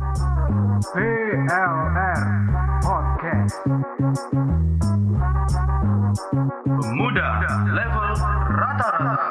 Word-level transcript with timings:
PLR 0.00 2.20
Podcast. 2.80 3.60
Pemuda 6.64 7.28
level 7.68 8.08
rata-rata. 8.48 9.28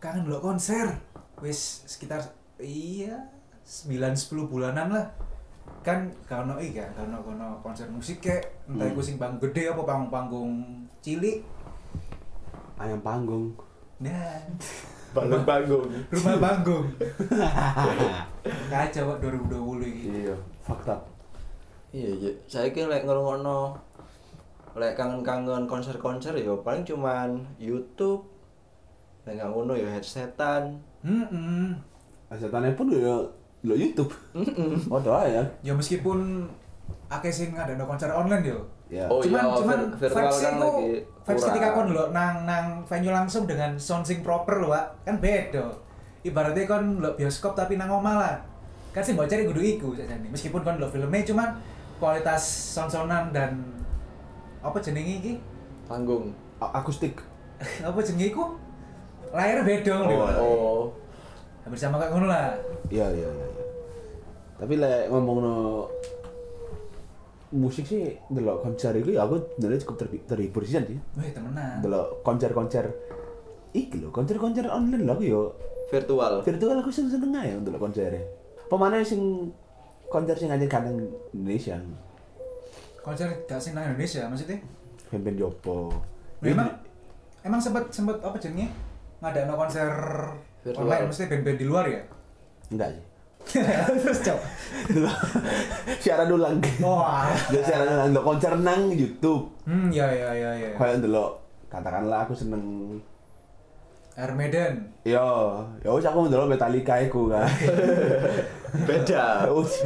kangen 0.00 0.28
lo 0.28 0.40
konser. 0.40 0.96
Wis 1.44 1.84
sekitar 1.84 2.24
iya 2.56 3.28
9-10 3.68 4.48
bulanan 4.48 4.88
lah 4.88 5.33
kan 5.84 6.08
karena 6.24 6.56
iya 6.56 6.88
karena 6.96 7.20
karena 7.20 7.52
konser 7.60 7.84
musik 7.92 8.24
kayak 8.24 8.48
entah 8.64 8.88
iku 8.88 9.04
sing 9.04 9.20
panggung 9.20 9.36
gede 9.44 9.68
apa 9.68 9.84
panggung-panggung 9.84 10.52
cilik 10.98 11.44
ayam 12.80 13.00
panggung 13.04 13.52
dan 14.00 14.48
Bangun 15.14 15.46
panggung. 15.46 15.86
rumah 16.10 16.36
panggung 16.42 16.86
kacau 18.66 19.14
kok 19.14 19.18
2020 19.22 19.86
ini 20.10 20.26
iya 20.26 20.36
fakta 20.64 20.96
Iya, 21.94 22.10
iya. 22.10 22.32
Saya 22.50 22.74
kira 22.74 22.90
lek 22.90 23.06
ngrungokno 23.06 23.78
lek 24.74 24.98
kangen-kangen 24.98 25.70
konser-konser 25.70 26.34
ya 26.34 26.50
paling 26.58 26.82
cuman 26.82 27.38
YouTube. 27.54 28.26
Lek 29.22 29.38
nggak 29.38 29.46
ngono 29.54 29.78
ya 29.78 29.86
headsetan. 29.94 30.74
hmm 31.06 31.78
asetannya 32.26 32.74
pun 32.74 32.90
ya 32.90 33.14
lo 33.64 33.74
YouTube? 33.74 34.12
Oh 34.92 35.00
doa 35.00 35.24
ya. 35.24 35.42
Ya 35.64 35.72
meskipun 35.72 36.44
akeh 37.08 37.32
sing 37.32 37.56
ada 37.56 37.72
no 37.74 37.88
konser 37.88 38.12
online 38.12 38.44
yo. 38.44 38.60
Ya. 38.92 39.08
Oh, 39.08 39.18
cuman 39.18 39.40
iya, 39.40 39.56
cuman 39.56 39.78
virtual 39.96 40.28
vibes 40.28 40.38
kan 40.44 40.54
lagi 40.60 40.88
vibes 41.24 41.44
ketika 41.48 41.68
kon 41.72 41.88
lo 41.96 42.12
nang 42.12 42.44
nang 42.44 42.84
venue 42.84 43.10
langsung 43.10 43.48
dengan 43.48 43.72
sound 43.80 44.04
sing 44.04 44.20
proper 44.20 44.60
lo 44.60 44.68
Wak. 44.70 45.08
kan 45.08 45.16
beda. 45.16 45.64
Ibaratnya 46.20 46.68
kon 46.68 47.00
lo 47.00 47.16
bioskop 47.16 47.56
tapi 47.56 47.80
nang 47.80 47.88
omah 47.88 48.14
lah. 48.20 48.36
Kan 48.92 49.00
sih 49.00 49.16
mbok 49.16 49.26
cari 49.26 49.48
kudu 49.48 49.60
iku 49.64 49.88
sajane. 49.96 50.28
Meskipun 50.28 50.60
kon 50.60 50.76
lo 50.76 50.86
filmnya 50.92 51.24
cuman 51.24 51.56
kualitas 51.96 52.44
sound-soundan 52.76 53.32
dan 53.32 53.64
apa 54.60 54.76
jenenge 54.84 55.24
iki? 55.24 55.32
Panggung. 55.88 56.32
Akustik. 56.60 57.20
Apa 57.88 58.00
jenenge 58.00 58.32
iku? 58.32 58.56
Layar 59.34 59.66
beda 59.66 59.94
Oh, 60.04 60.24
oh. 60.40 60.82
Hampir 61.64 61.78
sama 61.80 61.96
kayak 61.96 62.12
ngono 62.12 62.26
lah. 62.28 62.52
Iya 62.92 63.08
iya 63.10 63.28
iya 63.28 63.46
iya. 63.48 63.64
tapi 64.54 64.78
lek 64.78 65.10
ngomong 65.10 65.38
no 65.42 65.56
musik 67.54 67.86
sih 67.86 68.14
delok 68.30 68.62
konser 68.62 68.94
itu 68.98 69.14
ya 69.14 69.26
aku 69.26 69.38
sebenarnya 69.58 69.82
cukup 69.82 69.96
terbi- 70.06 70.24
terhibur 70.28 70.62
sih 70.62 70.78
sih. 70.78 70.98
Weh 71.18 71.32
temenan. 71.34 71.80
Delok 71.82 72.22
konser-konser 72.22 72.86
iki 73.74 73.98
lho 73.98 74.14
konser-konser 74.14 74.68
online 74.70 75.02
lho 75.02 75.12
aku 75.14 75.24
yo. 75.24 75.42
Virtual. 75.84 76.42
virtual 76.42 76.80
aku 76.80 76.90
seneng 76.90 77.12
seneng 77.12 77.30
aja 77.38 77.54
untuk 77.60 77.76
konsernya 77.78 78.24
pemana 78.66 79.04
sing 79.04 79.52
konser 80.10 80.34
sing 80.34 80.50
aja 80.50 80.66
kadang 80.66 80.96
Indonesia. 81.30 81.78
Konser 83.04 83.28
gak 83.44 83.60
sing 83.60 83.76
nang 83.76 83.92
Indonesia 83.92 84.24
maksudnya? 84.26 84.58
Band-band 85.12 85.38
jopo 85.38 85.92
memang 86.40 86.66
emang 87.44 87.60
sempat 87.60 87.92
sempat 87.92 88.18
apa 88.24 88.34
jenenge? 88.40 88.72
Ngadakno 89.20 89.54
konser 89.54 89.88
Virtual. 90.64 90.80
online 90.80 91.04
mesti 91.12 91.22
band-band 91.28 91.58
di 91.60 91.66
luar 91.68 91.84
ya? 91.84 92.00
Enggak 92.72 92.88
sih. 92.96 93.04
Terus 94.00 94.20
cok. 94.24 94.40
Siaran 96.02 96.32
ulang. 96.32 96.56
Wah 96.80 97.28
Dia 97.52 97.60
siaran 97.60 97.88
ulang. 97.92 98.08
Delok 98.16 98.24
konser 98.24 98.52
nang 98.56 98.88
YouTube. 98.88 99.52
Hmm 99.68 99.92
ya 99.92 100.08
ya 100.08 100.32
ya 100.32 100.50
ya. 100.56 100.70
Kayak 100.80 101.04
delok 101.04 101.36
katakanlah 101.68 102.24
aku 102.24 102.32
seneng. 102.32 102.64
Air 104.16 104.32
Maiden. 104.32 104.88
Yo 105.04 105.60
ya 105.84 105.92
wis 105.92 106.08
aku 106.08 106.32
ndelok 106.32 106.56
Metallica 106.56 106.96
iku 107.04 107.28
kan. 107.28 107.44
Beda. 108.88 109.44
Wis. 109.52 109.84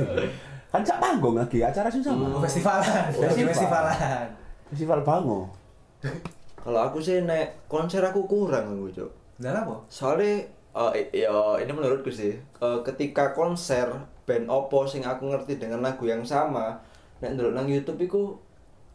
kan 0.68 0.84
sak 0.84 1.00
panggung 1.00 1.34
lagi 1.34 1.64
acara 1.64 1.90
sing 1.90 2.04
sama. 2.04 2.28
Oh, 2.28 2.44
festivalan. 2.44 3.08
Festival. 3.10 3.50
festivalan. 3.50 4.26
Festival 4.68 5.00
bango. 5.00 5.48
Kalau 6.60 6.80
aku 6.84 7.00
sih 7.00 7.24
nek 7.24 7.64
konser 7.66 8.04
aku 8.04 8.28
kurang 8.28 8.76
aku, 8.76 8.92
Cuk. 8.92 9.10
Lah 9.40 9.64
apa? 9.64 9.80
Soalnya 9.88 10.44
eh, 10.78 10.90
i- 11.12 11.26
ya 11.26 11.34
ini 11.58 11.72
menurutku 11.74 12.10
sih 12.10 12.32
eh, 12.38 12.78
ketika 12.86 13.34
konser 13.34 13.88
band 14.26 14.46
opo 14.48 14.84
sing 14.86 15.02
aku 15.02 15.26
ngerti 15.32 15.58
dengan 15.58 15.80
lagu 15.82 16.04
yang 16.06 16.22
sama 16.22 16.78
nek 17.18 17.34
ndelok 17.34 17.52
nang 17.56 17.66
YouTube 17.66 17.98
iku 17.98 18.22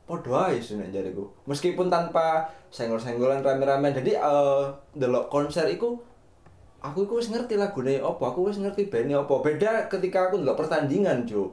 padha 0.08 0.52
ae 0.52 0.60
sih 0.60 0.76
nek 0.80 0.92
jariku. 0.96 1.24
Meskipun 1.48 1.88
tanpa 1.88 2.44
senggol-senggolan 2.72 3.40
rame-rame. 3.44 3.92
Jadi 3.92 4.12
eh 4.16 4.64
ndelok 4.96 5.28
konser 5.32 5.68
iku 5.68 6.00
aku 6.84 7.08
iku 7.08 7.14
wis 7.20 7.32
ngerti 7.32 7.56
lagune 7.56 8.04
opo, 8.04 8.28
aku 8.28 8.40
wis 8.52 8.60
ngerti 8.60 8.92
bandnya 8.92 9.24
opo. 9.24 9.40
Beda 9.40 9.88
ketika 9.88 10.28
aku 10.28 10.44
ndelok 10.44 10.60
pertandingan, 10.68 11.24
Cuk. 11.24 11.52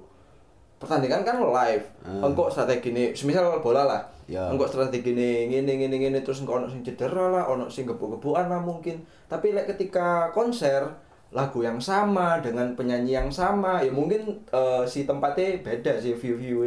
Pertandingan 0.80 1.20
kan 1.28 1.36
live. 1.36 1.84
Hmm. 2.00 2.32
Engkok 2.32 2.48
strategi 2.48 2.88
ini, 2.88 3.12
semisal 3.12 3.60
bola 3.60 3.84
lah. 3.84 4.00
Ya. 4.24 4.48
Engkok 4.48 4.72
strategi 4.72 5.12
ini 5.12 5.52
ngene 5.52 5.76
ngene 5.76 5.96
ngene 6.00 6.18
terus 6.24 6.40
engko 6.40 6.56
ono 6.56 6.66
sing 6.72 6.80
cedera 6.80 7.28
lah, 7.28 7.44
ono 7.52 7.68
sing 7.68 7.84
gebuk-gebukan 7.84 8.48
lah 8.48 8.64
mungkin. 8.64 9.04
Tapi 9.28 9.52
lek 9.52 9.68
ketika 9.76 10.32
konser 10.32 10.88
lagu 11.36 11.60
yang 11.60 11.76
sama 11.76 12.40
dengan 12.40 12.72
penyanyi 12.72 13.12
yang 13.20 13.28
sama, 13.28 13.84
ya 13.84 13.92
mungkin 13.92 14.40
eh, 14.48 14.82
si 14.88 15.04
tempatnya 15.04 15.60
beda 15.60 16.00
sih 16.00 16.16
view-view 16.16 16.64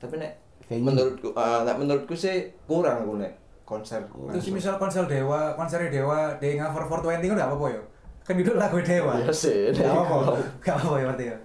Tapi 0.00 0.16
nek 0.16 0.32
Venue. 0.64 0.88
menurutku 0.88 1.28
eh, 1.36 1.60
nek 1.68 1.76
menurutku 1.76 2.16
sih 2.16 2.48
kurang 2.64 3.04
aku 3.04 3.20
nek 3.20 3.44
konser. 3.68 4.00
Terus 4.08 4.48
misal 4.52 4.80
konser 4.80 5.04
Dewa, 5.04 5.52
konser 5.52 5.84
Dewa, 5.92 6.32
di 6.40 6.56
cover 6.56 6.84
420 6.88 7.32
kan 7.32 7.36
gak 7.44 7.48
apa-apa 7.52 7.66
ya? 7.76 7.82
Kan 8.24 8.40
itu 8.40 8.52
lagu 8.56 8.80
Dewa. 8.80 9.20
Iya 9.20 9.32
sih, 9.32 9.72
Gak 9.72 9.88
apa-apa. 9.88 10.32
Gak 10.64 10.74
apa-apa 10.80 10.96
ya 10.96 11.04
berarti 11.12 11.24
ya. 11.28 11.36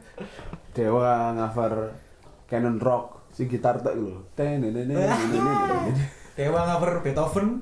Dewa 0.72 1.34
cover 1.34 1.94
Canon 2.46 2.78
Rock 2.78 3.30
si 3.30 3.46
gitar 3.46 3.82
tok 3.82 3.94
lho 3.96 4.26
tenenene 4.34 4.96
Dewa 6.40 6.62
cover 6.66 7.04
Beethoven. 7.04 7.62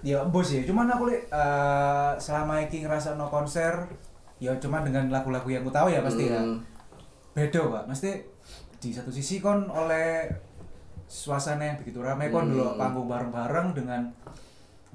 ya 0.00 0.24
bos 0.24 0.48
ya, 0.48 0.64
cuman 0.64 0.88
aku 0.88 1.12
li, 1.12 1.16
eh, 1.16 2.12
selama 2.16 2.56
iki 2.64 2.80
ngerasa 2.80 3.20
no 3.20 3.28
konser, 3.28 3.84
ya 4.40 4.52
cuman 4.56 4.84
dengan 4.88 5.12
lagu-lagu 5.12 5.44
yang 5.48 5.60
aku 5.60 5.72
tahu 5.72 5.88
ya 5.92 6.00
pasti 6.00 6.28
ya. 6.28 6.40
Hmm. 6.40 6.60
Beda 7.36 7.60
pak, 7.68 7.84
mesti 7.84 8.20
di 8.80 8.92
satu 8.92 9.12
sisi 9.12 9.44
kon 9.44 9.68
oleh 9.68 10.24
suasana 11.04 11.68
yang 11.68 11.76
begitu 11.76 12.00
ramai 12.00 12.32
kon 12.32 12.48
Hmm. 12.48 12.52
dulu 12.52 12.64
panggung 12.76 13.08
bareng-bareng 13.08 13.76
dengan 13.76 14.02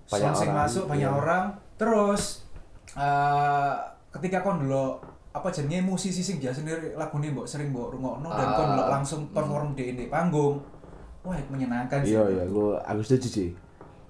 Banyak 0.05 0.33
orang, 0.37 0.53
masuk 0.61 0.85
banyak 0.85 1.09
iya. 1.09 1.17
orang 1.17 1.45
terus 1.77 2.45
eh, 2.93 3.73
ketika 4.13 4.41
kon 4.41 4.61
dulu 4.61 4.97
apa 5.35 5.51
jenenge 5.51 5.83
musisi 5.83 6.23
sing 6.23 6.39
biasa 6.39 6.63
sendiri 6.63 6.95
lagu 6.95 7.19
nih 7.19 7.27
mbok 7.29 7.43
sering 7.43 7.67
mbok 7.69 7.91
rungokno 7.91 8.31
dan 8.31 8.47
kon 8.55 8.67
dulu 8.71 8.81
Ah. 8.81 8.89
langsung 8.95 9.21
perform 9.29 9.75
di 9.75 9.91
ini 9.91 10.07
panggung. 10.07 10.63
Wah 11.21 11.35
menyenangkan 11.51 11.99
sih. 12.01 12.15
Iya 12.15 12.23
iya 12.31 12.43
aku 12.45 12.77
aku 12.77 13.01
setuju 13.01 13.27
sih 13.27 13.49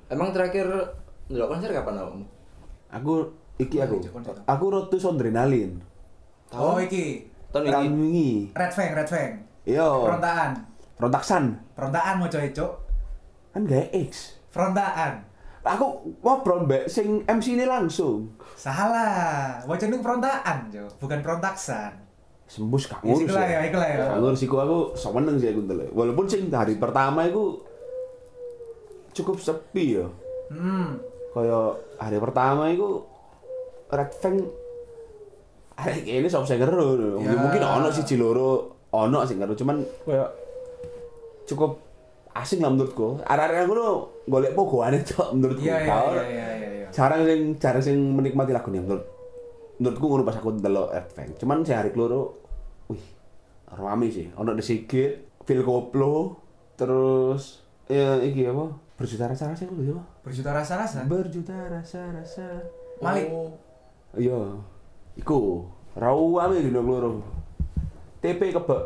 Emang 0.06 0.30
terakhir 0.30 0.70
ndelok 1.26 1.50
konser 1.50 1.74
kapan 1.74 1.98
kamu? 1.98 2.22
aku 2.88 3.14
iki 3.58 3.82
aku. 3.82 3.98
Iya, 3.98 4.12
aku 4.46 4.64
road 4.70 4.88
to 4.88 4.98
Sondrenalin 4.98 5.82
oh 6.52 6.78
iki. 6.78 7.26
Tahun 7.50 7.66
ini. 7.72 8.52
Red 8.52 8.70
Fang 8.70 8.92
Red 8.94 9.10
Fang. 9.10 9.34
Iya. 9.66 9.82
Perontaan 9.82 10.52
Frontaksan 10.96 11.44
perontaan 11.74 12.22
mau 12.22 12.30
coy 12.30 12.52
cok 12.52 12.72
kan 13.52 13.66
gak 13.66 13.90
X. 14.06 14.38
Perontaan 14.54 15.26
aku 15.66 15.86
ngobrol 16.22 16.64
mbak 16.64 16.86
sing 16.86 17.26
MC 17.26 17.58
ini 17.58 17.66
langsung. 17.66 18.30
Salah. 18.54 19.60
Wajah 19.66 19.90
itu 19.90 19.98
perontaan 20.00 20.70
cok 20.70 21.02
bukan 21.02 21.20
perontaksan 21.20 22.06
sembus 22.46 22.86
gak 22.86 23.02
Ya, 23.02 23.10
ngurus 23.10 23.34
lah 23.34 23.48
ya, 23.50 23.60
iku 23.66 23.78
lah 23.82 23.90
ya. 23.90 23.98
Gak 24.06 24.20
ngurus 24.22 24.42
iku 24.46 24.56
aku 24.62 24.78
seneng 24.94 25.36
sih 25.42 25.50
aku 25.50 25.66
ndelok 25.66 25.90
walaupun 25.98 26.26
sing 26.30 26.46
hari 26.54 26.78
pertama 26.78 27.26
iku 27.26 27.58
cukup 29.18 29.42
sepi 29.42 29.98
ya. 29.98 30.06
Hmm. 30.54 31.02
Kaya 31.34 31.74
hari 31.98 32.18
pertama 32.22 32.70
iku 32.70 33.02
Red 33.90 34.12
Fang 34.22 34.38
hari 35.76 36.06
ini 36.06 36.30
sop 36.30 36.46
sing 36.46 36.62
ngeru 36.62 37.18
Ya. 37.20 37.34
mungkin 37.34 37.62
ono 37.66 37.90
siji 37.92 38.16
loro 38.16 38.78
ono 38.94 39.26
sing 39.26 39.42
ngeru 39.42 39.58
cuman 39.58 39.82
kaya 40.06 40.30
cukup 41.50 41.82
asing 42.36 42.60
lah 42.60 42.72
menurutku. 42.72 43.24
Arek-arek 43.24 43.64
aku 43.64 43.74
lo 43.80 43.90
golek 44.28 44.52
pogoane 44.52 45.00
tok 45.08 45.32
menurutku. 45.32 45.64
Iya 45.64 45.78
iya 45.88 45.96
iya 46.04 46.24
iya 46.28 46.48
iya 46.52 46.70
iya. 46.84 46.88
Jarang 46.92 47.24
sing 47.24 47.40
jarang 47.56 47.84
sing 47.84 47.96
menikmati 47.96 48.52
lagunya 48.52 48.84
menurut 48.84 49.08
menurutku 49.80 50.06
ngono 50.08 50.24
pas 50.28 50.40
aku 50.40 50.56
ndelok 50.56 50.88
Red 50.92 51.08
Fang 51.12 51.32
cuman 51.36 51.64
sing 51.68 51.76
hari 51.76 51.92
keloro 51.96 52.36
wih 52.92 53.04
rame 53.72 54.12
sih. 54.12 54.28
Ono 54.36 54.52
The 54.52 54.64
Sigit 54.64 55.12
Phil 55.48 55.64
Koplo 55.64 56.44
terus 56.76 57.64
ya 57.88 58.20
iki 58.20 58.44
apa? 58.52 58.76
Berjuta 58.96 59.28
rasa 59.28 59.52
rasa 59.52 59.68
itu 59.68 59.76
ya 59.92 60.00
berjuta 60.24 60.52
rasa-rasa 60.52 61.04
berjuta 61.08 61.56
rasa 61.72 62.12
rasa. 62.12 62.48
Malik. 63.00 63.32
Oh. 63.32 63.52
iya. 64.20 64.40
Iku 65.16 65.64
rawame 65.96 66.60
dino 66.60 66.84
keloro. 66.84 67.24
TP 68.20 68.52
kebek 68.52 68.84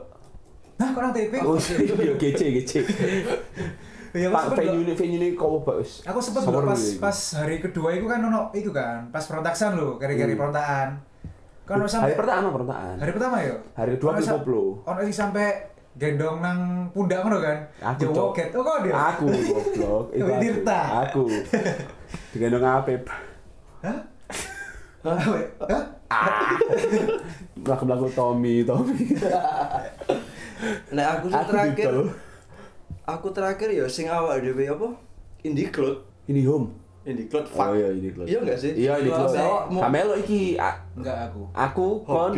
Nah, 0.79 0.87
kok 0.89 1.01
nang 1.03 1.11
TP? 1.11 1.33
Oh 1.43 1.59
iya 1.99 2.13
gece 2.15 2.45
gece. 2.55 2.79
Ya, 4.09 4.25
aku 4.25 4.33
Pak 4.33 4.57
venue 4.57 4.81
ini 4.81 4.93
venue 4.95 5.19
ini 5.19 5.27
kau 5.35 5.59
bagus. 5.59 6.01
Aku 6.01 6.17
ndelok 6.17 6.65
pas 6.65 6.83
pas 6.97 7.17
hari 7.37 7.59
kedua 7.59 7.93
itu 7.93 8.07
kan 8.07 8.23
ono 8.23 8.49
itu 8.51 8.71
kan, 8.71 9.05
pas 9.11 9.21
perontakan 9.21 9.75
lho, 9.75 9.99
kari-kari 9.99 10.33
Hmm. 10.33 10.39
perontakan. 10.39 10.87
Kan 11.61 11.75
ono 11.75 11.83
Hari 11.83 11.93
sampai 11.93 12.13
pertama 12.15 12.47
pertama. 12.49 12.97
hari 12.97 13.11
pertama 13.13 13.35
yo. 13.43 13.55
Hari 13.75 13.89
kedua 13.93 14.09
aku 14.15 14.23
koplo. 14.25 14.63
Ono 14.81 14.99
sing 15.03 15.13
sampai 15.13 15.47
gendong 15.93 16.39
nang 16.39 16.59
pundak 16.89 17.21
ngono 17.21 17.37
kan. 17.37 17.57
Aku, 17.85 18.09
woket. 18.09 18.49
Oh, 18.55 18.63
kok 18.63 18.77
dia? 18.81 18.93
Aku 18.95 19.25
goblok. 19.29 20.03
Itu. 20.15 20.25
Tirta. 20.25 20.79
Aku. 21.05 21.23
Digendong 22.33 22.65
Apep. 22.65 23.03
Hah? 23.83 23.99
Hah? 25.03 25.17
Hah? 25.69 25.83
Lagu-lagu 27.61 28.07
Tommy, 28.09 28.63
Tommy. 28.63 29.13
Nah, 30.89 31.05
aku 31.15 31.27
terakhir 31.29 31.87
aku 33.05 33.27
terakhir 33.29 33.69
ya 33.69 33.85
sing 33.85 34.05
awak 34.05 34.39
dhewe 34.39 34.65
apa? 34.65 34.87
Indie 35.41 35.67
Cloud. 35.67 36.03
Ini 36.25 36.43
home. 36.45 36.69
Indie 37.01 37.25
Cloud 37.25 37.47
fuck. 37.47 37.65
Oh 37.65 37.73
iya 37.73 37.89
ini 37.89 38.09
Cloud. 38.09 38.27
Iya 38.27 38.37
enggak 38.39 38.57
sih? 38.57 38.71
Iya 38.75 38.93
ini 38.97 39.09
Cloud. 39.09 39.29
Cloud. 39.29 39.39
Awak 39.41 39.63
mau- 39.69 39.81
Kamelo 39.81 40.13
iki 40.15 40.39
a- 40.55 40.79
Enggak 40.93 41.17
aku. 41.25 41.41
aku 41.49 41.87
kon 42.03 42.31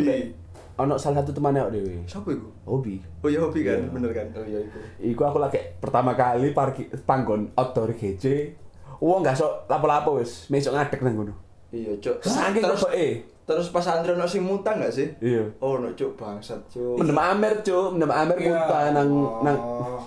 ono 0.74 0.94
salah 0.96 1.20
satu 1.20 1.30
temannya 1.30 1.60
awak 1.60 1.72
dhewe. 1.72 1.94
Siapa 2.04 2.28
iku? 2.30 2.48
Hobi. 2.64 2.94
Oh 3.20 3.28
iya 3.28 3.38
hobi 3.38 3.60
kan, 3.60 3.76
Iya. 3.76 3.90
bener 3.90 4.10
kan? 4.12 4.26
Oh 4.32 4.42
iya 4.42 4.58
iku. 4.58 4.78
Iku 4.98 5.22
aku 5.24 5.38
lagi 5.38 5.60
pertama 5.76 6.14
kali 6.14 6.50
parkir 6.50 6.88
panggon 7.02 7.50
outdoor 7.52 7.92
GC. 7.92 8.54
Wong 8.96 9.20
gak 9.20 9.34
sok 9.34 9.66
lapo-lapo 9.66 10.16
wis, 10.16 10.46
mesok 10.46 10.72
ngadeg 10.72 11.02
nang 11.02 11.14
ngono. 11.16 11.34
Iya, 11.68 11.90
Cuk. 11.98 12.22
Saking 12.22 12.62
terus 12.62 12.80
kok 12.80 12.94
eh. 12.94 13.18
Terus 13.42 13.68
pas 13.68 13.82
Andre 13.84 14.12
ono 14.12 14.24
sing 14.24 14.40
mutang 14.40 14.78
enggak 14.78 14.92
sih? 14.92 15.08
Iya. 15.18 15.42
Oh, 15.58 15.76
no 15.76 15.90
Cuk 15.92 16.14
bangsat, 16.14 16.62
Cuk. 16.68 16.94
Mendem 16.94 17.16
Amer, 17.16 17.58
Cuk. 17.60 17.92
Mendem 17.92 18.10
Amer 18.10 18.36
Iya. 18.36 18.48
muntah 18.48 18.82
nang 18.92 19.10
nang 19.42 19.56
Oh. 19.56 20.00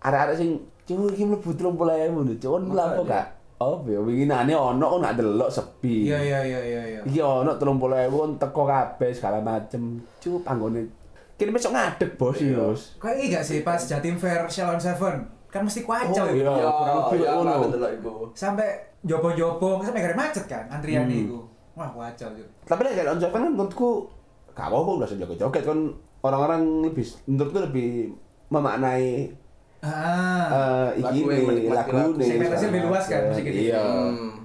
arek-arek 0.00 0.36
sing 0.36 0.50
Cuk 0.82 1.10
iki 1.10 1.22
mlebu 1.22 1.50
30.000 1.50 1.76
lho, 2.20 2.34
Cuk. 2.34 2.50
Kon 2.50 2.64
lapo 2.70 3.02
gak? 3.04 3.26
Oh, 3.56 3.84
ya 3.84 3.98
winginane 3.98 4.50
ono 4.50 4.80
kok 4.88 5.00
nak 5.00 5.14
delok 5.14 5.46
sepi. 5.46 6.08
Iya 6.08 6.16
iya 6.18 6.38
iya 6.42 6.60
iya 6.62 6.82
iya. 6.88 7.00
Iki 7.02 7.20
ono 7.20 7.52
30.000 7.54 7.76
kon 8.10 8.32
teko 8.34 8.62
kabeh 8.64 9.10
segala 9.10 9.38
macem. 9.38 9.82
Cuk 10.16 10.40
panggone. 10.40 10.88
Kini 11.36 11.50
besok 11.50 11.72
ngadeg, 11.72 12.16
Bos, 12.16 12.36
Iya. 12.36 12.56
Bos. 12.56 12.80
Kayak 12.96 13.16
iya 13.16 13.26
gak 13.30 13.44
sih 13.44 13.58
pas 13.60 13.80
Jatim 13.80 14.14
Fair 14.14 14.44
Shalon 14.46 14.76
Seven 14.76 15.16
kan 15.46 15.60
mesti 15.60 15.82
kuacau 15.82 16.22
Oh, 16.22 16.30
ya. 16.30 16.32
iya. 16.32 16.46
kurang 16.46 16.96
lebih 17.02 17.18
iya, 17.18 17.30
ngono. 17.34 18.30
Sampai 18.32 18.68
jopo-jopo 19.02 19.80
sampai 19.80 20.00
gara 20.00 20.14
macet 20.14 20.44
kan 20.46 20.64
antrian 20.68 21.04
Hmm. 21.04 21.16
itu. 21.18 21.38
Wah 21.80 21.88
kuacau 21.88 22.28
tuh. 22.36 22.48
Tapi 22.68 22.80
lek 22.84 23.08
on 23.08 23.16
Seven 23.16 23.40
kan 23.40 23.52
menurutku 23.56 24.04
gak 24.52 24.68
apa-apa 24.68 24.90
udah 25.00 25.08
joget-joget 25.08 25.64
kan 25.64 25.78
orang-orang 26.20 26.84
lebih 26.84 27.08
menurutku 27.24 27.58
lebih 27.64 28.12
memaknai 28.52 29.32
Ah. 29.80 30.92
eh 30.92 31.00
lagu 31.00 31.24
iki 31.24 31.40
menikmati 31.40 31.72
lagu 31.72 32.20
nih. 32.20 32.36
Segmentasinya 32.36 32.68
lebih 32.68 32.82
luas 32.84 33.04
kan, 33.08 33.22
musik 33.32 33.44
ini. 33.48 33.72
Iya. 33.72 33.80
Hmm. 33.80 34.44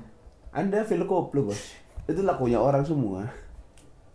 Anda 0.56 0.80
feel 0.88 1.04
koplo, 1.04 1.52
Bos. 1.52 1.76
Itu 2.08 2.24
lagunya 2.24 2.56
orang 2.56 2.88
semua. 2.88 3.28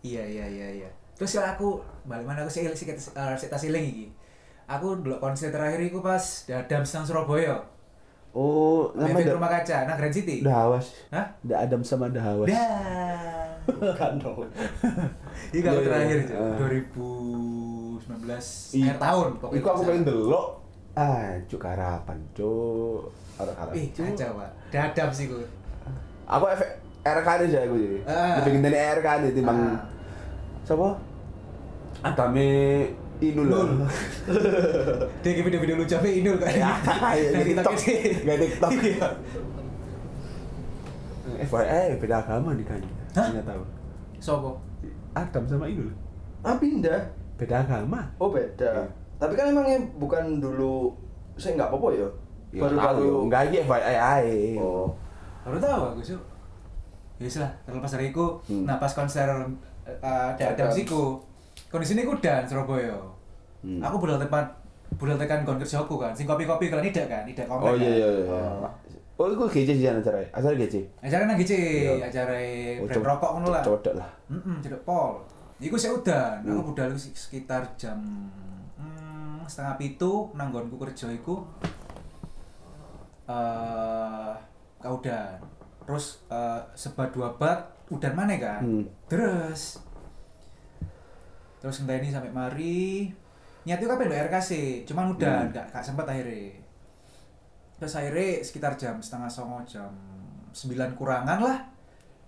Iya 0.01 0.25
iya 0.25 0.49
iya 0.49 0.69
iya. 0.81 0.91
Terus 1.21 1.37
ya 1.37 1.53
aku 1.53 1.77
balik 2.09 2.25
mana 2.25 2.41
aku 2.41 2.49
sih 2.49 2.65
sih 2.73 2.89
uh, 2.89 3.37
sik 3.37 3.53
siling 3.53 3.85
iki. 3.85 4.07
Aku 4.65 4.97
dulu 5.05 5.21
konser 5.21 5.53
terakhir 5.53 5.77
iku 5.85 6.01
pas 6.01 6.49
Dadam 6.49 6.89
nang 6.89 7.05
Surabaya. 7.05 7.61
Oh, 8.31 8.95
nama 8.95 9.19
da, 9.19 9.35
rumah 9.35 9.51
kaca 9.51 9.91
nang 9.91 9.99
Grand 9.99 10.15
City. 10.15 10.39
Dahawas. 10.47 10.95
Hah? 11.11 11.27
Da 11.43 11.67
Adam 11.67 11.83
sama 11.83 12.07
Dahawas. 12.07 12.47
Dan 12.47 13.59
Kan 13.99 14.23
dong. 14.23 14.47
Iki 15.51 15.67
aku 15.67 15.67
Iya, 15.67 15.75
iya, 15.75 15.87
terakhir 15.87 16.17
iya. 16.17 16.29
Cuk. 16.31 16.39
2019 18.07 18.79
Ih, 18.79 18.83
akhir 18.87 18.97
tahun 18.99 19.27
Iku 19.51 19.67
aku 19.67 19.81
pengen 19.83 20.05
delok. 20.07 20.47
Ah, 20.95 21.35
cuk 21.47 21.63
harapan, 21.63 22.19
cuk. 22.35 23.11
Arek-arek. 23.39 23.75
Ih, 23.75 23.87
kacau, 23.95 24.31
Pak. 24.39 24.51
Dadam 24.71 25.09
sih 25.11 25.27
ku. 25.27 25.39
Aku 26.27 26.45
efek 26.47 26.71
RK 27.03 27.29
sih 27.49 27.59
aku 27.59 27.75
jadi. 27.79 27.99
Ah. 28.07 28.39
Lebih 28.43 28.51
ngenteni 28.59 28.79
RK 29.01 29.07
nih 29.27 29.31
timbang 29.35 29.59
Ah. 29.59 29.79
Siapa? 30.63 30.89
Adame 32.07 32.51
Inul. 33.21 33.47
Nul. 33.53 33.71
Dia 35.23 35.31
ke 35.37 35.43
video-video 35.45 35.77
lucu 35.77 35.95
apa 35.95 36.09
Inul 36.09 36.37
kan. 36.41 36.49
Ya, 36.49 36.73
iya, 37.15 37.29
Nang 37.37 37.45
di 37.45 37.53
TikTok. 37.53 37.75
sih. 37.77 37.99
Nggak 38.25 38.37
TikTok. 38.41 38.71
Iya. 41.31 41.47
FYI 41.47 41.97
beda 42.01 42.17
agama 42.21 42.57
nih 42.57 42.67
kan. 42.67 42.81
Hah? 43.17 43.29
Nggak 43.31 43.47
tahu. 43.47 43.63
Sopo? 44.19 44.51
Adam 45.15 45.45
sama 45.47 45.69
Inul. 45.69 45.93
Ah 46.41 46.57
pindah. 46.57 47.01
Beda 47.37 47.61
agama. 47.61 48.01
Oh 48.17 48.33
beda. 48.33 48.67
Iya. 48.67 48.85
Tapi 49.21 49.37
kan 49.37 49.53
emangnya 49.53 49.79
bukan 50.01 50.41
dulu 50.41 50.97
saya 51.37 51.61
nggak 51.61 51.69
apa-apa 51.71 51.89
ya. 51.97 52.09
Ya, 52.51 52.67
tahu 52.67 52.99
yo. 53.05 53.17
Enggak 53.29 53.53
iki 53.53 53.63
FYI 53.63 53.97
ae. 53.97 54.39
Oh. 54.59 54.89
Baru 55.45 55.61
tahu 55.61 55.83
aku 55.95 56.01
sih. 56.03 56.17
Ya 57.21 57.29
lah, 57.45 57.53
terlepas 57.69 57.93
dari 57.93 58.17
itu, 58.17 58.25
Hmm. 58.49 58.65
nah 58.65 58.81
pas 58.81 58.89
konser 58.97 59.29
uh, 59.29 60.33
Dadam 60.41 60.73
Dadam. 60.73 60.73
Kondisi 61.71 61.95
ini 61.95 62.03
ku 62.03 62.13
dan 62.17 62.43
Surabaya. 62.45 62.99
Hmm. 63.61 63.79
Aku 63.81 63.97
budal 63.97 64.19
tekan 64.19 64.45
budal 64.93 65.15
tekan 65.17 65.43
kon 65.43 65.57
kerjaku 65.57 65.95
kan, 65.97 66.11
sing 66.11 66.27
kopi-kopi 66.27 66.67
kalau 66.67 66.83
tidak 66.83 67.07
kan, 67.07 67.23
tidak 67.25 67.47
komplek 67.47 67.71
Oh 67.71 67.77
iya 67.77 67.87
kan. 67.87 67.95
iya 67.95 68.09
iya. 68.19 68.69
Oh, 69.15 69.29
itu 69.29 69.45
GC 69.47 69.71
sih 69.75 69.87
acara. 69.87 70.17
Acara 70.31 70.57
GC. 70.57 70.81
Acara 70.99 71.23
nang 71.25 71.37
Iya. 71.37 72.01
acara 72.03 72.35
Oh, 72.75 72.89
brand 72.89 72.97
cok- 72.97 73.07
rokok 73.07 73.31
ngono 73.33 73.49
lah. 73.51 73.63
Codok 73.63 73.95
lah. 73.95 74.11
Heeh, 74.27 74.57
cedek 74.59 74.81
pol. 74.83 75.13
Iku 75.61 75.77
sih 75.77 75.89
udah, 75.89 76.41
Hmm. 76.41 76.57
aku 76.57 76.73
budal 76.73 76.89
sekitar 76.97 77.61
jam 77.77 78.01
hmm, 78.75 79.45
setengah 79.45 79.77
pitu 79.77 80.33
nanggonku 80.33 80.75
kerja 80.75 81.13
iku 81.13 81.45
eh 83.29 84.33
kaudan. 84.81 85.37
Terus 85.85 86.25
eh, 86.27 86.61
sebat 86.73 87.13
dua 87.13 87.29
bat 87.35 87.61
udan 87.89 88.15
mana 88.15 88.35
kan? 88.37 88.61
Hmm. 88.63 88.85
Terus 89.05 89.85
terus 91.61 91.79
ngenteni 91.79 92.09
sampai 92.09 92.33
mari 92.33 93.13
niat 93.63 93.77
itu 93.77 93.85
kan 93.85 94.01
pengen 94.01 94.25
RKC, 94.27 94.51
cuman 94.85 95.13
udah 95.13 95.45
Hmm. 95.45 95.53
gak, 95.53 95.67
gak 95.69 95.85
sempat 95.85 96.09
akhirnya. 96.09 96.57
Terus 97.77 97.93
akhirnya 97.95 98.41
sekitar 98.41 98.73
jam 98.75 98.97
setengah 98.99 99.29
songo 99.29 99.61
jam 99.63 99.93
9 100.51 100.73
kurangan 100.93 101.39
lah 101.39 101.59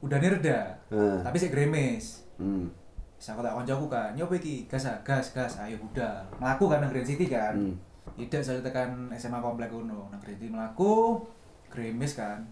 udah 0.00 0.18
reda 0.18 0.76
Nah. 0.90 1.22
tapi 1.22 1.36
sih 1.38 1.48
gremes 1.48 2.22
Hmm. 2.36 2.66
Bisa 3.14 3.32
aku 3.32 3.40
tak 3.40 3.54
koncoku 3.54 3.86
kan, 3.86 4.10
nyoba 4.12 4.34
iki, 4.34 4.66
gas 4.66 4.82
gas, 5.06 5.30
gas, 5.30 5.62
ayo 5.62 5.78
udah. 5.80 6.26
Melaku 6.36 6.66
kan 6.66 6.82
Grand 6.82 7.06
City 7.06 7.30
kan. 7.30 7.54
Hmm. 7.54 7.78
Tidak 8.18 8.42
saya 8.42 8.58
tekan 8.58 9.14
SMA 9.14 9.38
komplek 9.38 9.70
uno, 9.70 10.10
nang 10.10 10.18
Grand 10.18 10.34
City 10.34 10.50
melaku, 10.50 11.22
gremes 11.70 12.18
kan. 12.18 12.42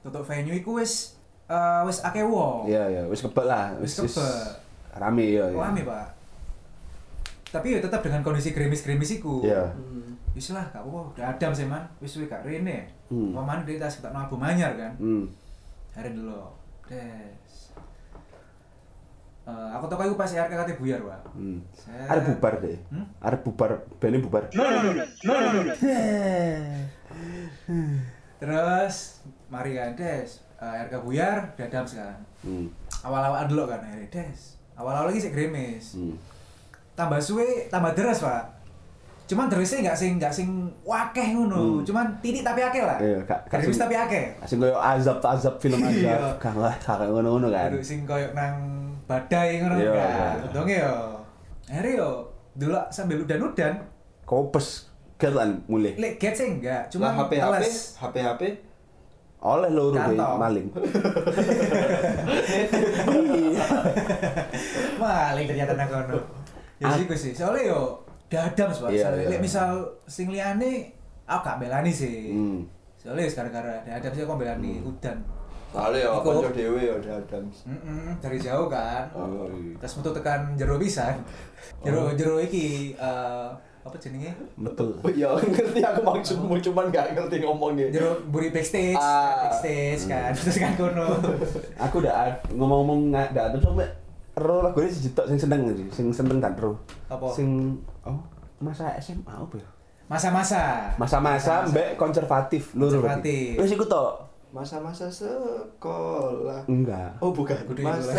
Tutup 0.00 0.24
venue 0.24 0.56
iku 0.56 0.80
wis 0.80 1.20
eh 1.46 1.80
wis 1.84 2.00
akeh 2.00 2.24
wong. 2.24 2.64
Iya 2.64 2.88
iya, 2.88 3.02
wis 3.04 3.20
kebel 3.20 3.44
lah. 3.44 3.76
Wis 3.76 4.00
kebel. 4.00 4.40
Rame 4.94 5.24
ya. 5.38 5.46
Oh, 5.54 5.62
ame, 5.62 5.82
Pak. 5.86 6.08
Tapi 7.50 7.74
ya 7.74 7.78
tetap 7.82 8.00
dengan 8.06 8.22
kondisi 8.22 8.54
gremis-gremis 8.54 9.18
iku. 9.18 9.42
Iya. 9.42 9.74
Hmm. 9.74 10.14
Wis 10.30 10.54
lah, 10.54 10.62
gak 10.70 10.86
apa-apa. 10.86 11.18
Udah 11.18 11.26
adam 11.34 11.50
sih, 11.50 11.66
Man. 11.66 11.82
Wis 11.98 12.14
wis 12.22 12.30
gak 12.30 12.46
rene. 12.46 12.86
Hmm. 13.10 13.34
Paman 13.34 13.66
dia 13.66 13.82
tas 13.82 13.98
kita 13.98 14.14
album 14.14 14.46
anyar 14.46 14.78
kan. 14.78 14.94
Hmm. 15.02 15.26
Hari 15.98 16.14
dulu. 16.14 16.46
Des. 16.86 17.74
Eh, 19.50 19.68
aku 19.74 19.90
tau 19.90 19.98
iku 20.06 20.14
pas 20.14 20.30
RK 20.30 20.54
kate 20.54 20.78
buyar, 20.78 21.02
Pak. 21.02 21.34
Hmm. 21.34 21.58
Set. 21.74 22.06
Ada 22.06 22.22
bubar 22.22 22.54
deh. 22.62 22.78
Hmm? 22.94 23.06
Ada 23.18 23.36
bubar, 23.42 23.70
bandnya 23.98 24.22
bubar. 24.22 24.42
Terus 28.40 28.96
mari 29.50 29.74
kan 29.74 29.98
Des, 29.98 30.30
eh, 30.62 30.74
RK 30.86 30.94
buyar 31.02 31.50
dadam 31.58 31.82
sekarang. 31.82 32.22
Hmm. 32.46 32.70
Awal-awal 33.02 33.50
dulu 33.50 33.66
kan 33.66 33.82
Des. 34.06 34.59
Awal-awal 34.80 35.06
lagi 35.08 35.20
sih 35.20 35.30
gremis. 35.30 35.94
Hmm. 35.94 36.16
Tambah 36.94 37.20
suwe 37.20 37.68
tambah 37.68 37.92
deres, 37.92 38.18
Pak. 38.18 38.44
Cuman 39.26 39.46
deresnya 39.46 39.86
nggak 39.86 39.94
sing 39.94 40.12
nggak 40.16 40.32
sing 40.32 40.48
wakeh 40.82 41.22
ngono. 41.30 41.54
Hmm. 41.78 41.84
Cuman 41.84 42.18
titik 42.18 42.42
tapi 42.42 42.60
akeh 42.60 42.82
lah. 42.82 42.98
Iya, 42.98 43.22
sing- 43.62 43.78
tapi 43.78 43.94
akeh. 43.94 44.24
Asing 44.40 44.58
koyo 44.58 44.74
azab-azab 44.74 45.54
film 45.56 45.78
Iya. 45.78 46.18
azab. 46.18 46.34
Kang 46.40 46.58
lah, 46.58 46.74
kakak 46.74 47.06
ngono-ngono 47.06 47.46
kan. 47.48 47.70
Kudu 47.70 47.78
sing 47.80 48.02
koyo 48.02 48.26
nang 48.32 48.58
badai 49.06 49.60
ngono 49.60 49.78
Iya, 49.78 49.92
kan. 49.92 50.10
iya. 50.10 50.28
Untungnya 50.42 50.76
yo. 50.82 50.96
Akhirnya 51.68 51.92
yo 51.94 52.10
dulu 52.50 52.74
sambil 52.90 53.22
udan-udan, 53.22 53.74
Kopes 54.26 54.90
kelan 55.14 55.62
mulai. 55.66 55.94
lek 55.94 56.18
get 56.18 56.34
sih 56.34 56.50
enggak, 56.50 56.90
cuma 56.90 57.14
Nah, 57.14 57.22
HP 57.22 57.38
HP. 57.38 57.62
HP 57.94 58.14
HP. 58.18 58.42
Oleh 59.40 59.72
loro 59.72 59.96
deh 59.96 60.20
maling. 60.20 60.68
Maling 65.00 65.46
ternyata 65.48 65.72
nang 65.80 65.88
kono. 65.88 66.20
Ya 66.76 66.92
sih 66.92 67.08
gue 67.08 67.16
sih. 67.16 67.32
Soalnya 67.32 67.72
yo 67.72 68.04
dadam 68.28 68.68
Pak. 68.68 68.92
Iya, 68.92 69.08
Soalnya 69.08 69.24
iya. 69.24 69.30
lek 69.36 69.40
misal 69.40 69.80
sing 70.04 70.28
liyane 70.28 70.92
aku 71.24 71.40
gak 71.40 71.56
belani 71.56 71.88
sih. 71.88 72.36
Hmm. 72.36 72.68
Soalnya 73.00 73.32
gara-gara 73.32 73.80
dadam 73.88 74.12
sih 74.12 74.22
aku 74.28 74.36
belani 74.36 74.84
udan. 74.84 75.16
Soalnya 75.72 76.04
ya 76.04 76.20
kanca 76.20 76.50
dhewe 76.52 76.80
ya 76.82 76.94
ada 77.00 77.12
Adams. 77.24 77.56
Mm-mm, 77.64 78.18
dari 78.20 78.38
jauh 78.42 78.68
kan. 78.68 79.06
Oh, 79.16 79.48
iya. 79.56 79.72
Terus 79.80 79.94
metu 80.02 80.10
tekan 80.12 80.40
jero 80.58 80.76
pisan. 80.76 81.16
Jero 81.80 82.12
jero 82.12 82.36
iki 82.42 82.92
eh, 82.92 83.48
apa 83.90 83.98
jenenge? 83.98 84.30
Betul. 84.54 84.94
Ya 85.20 85.34
ngerti 85.34 85.82
aku 85.82 86.00
maksudmu 86.00 86.54
cuman 86.62 86.88
gak 86.88 87.12
ngerti 87.12 87.42
ngomongnya. 87.42 87.90
Jero 87.90 88.22
buri 88.30 88.48
backstage, 88.48 88.94
Ah. 88.94 89.50
backstage 89.50 90.06
kan. 90.06 90.30
Terus 90.30 90.56
kan 90.56 90.72
kono. 90.78 91.18
Aku 91.84 91.98
udah 91.98 92.30
ngomong-ngomong 92.54 93.10
nggak 93.10 93.34
ada 93.34 93.42
tuh 93.52 93.60
sampe 93.60 93.84
ro 94.38 94.62
lagu 94.62 94.78
ini 94.80 94.88
sejuta 94.88 95.26
sing 95.26 95.36
seneng 95.36 95.66
sih, 95.74 95.86
sing 95.90 96.06
seneng 96.14 96.38
kan 96.38 96.54
ro. 96.54 96.78
Apa? 97.10 97.26
Sing 97.34 97.74
oh 98.06 98.22
masa 98.62 98.94
SMA 98.96 99.26
apa 99.26 99.58
ya? 99.58 99.66
Masa-masa. 100.06 100.94
Masa-masa 100.94 101.66
mbek 101.66 101.98
konservatif 101.98 102.70
lho. 102.78 102.86
Konservatif. 102.86 103.58
Wis 103.58 103.74
iku 103.74 103.84
tok. 103.84 104.29
Masa-masa 104.50 105.06
sekolah. 105.06 106.66
Enggak. 106.66 107.14
Oh 107.22 107.30
bukan. 107.30 107.54
Kudu 107.70 107.86
Masa. 107.86 108.18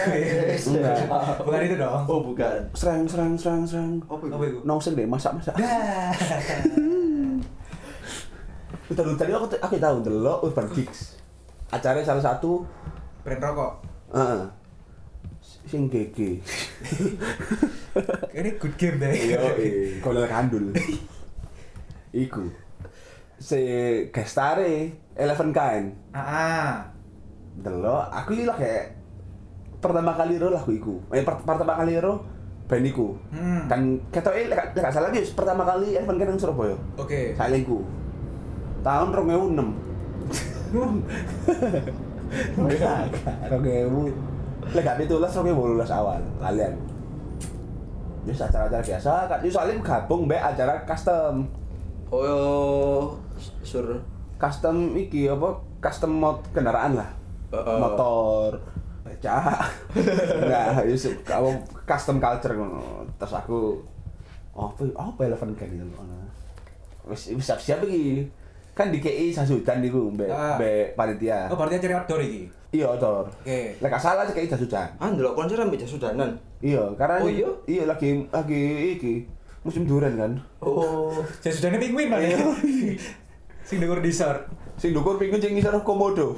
SMA. 0.56 0.96
Bukan 1.46 1.60
itu 1.62 1.76
dong. 1.76 2.08
Oh 2.08 2.24
bukan. 2.24 2.60
Serang 2.72 3.04
serang 3.04 3.36
serang 3.36 3.68
serang. 3.68 4.00
Apa 4.08 4.32
Apa 4.32 4.44
itu? 4.48 4.60
Nongseng 4.64 4.96
deh 4.96 5.04
masak-masak. 5.04 5.52
Dah. 5.60 6.16
Kita 8.88 9.02
dulu 9.04 9.16
tadi 9.16 9.32
aku 9.32 9.48
aku 9.60 9.76
tahu 9.76 9.98
delok 10.00 10.38
Urban 10.42 10.68
Geeks. 10.72 11.20
Acara 11.68 12.00
salah 12.00 12.24
satu 12.24 12.64
Brand 13.24 13.44
rokok. 13.44 13.72
heeh. 14.12 14.44
Sing 15.68 15.88
GG. 15.88 16.20
Ini 18.40 18.50
good 18.56 18.76
game 18.76 18.98
deh. 18.98 19.12
Kolel 20.00 20.28
kandul. 20.32 20.72
Iku. 22.12 22.44
Si 23.42 23.58
gestare 24.14 24.94
Eleven 25.18 25.50
Kind. 25.50 25.98
Ah. 26.14 26.86
Delok, 27.58 28.06
aku 28.14 28.38
iki 28.38 28.46
lah 28.46 28.54
kayak 28.54 28.94
pertama 29.82 30.14
kali 30.14 30.38
ro 30.38 30.54
lagu 30.54 30.70
iku. 30.70 31.02
Eh 31.10 31.26
per- 31.26 31.42
pertama 31.42 31.74
kali 31.74 31.98
ro 31.98 32.22
band 32.70 32.86
iku. 32.86 33.18
Hmm. 33.34 33.66
Dan 33.66 33.98
lek 34.14 34.46
lek 34.54 34.78
gak 34.78 34.94
salah 34.94 35.10
iki 35.10 35.34
pertama 35.34 35.66
kali 35.66 35.98
Eleven 35.98 36.22
Kind 36.22 36.30
nang 36.30 36.38
Surabaya. 36.38 36.78
Oke. 37.02 37.34
Saat 37.34 37.58
iku. 37.58 37.82
Tahun 38.86 39.10
2006. 39.10 39.58
Enggak, 42.62 42.98
enggak. 43.10 43.36
2000. 43.50 44.72
Lek 44.72 44.84
gak 44.86 44.98
pitulas 45.02 45.34
2018 45.34 45.98
awal, 45.98 46.22
kalian. 46.40 46.74
Wis 48.22 48.38
acara-acara 48.38 48.86
biasa, 48.86 49.14
kan 49.26 49.42
soalnya 49.50 49.82
gabung 49.82 50.30
mbek 50.30 50.38
acara 50.38 50.86
custom. 50.86 51.50
Oh 52.14 53.18
sur. 53.62 53.86
Custom 54.38 54.98
iki 54.98 55.30
apa? 55.30 55.54
Custom 55.78 56.18
mod 56.18 56.42
kendaraan 56.50 56.98
lah. 56.98 57.10
Heeh. 57.54 57.78
Motor, 57.78 58.58
beca. 59.06 59.38
Nah, 60.48 60.82
yo 60.82 60.96
kamu 61.22 61.50
custom 61.84 62.18
culture 62.18 62.54
ngono. 62.56 63.06
Terus 63.20 63.34
aku 63.36 63.78
oh, 64.54 64.66
apa 64.72 64.82
apa 64.98 65.22
eleven 65.28 65.54
kan 65.54 65.68
gitu 65.70 65.86
ngono. 65.86 66.18
Wis 67.06 67.34
wis 67.34 67.46
siap-siap 67.46 67.86
iki. 67.86 68.26
Kan 68.72 68.88
di 68.88 69.04
KI 69.04 69.36
Sasudan 69.36 69.84
niku 69.84 70.10
mbek 70.16 70.32
Ah. 70.32 70.56
mbek 70.56 70.96
panitia. 70.96 71.52
Oh, 71.52 71.60
berarti 71.60 71.84
cari 71.84 71.94
outdoor 71.94 72.22
iki. 72.24 72.62
Iya, 72.72 72.88
Cor. 72.96 73.28
Oke. 73.28 73.76
Lek 73.84 73.90
gak 73.92 74.00
salah 74.00 74.24
KI 74.24 74.48
Sasudan. 74.48 74.88
Ah 74.96 75.12
ndelok 75.12 75.36
konser 75.36 75.60
ambek 75.60 75.84
Sudanan. 75.84 76.32
Iya, 76.64 76.80
karena 76.96 77.20
Oh, 77.20 77.28
iya? 77.28 77.52
iya 77.68 77.84
lagi 77.84 78.24
lagi 78.32 78.96
iki 78.96 79.28
musim 79.68 79.84
durian 79.84 80.16
kan. 80.16 80.32
Oh. 80.64 81.12
Saya 81.44 81.52
sudah 81.52 81.76
penguin 81.76 82.08
mana? 82.08 82.32
Sing 83.72 83.80
dengur 83.80 84.04
disor. 84.04 84.36
Sing 84.76 84.92
dukur 84.92 85.16
pingin 85.16 85.40
sing 85.40 85.56
ngisor 85.56 85.80
komodo. 85.88 86.36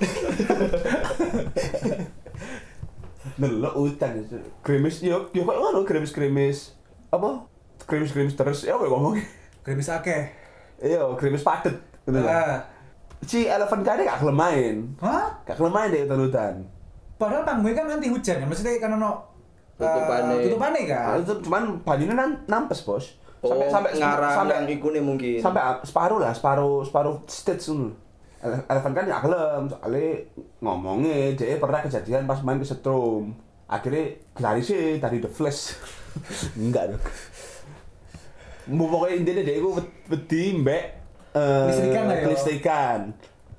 Delok 3.41 3.73
utan 3.73 4.21
Grimis 4.61 5.01
yo 5.01 5.33
yo 5.33 5.41
kok 5.41 5.57
ngono 5.57 5.81
grimis-grimis. 5.81 6.77
Apa? 7.09 7.49
Grimis-grimis 7.89 8.37
terus 8.37 8.69
ya 8.69 8.77
apa 8.77 8.85
ngomongnya? 8.85 9.25
Grimis 9.65 9.89
akeh. 9.89 10.29
Iya, 10.77 11.01
grimis 11.17 11.41
padet. 11.41 11.73
Lah. 12.05 12.21
Ah. 12.21 12.57
Si 13.25 13.49
elephant 13.49 13.81
kane 13.81 14.05
gak 14.05 14.21
kelem 14.21 14.37
main. 14.37 14.75
Hah? 15.01 15.33
Gak 15.49 15.57
kelem 15.57 15.73
main 15.73 15.89
deh 15.89 16.05
hutan-hutan. 16.05 16.61
Padahal 17.17 17.41
panggungnya 17.41 17.81
kan 17.81 17.97
nanti 17.97 18.13
hujan 18.13 18.43
kan, 18.43 18.45
maksudnya 18.45 18.77
kan 18.77 18.93
ono 18.99 19.33
Tutupane. 19.73 20.33
eh, 20.37 20.39
tutupane 20.45 20.81
kan. 20.85 21.05
Nah, 21.07 21.17
itu 21.17 21.33
cuman 21.41 21.63
banyune 21.81 22.13
nampes, 22.45 22.85
Bos. 22.85 23.17
Oh, 23.43 23.59
ngarang. 23.59 24.33
sampai 24.33 24.55
yang 24.55 24.67
iku 24.71 24.88
nih 24.89 25.03
mungkin. 25.03 25.38
sampai 25.38 25.62
separuh 25.83 26.17
lah 26.17 26.31
separuh 26.31 26.81
separuh 26.81 27.19
stage 27.25 27.67
dulu. 27.67 27.91
Ele- 28.39 28.63
Eleven 28.65 28.93
kan 28.93 29.05
ya 29.05 29.19
gelem 29.19 29.63
soalnya 29.67 30.07
ngomongnya 30.59 31.31
dia 31.33 31.55
pernah 31.57 31.79
kejadian 31.79 32.23
pas 32.23 32.39
main 32.39 32.55
ke 32.55 32.63
setrum. 32.63 33.35
Akhirnya 33.65 34.15
lari 34.38 34.59
sih 34.59 34.95
tadi 34.97 35.19
The 35.19 35.27
Flash. 35.27 35.75
Enggak 36.55 36.91
dong 36.91 37.03
mau 38.63 38.88
pokoknya 38.88 39.15
intinya 39.17 39.43
dia 39.43 39.59
itu 39.59 39.69
wedi 40.07 40.55
mbak 40.55 40.83
eh, 41.35 41.65
Listrikan 41.67 42.03
lah 42.07 42.15
ya. 42.15 42.25
listrikan 42.31 43.00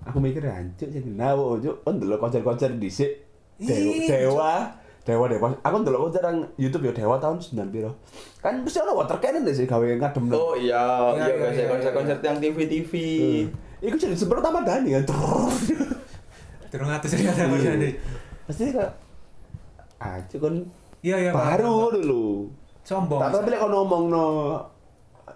aku 0.00 0.17
mikir 0.17 0.41
hancur 0.43 0.88
jadi 0.88 1.05
nawo 1.07 1.61
cuk. 1.61 1.76
Kan 1.83 2.00
dulu 2.00 2.17
konser-konser 2.17 2.73
dhisik 2.75 3.12
dewa 3.61 4.73
dewa 5.05 5.29
dewa 5.29 5.53
aku 5.61 5.85
dulu 5.85 6.09
konser 6.09 6.25
nang 6.25 6.49
YouTube 6.57 6.89
ya 6.89 6.93
dewa 6.97 7.21
tahun 7.21 7.37
9 7.37 7.69
piro 7.69 7.93
kan 8.41 8.65
mesti 8.65 8.81
ono 8.81 8.97
water 8.97 9.21
cannon 9.21 9.45
deh 9.45 9.53
sih 9.53 9.69
gawe 9.69 9.85
ngadem 9.85 10.33
Oh 10.33 10.57
iya, 10.57 10.81
Iya, 11.13 11.25
iya 11.29 11.29
iya, 11.29 11.37
konser 11.45 11.61
iya, 11.61 11.69
konser-konser 11.69 12.17
yang 12.25 12.37
TV-TV. 12.41 12.93
Iku 13.85 13.97
jadi 14.01 14.17
seperti 14.17 14.41
Taman 14.41 14.65
Dani 14.65 14.97
kan. 14.97 15.05
Durung 16.73 16.89
atus 16.89 17.13
ini 17.21 17.29
ada 17.29 17.45
apa 17.45 17.57
nih? 17.61 17.93
Pasti 18.49 18.73
kayak 18.73 18.93
aja 20.01 20.37
kan 20.41 20.55
Iya 21.05 21.17
iya. 21.21 21.31
baru 21.37 21.93
dulu. 21.93 22.49
Sombong. 22.81 23.21
Tak 23.21 23.29
tapi 23.45 23.53
lek 23.53 23.61
kon 23.61 23.73
ngomong 23.77 24.05
no 24.09 24.25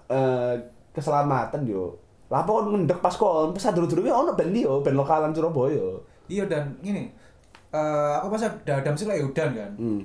eh, 0.09 0.57
keselamatan 0.97 1.69
yo. 1.69 1.93
Lah 2.33 2.41
apa 2.41 2.51
kon 2.57 2.73
ngendek 2.73 3.05
pas 3.05 3.13
kon, 3.13 3.53
pas 3.53 3.69
dulu-dulu 3.77 4.09
ono 4.09 4.33
band 4.33 4.57
yo, 4.57 4.81
band 4.81 4.97
lokalan 4.97 5.31
Surabaya. 5.37 6.01
Iya 6.25 6.49
dan 6.49 6.73
gini. 6.81 7.13
Eh 7.71 7.79
aku 8.17 8.29
pas 8.31 8.43
ada 8.43 8.73
Adam 8.75 8.95
sih 8.95 9.05
lah 9.05 9.15
ya 9.15 9.25
udan 9.25 9.51
kan. 9.53 9.73
Hmm. 9.75 10.03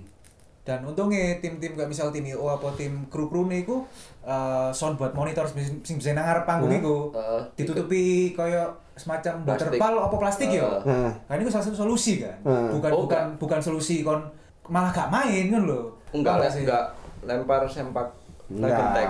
Dan 0.63 0.79
untungnya 0.81 1.37
tim-tim 1.37 1.75
kayak 1.75 1.87
misal 1.87 2.07
tim 2.07 2.23
IO 2.23 2.47
apa 2.47 2.71
tim 2.73 3.03
kru-kru 3.07 3.45
nih 3.45 3.61
iku 3.61 3.83
eh, 4.21 4.69
sound 4.71 4.95
buat 4.95 5.11
monitor 5.11 5.43
sing 5.43 5.59
sing 5.81 5.95
bisa 5.97 6.11
nang 6.11 6.23
ngarep 6.23 6.43
panggung 6.43 6.71
Hmm. 6.71 6.79
iku. 6.79 6.95
Heeh. 7.11 7.41
Ditutupi 7.55 8.03
kaya 8.31 8.63
semacam 8.93 9.43
waterpal 9.43 9.93
apa 10.01 10.15
plastik 10.17 10.49
ya. 10.49 10.63
Heeh. 10.79 11.11
Kan 11.25 11.35
itu 11.37 11.49
salah 11.49 11.65
satu 11.65 11.77
solusi 11.79 12.19
kan. 12.19 12.35
Heeh. 12.41 12.67
Bukan 12.73 12.89
Oh, 12.89 13.03
bukan 13.03 13.23
bukan 13.37 13.59
solusi 13.59 14.01
kon 14.01 14.23
malah 14.65 14.89
gak 14.89 15.07
main 15.07 15.49
kan 15.49 15.63
lho. 15.63 15.91
Enggak, 16.11 16.39
les, 16.39 16.55
enggak 16.61 16.83
lempar 17.21 17.63
sempak 17.65 18.07
Enggak. 18.47 18.75
genteng. 18.75 19.09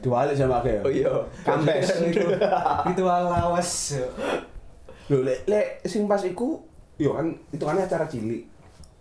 Diwalik 0.00 0.32
sama 0.34 0.60
kayak. 0.60 0.80
Oh 0.80 0.88
iya. 0.88 1.12
Kambes. 1.42 1.88
Itu 2.00 2.24
ritual 2.88 3.22
lawas. 3.26 4.00
Lho 5.04 5.20
lek 5.20 5.44
lek 5.44 5.66
sing 5.84 6.08
pas 6.08 6.20
iku 6.20 6.64
yo 6.96 7.14
kan 7.14 7.26
itu 7.50 7.62
kan 7.62 7.76
acara 7.76 8.06
cilik. 8.06 8.42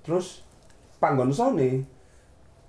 Terus 0.03 0.41
panggon 0.97 1.29
sone. 1.29 1.83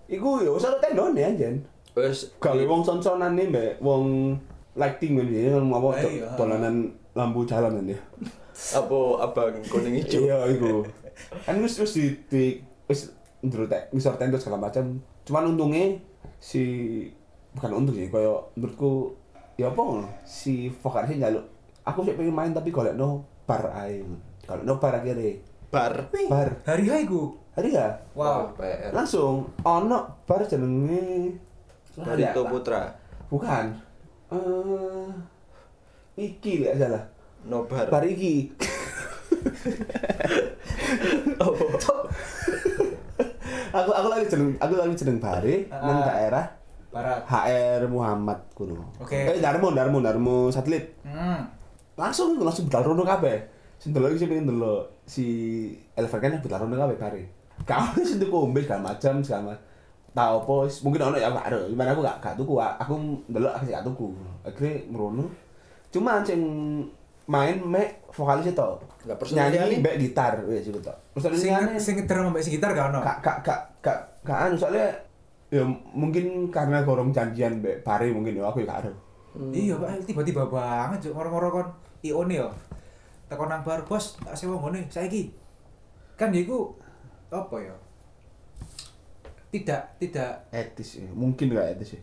Iku 0.06 0.44
yo 0.44 0.56
wis 0.56 0.64
ono 0.64 0.76
tendone 0.78 1.20
anjen. 1.20 1.64
Wes 1.94 2.34
Gawe 2.42 2.62
wong 2.66 2.82
son-sonane 2.82 3.48
mbek 3.48 3.78
wong 3.78 4.34
lighting 4.74 5.14
kan 5.14 5.30
ya 5.30 5.54
apa 5.54 5.88
Ah, 5.94 6.02
iya. 6.02 6.26
dolanan 6.34 6.76
lampu 7.14 7.46
jalan 7.46 7.78
kan 7.78 7.94
ya. 7.94 7.98
apa 8.74 8.98
abang 9.22 9.54
kuning 9.66 10.02
hijau. 10.02 10.26
Iya 10.26 10.38
iku. 10.50 10.82
Kan 11.46 11.62
wis 11.62 11.78
wis 11.78 11.94
di, 11.94 12.06
di 12.26 12.42
wis 12.90 13.14
ndro 13.40 13.64
tek 13.70 13.88
ngisor 13.94 14.18
tenda 14.18 14.36
segala 14.36 14.66
macam. 14.66 14.98
Cuman 15.24 15.54
untungnya 15.54 15.94
si 16.42 16.62
bukan 17.54 17.70
untung 17.80 17.94
sih 17.94 18.10
koyo 18.10 18.50
menurutku 18.58 19.14
ya 19.54 19.70
apa 19.70 19.82
si 20.26 20.66
vokalisnya 20.82 21.30
njaluk 21.30 21.46
aku 21.86 22.02
sih 22.02 22.18
pengen 22.18 22.34
main 22.34 22.50
tapi 22.50 22.74
golek 22.74 22.98
no 22.98 23.22
bar 23.46 23.70
ae. 23.70 24.02
Kalau 24.44 24.62
no 24.62 24.76
bar 24.76 24.94
akhirnya 24.94 25.40
Bar. 25.68 26.06
Wih, 26.10 26.28
bar 26.28 26.48
hari 26.62 26.86
hari 26.86 27.02
iku. 27.04 27.34
hari 27.52 27.70
ya 27.70 27.86
Wow. 28.12 28.50
PR. 28.54 28.90
langsung 28.90 29.46
ono 29.60 29.98
bar 30.22 30.42
jenenge 30.44 31.34
Barito 31.94 32.42
Putra. 32.44 32.90
bukan 33.26 33.70
eh 34.28 35.06
iki 36.16 36.60
lek 36.60 36.74
salah 36.76 37.02
Nobar. 37.44 37.86
bar 37.88 38.02
iki 38.04 38.50
aku 43.72 43.90
aku 43.90 44.08
lagi 44.08 44.26
jeneng 44.28 44.50
aku 44.56 44.72
lagi 44.74 44.94
jeneng 44.96 45.18
bare 45.18 45.66
nang 45.68 45.96
Ah. 45.96 46.06
daerah 46.06 46.46
Barat. 46.88 47.26
HR 47.26 47.90
Muhammad 47.90 48.38
kuno. 48.54 48.86
Oke. 48.98 49.18
Eh 49.18 49.42
Darmo 49.42 49.74
Darmo 49.74 49.98
Darmo 49.98 50.46
satelit. 50.48 50.94
Hmm. 51.02 51.42
Langsung 51.94 52.38
langsung 52.38 52.70
budal 52.70 52.86
rono 52.86 53.02
kabeh. 53.02 53.50
Sing 53.78 53.90
delok 53.92 54.14
iki 54.14 54.24
sing 54.24 54.28
pengen 54.30 54.48
delok 54.50 54.82
si 55.04 55.26
Elver 55.94 56.18
kan 56.20 56.40
budal 56.40 56.58
rono 56.64 56.74
kabeh 56.76 56.98
bare. 56.98 57.22
Kau 57.68 57.94
sing 58.02 58.18
tuku 58.18 58.34
ombe 58.34 58.60
segala 58.64 58.92
macam 58.94 59.20
segala 59.20 59.52
macam. 59.52 59.62
Tahu 60.14 60.34
apa 60.46 60.52
wis, 60.62 60.78
mungkin 60.86 61.10
ono 61.10 61.18
ya 61.18 61.26
gak 61.26 61.50
ada. 61.50 61.58
Gimana 61.66 61.90
aku 61.90 62.06
gak 62.06 62.18
gak 62.22 62.34
tuku, 62.38 62.54
aku 62.54 62.94
ndelok 63.26 63.52
aku 63.58 63.64
gak 63.66 63.82
tuku. 63.82 64.06
Akhirnya 64.46 64.72
merono. 64.86 65.26
Cuma 65.90 66.22
sing 66.22 66.40
main 67.26 67.58
mek 67.58 68.06
vokalis 68.14 68.54
itu. 68.54 68.70
Personil 69.04 69.50
Nyanyi 69.50 69.82
mbek 69.82 69.98
gitar 69.98 70.38
wis 70.46 70.70
iku 70.70 70.78
tok. 70.78 70.94
Personil 71.18 71.36
Sing 71.36 71.54
sing 71.82 71.96
drum 72.06 72.30
sing 72.38 72.54
gitar 72.54 72.70
gak 72.72 72.94
ono. 72.94 73.02
kak 73.02 73.18
kak 73.26 73.38
kak 73.42 73.60
kak 73.82 73.98
kak 74.22 74.38
anu 74.48 74.54
soalnya 74.54 74.86
ya 75.50 75.62
mungkin 75.92 76.48
karena 76.50 76.82
gorong 76.86 77.10
janjian 77.14 77.58
mbek 77.58 77.82
Pare 77.82 78.10
mungkin 78.14 78.38
ya 78.38 78.46
aku 78.46 78.62
ya 78.62 78.70
gak 78.70 78.80
ero. 78.86 78.92
Iya, 79.34 79.74
Pak, 79.82 80.06
tiba-tiba 80.06 80.46
banget 80.46 81.10
juk 81.10 81.18
moro-moro 81.18 81.50
kon 81.50 81.66
IO 82.06 82.22
ne 82.22 82.38
yo. 82.38 82.48
Tekon 83.24 83.48
nang 83.48 83.62
bar, 83.62 83.82
Bos, 83.82 84.20
tak 84.20 84.34
sewa 84.34 84.60
ngene 84.60 84.84
saiki. 84.86 85.32
Kan 86.14 86.30
ya 86.30 86.42
iku 86.42 86.76
apa 87.28 87.56
ya? 87.58 87.74
Tidak 89.50 89.82
tidak 89.96 90.30
Etis 90.50 90.98
ya, 90.98 91.06
mungkin 91.10 91.50
gak 91.50 91.78
etis 91.78 91.94
ya. 91.94 92.02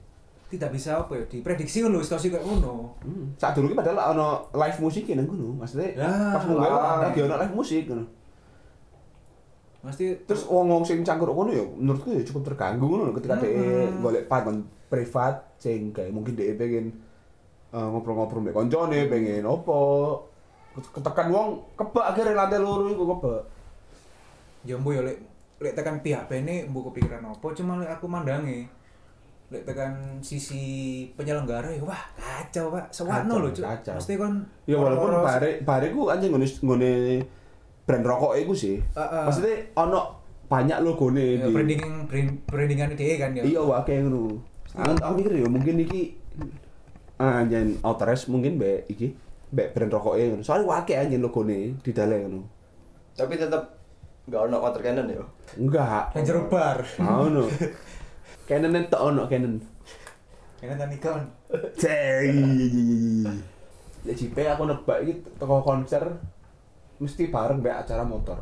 tidak 0.51 0.75
bisa 0.75 0.99
apa 0.99 1.15
ya 1.15 1.23
diprediksi 1.31 1.79
ngono 1.79 2.03
situasi 2.03 2.27
kayak 2.27 2.43
ngono. 2.43 2.91
Hmm. 2.99 3.31
Saat 3.39 3.55
dulu 3.55 3.71
padahal 3.71 4.11
ono 4.11 4.51
live 4.51 4.79
musik 4.83 5.07
nang 5.07 5.23
ngono, 5.23 5.55
maksudnya 5.55 5.95
Lah, 5.95 6.35
pas 6.35 6.43
lah. 6.43 7.07
lagi 7.07 7.23
ono 7.23 7.35
live 7.39 7.55
musik 7.55 7.87
ngono. 7.87 8.03
Mesti 9.81 10.27
Terus 10.27 10.43
wong-wong 10.45 10.83
sing 10.83 11.01
cangkruk 11.01 11.31
ngono 11.31 11.51
ya 11.51 11.63
menurutku 11.63 12.11
ya 12.11 12.19
cukup 12.21 12.51
terganggu 12.51 12.83
ngono 12.83 13.15
ketika 13.15 13.39
dia 13.39 13.47
Hmm. 13.47 14.03
golek 14.03 14.27
panggon 14.27 14.57
privat 14.91 15.55
sing 15.55 15.95
kayak 15.95 16.11
mungkin 16.11 16.35
dia 16.35 16.51
pengen 16.53 16.99
eh, 17.71 17.87
ngobrol-ngobrol 17.87 18.43
mbek 18.43 18.51
koncone, 18.53 19.07
pengen 19.07 19.47
opo. 19.47 19.79
Ketekan 20.71 21.27
wong 21.27 21.59
kebak 21.75 22.15
akhirnya 22.15 22.37
lantai 22.37 22.59
loro 22.59 22.87
iku 22.87 23.03
kebak. 23.15 23.43
ya 24.61 24.77
mbu 24.77 24.93
ya 24.93 25.01
lek 25.01 25.17
lek 25.57 25.73
tekan 25.73 26.05
pihak 26.05 26.29
bene 26.29 26.69
mbu 26.69 26.93
kepikiran 26.93 27.25
apa 27.25 27.47
cuma 27.57 27.81
lek 27.81 27.89
aku 27.97 28.05
mandangi 28.05 28.69
lek 29.49 29.65
tekan 29.65 30.21
sisi 30.21 30.61
penyelenggara 31.17 31.65
ya 31.73 31.81
wah 31.81 31.97
kacau 32.13 32.69
pak 32.69 32.93
sewakno 32.93 33.41
Kacau, 33.41 33.41
lho 33.41 33.49
cuk 33.49 33.65
kacau. 33.65 33.95
mesti 33.97 34.13
kon 34.21 34.33
Ya 34.69 34.77
walaupun 34.77 35.25
bare 35.25 35.65
bare 35.65 35.87
ku 35.89 36.13
anjing 36.13 36.29
ngene 36.29 36.45
ngene 36.45 36.93
brand 37.81 38.05
rokok 38.05 38.37
iku 38.37 38.53
sih. 38.53 38.77
Heeh. 38.93 39.25
Maksudnya 39.25 39.55
ono 39.73 40.21
banyak 40.45 40.77
logone 40.85 41.41
ya, 41.41 41.49
di 41.49 41.53
branding 41.57 41.83
brand, 42.05 42.31
brandingan 42.45 42.93
dia 42.93 43.15
kan 43.17 43.33
ya 43.33 43.41
Iya 43.41 43.61
wae 43.65 43.95
ngono. 43.97 44.37
Aku 44.77 44.93
aku 44.93 45.13
mikir 45.17 45.33
ya 45.41 45.49
mungkin 45.49 45.75
iki 45.81 46.01
anjen 47.17 47.81
Outres 47.81 48.29
mungkin 48.29 48.61
mbek 48.61 48.85
iki 48.93 49.17
mbek 49.51 49.75
brand 49.75 49.91
rokoke 49.91 50.19
ngono. 50.19 50.43
Soale 50.43 50.63
wae 50.63 50.93
anjen 50.95 51.21
logone 51.21 51.75
di 51.83 51.91
dale 51.91 52.15
ngono. 52.23 52.39
Tapi 53.15 53.35
tetap 53.35 53.63
nggak 54.27 54.41
ono 54.47 54.55
water 54.63 54.81
cannon 54.81 55.07
ya. 55.11 55.23
Enggak. 55.59 56.15
jero 56.23 56.47
bar 56.47 56.79
Ono. 56.99 57.45
Canon 58.51 58.83
tok 58.91 59.03
ono 59.15 59.23
ini 60.61 60.75
tadi 60.77 60.97
kan 61.01 61.25
Ceng. 61.73 62.37
Ya 64.05 64.13
jipe 64.13 64.45
aku 64.45 64.63
nebak 64.69 65.01
iki 65.01 65.13
teko 65.41 65.61
konser 65.65 66.05
mesti 67.01 67.33
bareng 67.33 67.65
mbek 67.65 67.81
acara 67.81 68.05
motor. 68.05 68.37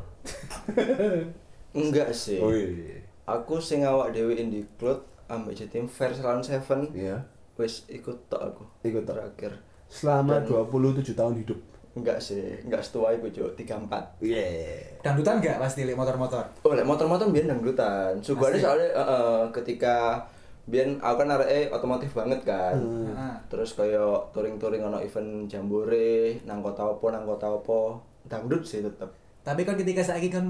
Enggak 1.79 2.11
sih. 2.11 2.43
Oh 2.43 2.51
iya. 2.51 2.99
Aku 3.23 3.63
sing 3.63 3.87
awak 3.87 4.11
dhewe 4.11 4.35
Indie 4.35 4.67
Cloud 4.75 4.99
ambek 5.31 5.55
Jatim 5.63 5.87
Fair 5.87 6.11
Salon 6.11 6.43
Seven 6.43 6.91
Iya. 6.91 7.23
wis 7.55 7.87
ikut 7.87 8.27
tok 8.27 8.41
aku. 8.51 8.63
Ikut 8.83 9.07
terakhir. 9.07 9.55
Selama 9.89 10.37
Dan- 10.39 10.47
27 10.69 11.13
tahun 11.13 11.35
hidup. 11.41 11.59
Enggak 11.89 12.21
sih, 12.21 12.55
enggak 12.61 12.79
setua 12.79 13.11
iku 13.11 13.27
cuk 13.27 13.57
34. 13.57 14.21
Yeah. 14.21 14.85
dangdutan 15.01 15.41
gak 15.41 15.57
pasti 15.57 15.83
lek 15.83 15.97
motor-motor 15.97 16.45
Oh, 16.61 16.71
lek 16.71 16.85
motor-motor 16.85 17.27
biyen 17.27 17.49
dangdutan. 17.49 18.13
Sugane 18.21 18.55
Asli. 18.55 18.61
soalnya 18.61 18.89
heeh, 18.93 19.39
ketika 19.51 20.21
biyen 20.63 21.01
aku 21.01 21.15
kan 21.19 21.33
areke 21.33 21.67
otomotif 21.69 22.13
banget 22.13 22.39
kan. 22.45 22.77
Heeh. 22.77 23.33
Terus 23.49 23.73
kaya 23.73 24.05
touring-touring 24.29 24.79
ono 24.79 25.01
event 25.01 25.49
jambore, 25.49 26.37
nang 26.45 26.61
kota 26.61 26.85
opo, 26.85 27.09
nang 27.09 27.25
kota 27.25 27.49
opo. 27.49 27.97
Dangdut 28.23 28.61
sih 28.61 28.79
tetep. 28.79 29.09
tapi 29.39 29.63
kan 29.63 29.73
ketika 29.73 30.03
saiki 30.03 30.29
kan 30.29 30.45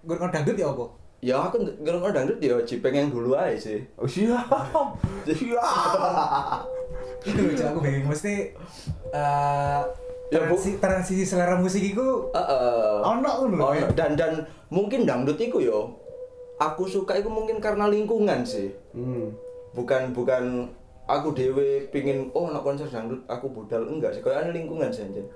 gue 0.00 0.14
kon 0.14 0.30
dangdut 0.30 0.54
ya 0.54 0.70
apa 0.70 0.86
Ya 1.24 1.40
aku 1.40 1.58
ngerungokno 1.80 2.12
dangdut 2.12 2.38
ya 2.38 2.60
Jipeng 2.60 2.92
yang 2.94 3.08
dulu 3.08 3.32
aja 3.32 3.56
sih. 3.56 3.80
Oh 3.96 4.04
siap. 4.12 4.46
Siap. 5.24 6.62
itu 7.26 7.62
aku 7.62 7.78
bingung 7.82 8.12
mesti 8.12 8.54
eh 9.10 9.82
Ya, 10.26 10.42
Bu. 10.42 10.58
transisi, 10.58 10.82
transisi 10.82 11.22
selera 11.22 11.54
musik 11.54 11.78
itu 11.78 12.02
Heeh. 12.34 12.98
Ono 12.98 13.22
ngono 13.22 13.46
lho, 13.54 13.66
Ono. 13.70 13.78
ya. 13.78 13.86
dan 13.94 14.18
dan 14.18 14.42
mungkin 14.74 15.06
dangdut 15.06 15.38
iku 15.38 15.62
yo 15.62 15.94
aku 16.58 16.90
suka 16.90 17.14
iku 17.14 17.30
mungkin 17.30 17.62
karena 17.62 17.86
lingkungan 17.86 18.42
sih. 18.42 18.74
Hmm. 18.90 19.30
Bukan 19.70 20.10
bukan 20.10 20.66
aku 21.06 21.30
dewe 21.30 21.86
pingin 21.94 22.34
oh 22.34 22.50
nak 22.50 22.66
konser 22.66 22.90
dangdut 22.90 23.22
aku 23.30 23.46
budal 23.54 23.86
enggak 23.86 24.18
sih 24.18 24.22
kayak 24.22 24.50
lingkungan 24.50 24.90
sih 24.90 25.06
anjen. 25.06 25.26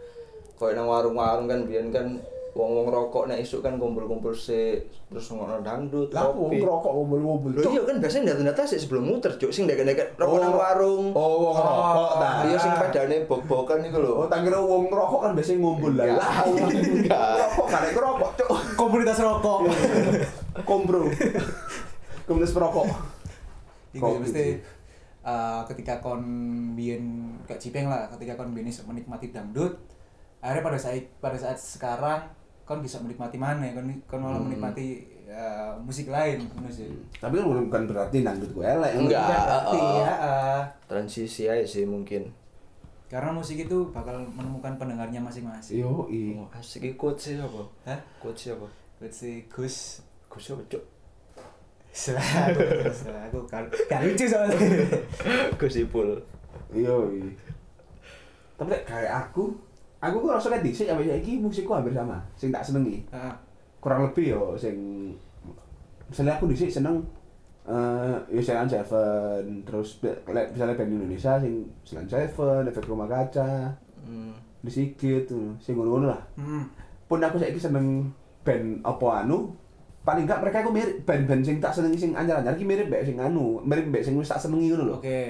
Kayak 0.59 0.83
nang 0.83 0.91
warung-warung 0.91 1.47
kan 1.47 1.63
biyen 1.71 1.95
kan 1.95 2.19
wong-wong 2.51 2.91
rokok 2.91 3.31
nek 3.31 3.39
isuk 3.47 3.63
kan 3.63 3.79
kumpul-kumpul 3.79 4.35
sih 4.35 4.83
terus 5.07 5.31
ngono 5.31 5.63
dangdut 5.63 6.11
Lah 6.11 6.35
wong 6.35 6.51
rokok 6.59 6.93
ngumpul-ngumpul. 6.93 7.51
Loh 7.63 7.71
iya 7.71 7.83
kan 7.87 7.97
biasanya 8.03 8.35
data-data 8.35 8.63
sih 8.67 8.79
sebelum 8.83 9.07
muter 9.07 9.39
cuk 9.39 9.55
sing 9.55 9.71
deket-deket 9.71 10.19
rokok 10.19 10.39
nang 10.43 10.55
warung. 10.59 11.05
Oh, 11.15 11.51
wong 11.51 11.57
rokok 11.57 12.13
ta. 12.19 12.29
Iya 12.51 12.57
sing 12.59 12.73
padane 12.75 13.17
bok-bokan 13.31 13.79
iku 13.87 13.99
lho. 14.03 14.13
Oh, 14.23 14.27
tak 14.27 14.43
kira 14.43 14.59
wong 14.59 14.91
rokok 14.91 15.21
kan 15.27 15.31
biasanya 15.39 15.59
ngumpul 15.63 15.93
lah. 15.95 16.07
Enggak. 16.11 17.19
Lah, 17.39 17.49
wong 17.55 17.69
rokok 17.69 17.69
kan 17.71 17.83
rokok, 17.95 18.31
cuk. 18.39 18.51
komunitas 18.75 19.19
rokok 19.23 19.59
Kompro. 20.67 21.07
Komunitas 22.27 22.55
perokok. 22.55 22.87
Iku 23.91 24.07
sih 24.07 24.21
mesti 24.23 24.47
eh, 25.27 25.61
ketika 25.67 25.99
kon 25.99 26.23
biyen 26.79 27.35
gak 27.47 27.59
cipeng 27.59 27.91
lah 27.91 28.07
ketika 28.15 28.39
kon 28.39 28.55
biyen 28.55 28.71
iso 28.71 28.87
menikmati 28.87 29.35
dangdut 29.35 29.75
akhirnya 30.41 30.63
pada 30.65 30.79
saat 30.79 31.05
pada 31.21 31.37
saat 31.37 31.59
sekarang 31.59 32.40
kon 32.71 32.79
bisa 32.79 33.03
menikmati 33.03 33.35
mana 33.35 33.67
kon 33.75 33.91
kon 34.07 34.23
malah 34.23 34.39
Hmm. 34.39 34.47
menikmati 34.47 35.03
eh, 35.27 35.71
musik 35.83 36.07
lain 36.07 36.39
sih 36.71 36.87
Tapi 37.19 37.35
kan 37.35 37.67
bukan 37.67 37.83
berarti 37.91 38.23
dangdut 38.23 38.51
gue 38.51 38.63
elek. 38.63 38.95
Enggak. 38.95 39.27
Berarti 39.27 39.79
oh. 39.79 39.99
ya 39.99 40.13
eh, 40.15 40.61
Transisi 40.87 41.51
aja 41.51 41.67
sih 41.67 41.83
mungkin. 41.83 42.31
karena 43.11 43.35
musik 43.35 43.59
itu 43.59 43.91
bakal 43.91 44.23
menemukan 44.23 44.79
pendengarnya 44.79 45.19
masing-masing 45.19 45.83
Yo, 45.83 46.07
i. 46.07 46.39
Oh, 46.39 46.47
asik 46.55 46.95
quotes 46.95 47.27
sih 47.27 47.35
apa? 47.35 47.67
Hah? 47.83 47.99
Quotes 48.23 48.47
siapa? 48.47 48.71
let's 49.03 49.19
say 49.19 49.43
Gus 49.51 49.99
Gus 50.31 50.43
siapa 50.47 50.63
cuk? 50.71 50.85
selalu 51.91 52.95
aku 53.03 53.39
kan 53.51 53.67
gak 53.91 54.07
lucu 54.07 54.31
soalnya 54.31 54.55
Gus 55.59 55.75
Ipul. 55.75 56.23
Yo, 56.71 57.11
i. 57.11 57.35
Tapi 58.55 58.79
kayak 58.87 59.11
aku, 59.27 59.59
aku 60.01 60.17
kok 60.19 60.35
rasanya 60.35 60.65
dhisik 60.65 60.89
sampai 60.89 61.07
saiki 61.07 61.39
musikku 61.39 61.71
hampir 61.71 61.93
sama. 61.93 62.17
Sing 62.35 62.49
tak 62.49 62.65
senengi. 62.65 63.05
Ah, 63.13 63.37
kurang 63.79 64.09
lebih 64.09 64.33
yo 64.33 64.57
sing 64.57 64.77
misalnya 66.09 66.35
aku 66.35 66.51
dhisik 66.51 66.69
seneng 66.69 66.99
eh 67.65 68.17
ya 68.33 68.41
Selan 68.43 68.67
Seven 68.67 69.63
terus 69.63 70.01
misalnya 70.27 70.75
band 70.75 70.91
Indonesia 70.91 71.39
sing 71.39 71.69
Selan 71.85 72.09
Seven, 72.09 72.67
Efek 72.67 72.89
Rumah 72.89 73.07
Kaca, 73.07 73.71
Hmm. 74.01 74.33
di 74.65 74.73
Sigit 74.73 75.29
tuh, 75.29 75.53
sing 75.61 75.77
ngono-ngono 75.77 76.09
lah. 76.09 76.23
hmm. 76.35 76.65
Pun 77.05 77.21
aku 77.21 77.37
saiki 77.37 77.61
seneng 77.61 78.09
band 78.41 78.81
apa 78.81 79.23
anu 79.23 79.53
paling 80.01 80.25
enggak 80.25 80.41
mereka 80.41 80.65
aku 80.65 80.73
mirip 80.73 81.05
band-band 81.05 81.45
sing 81.45 81.61
tak 81.61 81.77
senengi 81.77 82.01
sing 82.01 82.17
anyar-anyar 82.17 82.57
iki 82.57 82.65
mirip 82.65 82.89
mbek 82.89 83.05
sing 83.05 83.21
anu, 83.21 83.61
mirip 83.61 83.93
mbek 83.93 84.01
sing 84.01 84.17
wis 84.17 84.33
tak 84.33 84.41
senengi 84.41 84.73
ngono 84.73 84.85
lho. 84.89 84.97
oke 84.97 85.21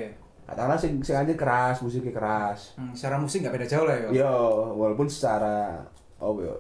Katakanlah 0.51 0.75
sing 0.75 0.99
sing 0.99 1.15
anyar 1.15 1.39
keras, 1.39 1.79
musiknya 1.79 2.11
keras. 2.11 2.75
Hmm, 2.75 2.91
secara 2.91 3.17
musik 3.17 3.41
gak 3.41 3.55
beda 3.55 3.71
jauh 3.71 3.87
lah 3.87 3.95
ya 3.95 4.27
Yo, 4.27 4.35
walaupun 4.75 5.07
secara 5.07 5.79
oh 6.19 6.35
yo 6.37 6.51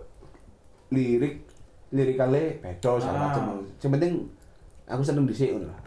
lirik 0.90 1.42
lirikalnya 1.90 2.62
beda 2.62 2.90
segala 2.96 3.18
Ah. 3.18 3.22
macam. 3.29 3.42
Yang 3.76 3.92
penting 3.98 4.12
aku 4.87 5.03
seneng 5.03 5.26
dhisik 5.26 5.50
ngono 5.50 5.66
lah. 5.66 5.79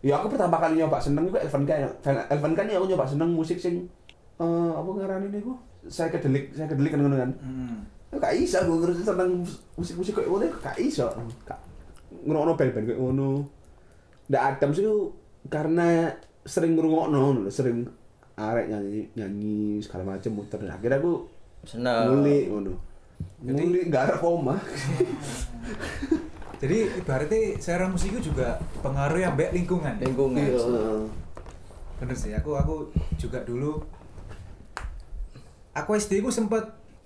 Ya 0.00 0.16
aku 0.16 0.32
pertama 0.32 0.56
kali 0.56 0.80
nyoba 0.80 0.96
seneng 0.96 1.28
iku 1.28 1.36
Elvan 1.36 1.68
kan. 1.68 1.92
Elvan 2.32 2.52
kan 2.56 2.64
ya 2.64 2.80
aku 2.80 2.88
nyoba 2.88 3.04
seneng 3.04 3.30
musik 3.30 3.60
sing 3.60 3.84
eh 4.40 4.70
apa 4.72 4.88
ngarane 4.88 5.28
niku? 5.28 5.52
Saya 5.84 6.08
kedelik, 6.08 6.56
saya 6.56 6.64
kedelik 6.64 6.96
kan 6.96 7.04
kan. 7.04 7.30
hmm. 7.36 7.76
Ya 8.08 8.16
Gak 8.18 8.34
iso 8.34 8.56
aku 8.58 8.80
ngerti 8.80 9.04
seneng 9.04 9.44
musik-musik 9.76 10.16
kayak 10.16 10.28
ngono 10.28 10.48
gak. 10.58 10.74
Gak 11.44 11.60
ngrungokno 12.24 12.52
band-band 12.56 12.86
kayak 12.88 13.00
ngono. 13.00 13.44
Ndak 14.32 14.42
Adam 14.56 14.70
sih 14.72 14.84
karena 15.46 16.08
sering 16.42 16.72
ngrungokno 16.74 17.44
sering 17.48 17.84
arek 18.34 18.66
nyanyi 18.68 19.04
nyanyi 19.14 19.58
segala 19.78 20.16
macam 20.16 20.32
muter. 20.32 20.60
Akhirnya 20.62 20.96
aku 20.96 21.28
Senang. 21.62 22.08
ngulik 22.08 22.48
ngono. 22.48 22.72
Jadi- 23.40 23.88
gak 23.88 24.02
ada 24.08 24.14
koma. 24.16 24.56
Jadi 26.56 26.76
ibaratnya 26.94 27.56
selera 27.56 27.88
musik 27.88 28.12
itu 28.12 28.32
juga 28.32 28.56
pengaruh 28.80 29.16
yang 29.16 29.32
baik 29.32 29.52
lingkungan. 29.54 29.96
Lingkungan. 29.96 30.40
Iya. 30.40 30.60
Bener 31.96 32.16
sih, 32.16 32.32
aku 32.32 32.52
aku 32.52 32.88
juga 33.16 33.40
dulu 33.40 33.80
aku 35.70 35.90
SD 35.94 36.20
ku 36.20 36.28
sempet 36.28 36.60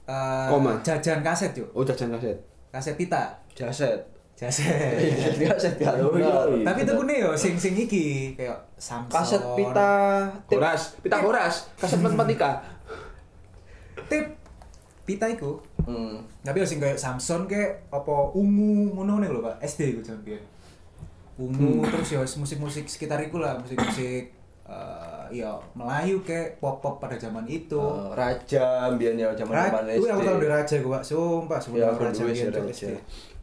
eh, 0.06 0.46
Koma. 0.46 0.78
jajan 0.80 1.18
kaset 1.20 1.50
yuk, 1.52 1.70
Oh 1.70 1.82
jajan 1.82 2.10
kaset. 2.10 2.38
kaset 2.70 2.94
pita, 2.94 3.30
Jaset. 3.54 4.02
Jaset. 4.34 4.98
Jaset 5.38 5.74
iya. 5.78 5.94
Tapi 6.66 6.78
itu 6.82 6.94
nih 7.06 7.16
yo 7.22 7.30
sing 7.38 7.54
sing 7.54 7.74
iki 7.78 8.34
kayak 8.34 8.58
Samson. 8.74 9.14
Kaset 9.14 9.42
pita. 9.54 9.92
Horas, 10.50 10.98
pita 10.98 11.18
horas, 11.22 11.70
kaset 11.78 12.02
matematika. 12.02 12.62
tip 14.10 14.36
pita 15.06 15.30
iku. 15.30 15.62
Hmm. 15.86 16.26
Tapi 16.42 16.60
yo 16.60 16.66
sing 16.66 16.82
kayak 16.82 16.98
Samson 16.98 17.46
ke 17.46 17.88
apa 17.88 18.14
ungu 18.34 18.92
ngono 18.98 19.22
nih 19.22 19.30
lho 19.30 19.40
Pak. 19.40 19.62
SD 19.62 19.94
iku 19.94 20.00
jan 20.02 20.18
biyen. 20.26 20.42
Ungu 21.38 21.86
terus 21.86 22.10
yo 22.10 22.20
musik-musik 22.22 22.90
sekitar 22.90 23.22
iku 23.22 23.38
lah, 23.38 23.58
musik-musik 23.58 24.34
eh 24.64 25.24
ya 25.28 25.60
Melayu 25.76 26.24
ke 26.24 26.56
pop-pop 26.56 26.96
pada 26.96 27.20
zaman 27.20 27.44
itu. 27.44 27.76
Eh, 27.76 28.10
Raja 28.16 28.88
mbiyen 28.96 29.20
ya 29.20 29.28
zaman-zaman 29.36 29.92
SD. 29.92 30.08
tahu 30.08 30.36
dari 30.40 30.48
Raja 30.48 30.76
gue 30.80 30.90
Pak, 30.90 31.04
sumpah, 31.04 31.58
Ya, 31.58 31.62
sumpah 31.62 31.88
aku 31.92 32.02
Raja 32.08 32.22
biyen. 32.24 32.48
SD. 32.72 32.84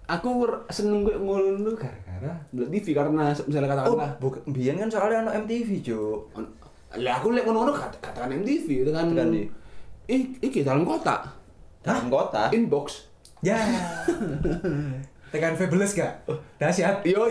Aku 0.08 0.44
seneng 0.68 1.02
gue 1.02 1.16
ngono 1.16 1.72
gara-gara 1.74 2.34
ndelok 2.52 2.70
TV 2.70 2.88
karena 2.92 3.32
misalnya 3.32 3.68
Oh, 3.68 3.96
katakanlah 3.96 4.12
bukan 4.18 4.42
mbiyen 4.46 4.76
kan 4.76 4.88
soalnya 4.88 5.24
ono 5.24 5.32
MTV, 5.38 5.70
on- 6.32 6.52
lah 6.94 7.16
aku 7.16 7.32
lihat 7.32 7.46
ngono-ngono 7.46 7.72
kat- 7.72 8.00
katakan 8.00 8.36
MTV 8.36 8.84
itu 8.84 8.92
kan 8.92 9.08
ih 10.06 10.24
iki 10.38 10.60
dalam 10.62 10.84
kota 10.84 11.24
Dalam 11.80 12.08
kota. 12.08 12.52
inbox. 12.52 13.08
Ya. 13.40 13.56
Tekan 15.32 15.56
Fabulous 15.56 15.96
gak? 15.96 16.28
Dahsyat. 16.58 17.02
yo 17.02 17.26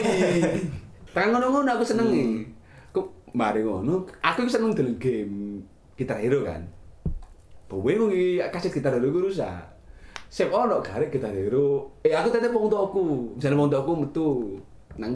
tekan 1.13 1.29
ngono-ngono 1.31 1.69
aku 1.71 1.85
seneng. 1.85 2.09
Nih 2.09 2.49
kok 2.91 3.07
mari 3.31 3.61
ngono? 3.61 4.09
Aku 4.21 4.49
seneng 4.49 4.73
dulu 4.73 4.97
game 4.97 5.61
Guitar 5.95 6.17
Hero 6.17 6.43
kan. 6.43 6.65
Bawe 7.69 7.93
wingi 7.93 8.41
kaset 8.49 8.73
Guitar 8.73 8.97
Hero 8.97 9.13
ku 9.13 9.21
rusak 9.21 9.61
Sep 10.31 10.47
ono 10.55 10.79
garek 10.79 11.11
Guitar 11.11 11.35
Hero 11.35 11.99
eh 12.07 12.15
aku 12.15 12.31
tetep 12.31 12.55
wong 12.55 12.71
tuaku. 12.71 13.35
Misalnya 13.35 13.59
wong 13.59 13.71
tuaku 13.75 13.93
metu 13.99 14.29
nang 14.95 15.13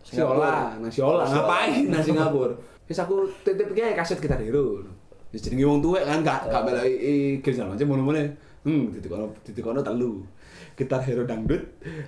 Siola, 0.00 0.80
nang 0.80 0.88
Siola. 0.88 1.28
Ngapain 1.28 1.92
nang 1.92 2.00
Singapura? 2.08 2.56
Wis 2.88 2.96
aku 2.96 3.28
titip 3.44 3.76
kayak 3.76 4.00
kaset 4.00 4.16
Guitar 4.16 4.40
Hero 4.40 4.80
Wis 5.30 5.44
jenenge 5.44 5.68
wong 5.68 5.84
tuwek 5.84 6.02
kan 6.08 6.24
gak 6.24 6.48
gak 6.48 6.64
meloi 6.66 7.38
game 7.38 7.54
segala 7.54 7.76
macam 7.76 7.86
ngono-ngono 7.86 8.22
hmm 8.66 8.82
titik 8.96 9.12
ono 9.12 9.26
titik 9.44 9.64
ono 9.68 9.80
telu. 9.84 10.24
Gitar 10.76 11.04
Hero 11.04 11.28
Dangdut, 11.28 11.60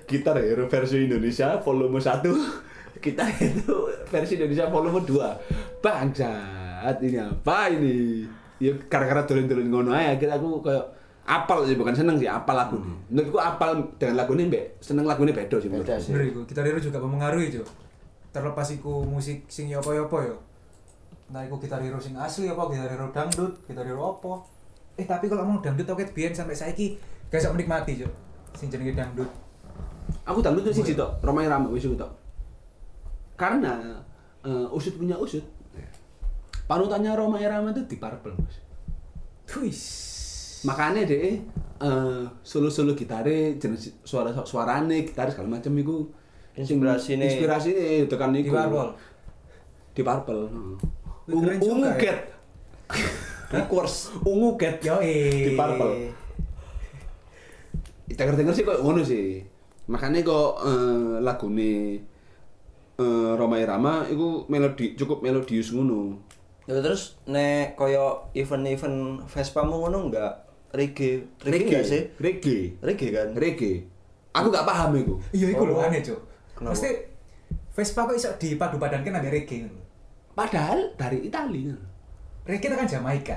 Gitar 0.09 0.41
Hero 0.41 0.65
versi 0.65 1.05
Indonesia 1.05 1.61
volume 1.61 2.01
1, 2.01 2.25
Gitar 3.05 3.29
Hero 3.37 3.89
versi 4.09 4.41
Indonesia 4.41 4.65
volume 4.73 5.05
2. 5.05 5.85
Bangsat, 5.85 6.97
ini 7.05 7.21
apa 7.21 7.69
ini? 7.69 8.25
Ya 8.57 8.73
gara-gara 8.89 9.29
dolen-dolen 9.29 9.69
ngono 9.69 9.93
aja, 9.93 10.17
akhirnya 10.17 10.41
aku 10.41 10.65
kayak 10.65 10.85
apal 11.23 11.63
sih, 11.65 11.79
bukan 11.79 11.95
seneng 11.95 12.17
sih, 12.19 12.27
apal 12.27 12.55
lagu 12.55 12.77
nih. 12.79 12.95
Menurutku 13.11 13.39
apal 13.39 13.79
dengan 13.99 14.19
lagu 14.19 14.35
ini, 14.35 14.51
mbak, 14.51 14.83
seneng 14.83 15.07
lagu 15.07 15.23
ini 15.23 15.33
beda 15.33 15.57
sih 15.59 15.71
Beda 15.71 15.83
menurutku. 15.83 16.03
sih. 16.03 16.11
Bener 16.13 16.25
iku, 16.35 16.41
Gitar 16.47 16.65
Hero 16.67 16.79
juga 16.83 16.99
mempengaruhi, 16.99 17.47
Jo. 17.51 17.63
Terlepas 18.33 18.69
iku 18.75 19.05
musik 19.07 19.47
sing 19.47 19.71
yopo-yopo 19.71 20.19
yo. 20.25 20.37
Nah, 21.31 21.47
iku 21.47 21.57
Gitar 21.63 21.81
Hero 21.81 22.01
sing 22.03 22.19
asli 22.19 22.51
apa, 22.51 22.67
Gitar 22.69 22.91
Hero 22.91 23.07
dangdut, 23.15 23.53
Gitar 23.69 23.87
Hero 23.87 24.19
apa. 24.19 24.43
Eh, 24.99 25.07
tapi 25.09 25.31
kalau 25.31 25.47
mau 25.47 25.63
dangdut 25.63 25.89
oke 25.89 26.05
biyen 26.13 26.35
sampai 26.37 26.53
saiki 26.53 26.99
gak 27.31 27.41
iso 27.41 27.55
menikmati, 27.55 28.03
Jo. 28.03 28.09
Sing 28.59 28.69
jenenge 28.69 28.93
dangdut. 28.93 29.31
Aku 30.29 30.43
dangdut 30.43 30.69
tuh 30.69 30.75
sih 30.75 30.93
tok, 30.93 31.23
Romai 31.23 31.49
Rama 31.49 31.71
wis 31.73 31.87
iku 31.87 31.97
tok. 31.97 32.13
Karena 33.39 34.03
eh, 34.45 34.67
usut 34.75 34.99
punya 34.99 35.17
usut. 35.17 35.43
Panutannya 36.63 37.13
Roma 37.13 37.37
Irama 37.43 37.75
itu 37.75 37.85
di 37.85 37.97
Purple, 37.99 38.33
Mas. 38.39 38.57
Wis. 39.61 39.81
Makanya 40.63 41.03
deh 41.05 41.39
eh 41.83 42.23
solo 42.41 42.69
solo 42.69 42.93
gitare 42.93 43.57
jenis 43.57 43.99
suara 44.03 44.31
suarane 44.43 45.03
gitar 45.03 45.27
segala 45.27 45.59
macam 45.59 45.73
itu 45.75 46.07
Inspirasine. 46.53 47.25
inspirasi 47.25 47.71
nih 47.73 48.05
tekan 48.07 48.31
Di 48.31 48.45
iku 48.45 48.53
Purple. 48.53 48.91
di 49.93 50.03
purple 50.03 50.43
heeh. 50.45 50.75
Wih, 51.25 51.35
keren 51.39 51.57
ungu 51.59 51.73
ungu 51.73 51.87
ya. 51.87 51.97
cat 51.99 52.19
Request. 53.51 53.97
ungu 54.23 54.49
cat 54.55 54.77
Yo 54.81 54.97
di 55.01 55.53
purple 55.53 56.13
denger 58.09 58.35
denger 58.37 58.53
sih 58.53 58.65
kok 58.65 58.79
ngono 58.79 59.01
sih 59.01 59.41
makanya 59.89 60.21
kok 60.23 60.61
eh, 60.63 61.15
lagune 61.19 61.73
eh, 62.95 63.31
Roma 63.33 63.57
Irama 63.57 64.05
itu 64.07 64.45
melodi 64.47 64.93
cukup 64.95 65.21
melodius 65.21 65.73
ngono 65.73 66.31
Ya 66.63 66.79
terus 66.79 67.19
nek 67.27 67.75
koyo 67.75 68.31
event-event 68.33 69.27
Vespa-mu 69.27 69.83
ngono 69.83 70.07
enggak 70.07 70.31
reggae? 70.73 71.23
Reggae 71.45 71.69
enggak 71.69 71.85
sih? 71.85 72.03
reggae 72.19 72.77
Reggae 72.81 73.09
kan? 73.13 73.29
reggae 73.37 73.85
aku 74.33 74.49
gak 74.49 74.65
paham 74.65 74.97
itu 74.97 75.15
Iya, 75.37 75.47
iku 75.53 75.69
lho 75.69 75.77
Oh. 75.77 75.85
aneh. 75.85 76.01
Kenapa? 76.01 76.73
Mesti 76.73 76.91
Vespa 77.73 78.05
kok 78.05 78.17
iso 78.17 78.31
dipadu-padankan 78.37 79.17
ambek 79.21 79.33
reggae 79.33 79.65
ngono. 79.65 79.81
padahal 80.33 80.97
dari 80.97 81.29
Italia 81.29 81.77
Reggae 82.43 82.69
itu 82.73 82.77
kan 82.77 82.89
Jamaika. 82.89 83.37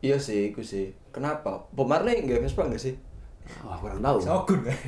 Iya 0.00 0.16
sih, 0.16 0.48
iku 0.54 0.64
sih. 0.64 0.94
Kenapa? 1.12 1.66
Bob 1.74 1.90
Marley 1.90 2.22
enggak 2.22 2.40
Vespa 2.46 2.64
enggak 2.64 2.80
sih? 2.80 2.94
Wah, 3.62 3.76
kurang 3.78 4.00
tahu. 4.00 4.18
Shogun 4.22 4.60
kan. 4.66 4.78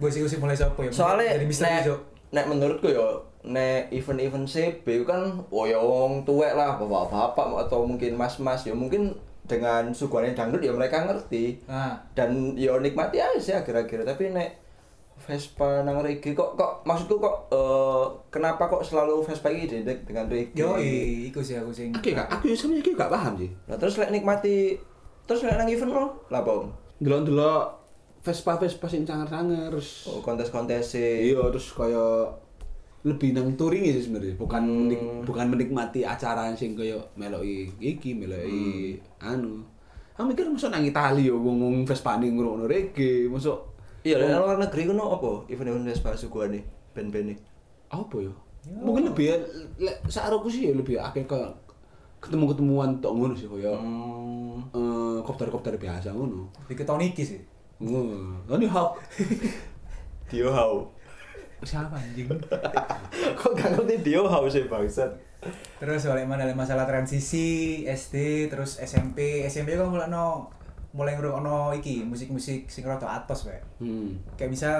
Gue 0.00 0.08
sih 0.08 0.24
mulai 0.40 0.56
sopo 0.56 0.80
ya. 0.80 0.88
Soalnya 0.88 1.36
jadi 1.36 1.44
misteri, 1.44 1.70
nek, 1.84 2.00
nek 2.32 2.46
menurutku 2.48 2.88
ya 2.88 3.04
nek 3.40 3.88
event-event 3.92 4.44
CB 4.48 4.84
itu 4.84 5.04
kan 5.04 5.20
oh 5.48 5.64
ya 5.64 5.76
wong 5.80 6.24
tuwek 6.24 6.52
lah, 6.56 6.76
bapak-bapak 6.76 7.68
atau 7.68 7.84
mungkin 7.84 8.16
mas-mas 8.16 8.64
ya 8.64 8.72
mungkin 8.72 9.12
dengan 9.50 9.90
suguhannya 9.90 10.38
dangdut 10.38 10.62
ya 10.62 10.70
mereka 10.70 11.02
ngerti. 11.02 11.66
Nah, 11.66 11.98
dan 12.14 12.54
yo 12.54 12.78
nikmati 12.78 13.18
aja 13.18 13.38
sih 13.42 13.54
akhir-akhir 13.58 14.06
tapi 14.06 14.30
nek 14.30 14.70
Vespa 15.20 15.84
nang 15.84 16.00
reggae 16.00 16.32
kok 16.32 16.56
kok 16.56 16.80
maksudku 16.88 17.20
kok 17.20 17.52
eh, 17.52 18.04
kenapa 18.32 18.70
kok 18.70 18.80
selalu 18.80 19.20
Vespa 19.20 19.52
ini 19.52 19.68
identik 19.68 20.08
dengan 20.08 20.30
reggae 20.30 20.56
yo 20.56 20.80
iku 20.80 21.44
sih 21.44 21.60
aku 21.60 21.74
sing. 21.74 21.92
Aku 21.92 22.16
gak, 22.16 22.30
aku 22.30 22.56
sebenarnya 22.56 22.82
aku 22.86 22.90
gak 22.96 23.12
paham 23.12 23.32
sih. 23.36 23.50
nah 23.68 23.76
terus 23.76 24.00
lek 24.00 24.14
nikmati 24.14 24.80
terus 25.28 25.44
lek 25.44 25.60
nang 25.60 25.68
event 25.68 25.92
lo 25.92 26.06
lah 26.32 26.40
bang 26.40 26.64
Delok-delok 27.00 27.64
Vespa 28.20 28.56
Vespa 28.60 28.86
sing 28.88 29.04
sangar-sangar 29.04 29.72
terus 29.72 30.08
oh, 30.08 30.20
kontes-kontes 30.24 30.96
sih 30.96 31.32
iya 31.32 31.40
terus 31.52 31.72
kaya 31.72 32.28
lebih 33.00 33.32
nang 33.32 33.56
touring 33.56 33.88
sih 33.88 34.04
sebenarnya. 34.04 34.36
Bukan 34.36 34.62
Hmm. 34.62 34.78
menik- 34.86 35.24
bukan 35.24 35.46
menikmati 35.48 36.04
acara 36.04 36.52
sing 36.52 36.76
kaya 36.76 37.00
meloki 37.16 37.72
iki 37.80 38.12
meloki 38.12 39.00
anu. 39.18 39.64
Aku 40.20 40.28
mikir 40.28 40.44
masuk 40.52 40.68
nang 40.68 40.84
Itali 40.84 41.32
yo 41.32 41.40
wong 41.40 41.56
wong 41.64 41.76
Vespa 41.88 42.20
ning 42.20 42.36
reggae 42.68 43.24
masuk 43.24 43.56
iya 44.04 44.20
lek 44.20 44.28
nang 44.28 44.44
luar 44.44 44.60
negeri 44.60 44.84
kuno 44.84 45.16
apa? 45.16 45.48
Event-event 45.48 45.88
Vespa 45.88 46.12
suguhane 46.12 46.60
band-band 46.92 47.40
apa 47.88 48.16
yo? 48.20 48.36
Mungkin 48.68 49.08
lebih 49.08 49.32
lek 49.80 50.04
saroku 50.12 50.52
sih 50.52 50.68
ya 50.68 50.76
lebih 50.76 51.00
akeh 51.00 51.24
kaya 51.24 51.48
ketemu-ketemuan 52.20 53.00
tok 53.00 53.16
ngono 53.16 53.32
sih 53.32 53.48
kaya 53.48 53.72
hmm. 53.80 54.76
eh, 54.76 55.18
kopdar-kopdar 55.24 55.80
biasa 55.80 56.12
ngono. 56.12 56.52
Dikit 56.68 56.84
Toniki 56.84 57.24
sih. 57.24 57.40
ngono. 57.80 58.44
Ini 58.44 58.68
hak 58.68 58.90
Dio 60.28 60.52
How 60.52 60.84
siapa 61.64 61.96
anjing 61.96 62.28
kok 63.38 63.52
gak 63.52 63.70
ngerti 63.76 63.96
Dio 64.00 64.24
How 64.24 64.48
sih 64.48 64.64
bangsat 64.68 65.30
Terus 65.80 66.04
oleh 66.04 66.28
mana 66.28 66.44
oleh 66.44 66.52
masalah 66.52 66.84
transisi 66.84 67.80
SD 67.88 68.48
terus 68.52 68.76
SMP 68.76 69.48
SMP 69.48 69.72
kan 69.72 69.88
mulai 69.88 70.12
no 70.12 70.52
mulai 70.92 71.16
ngrungokno 71.16 71.72
iki 71.72 72.04
musik-musik 72.04 72.68
sing 72.68 72.84
rada 72.84 73.08
atos 73.08 73.48
wae. 73.48 73.56
hmm. 73.80 74.36
Kayak 74.36 74.52
misal 74.52 74.78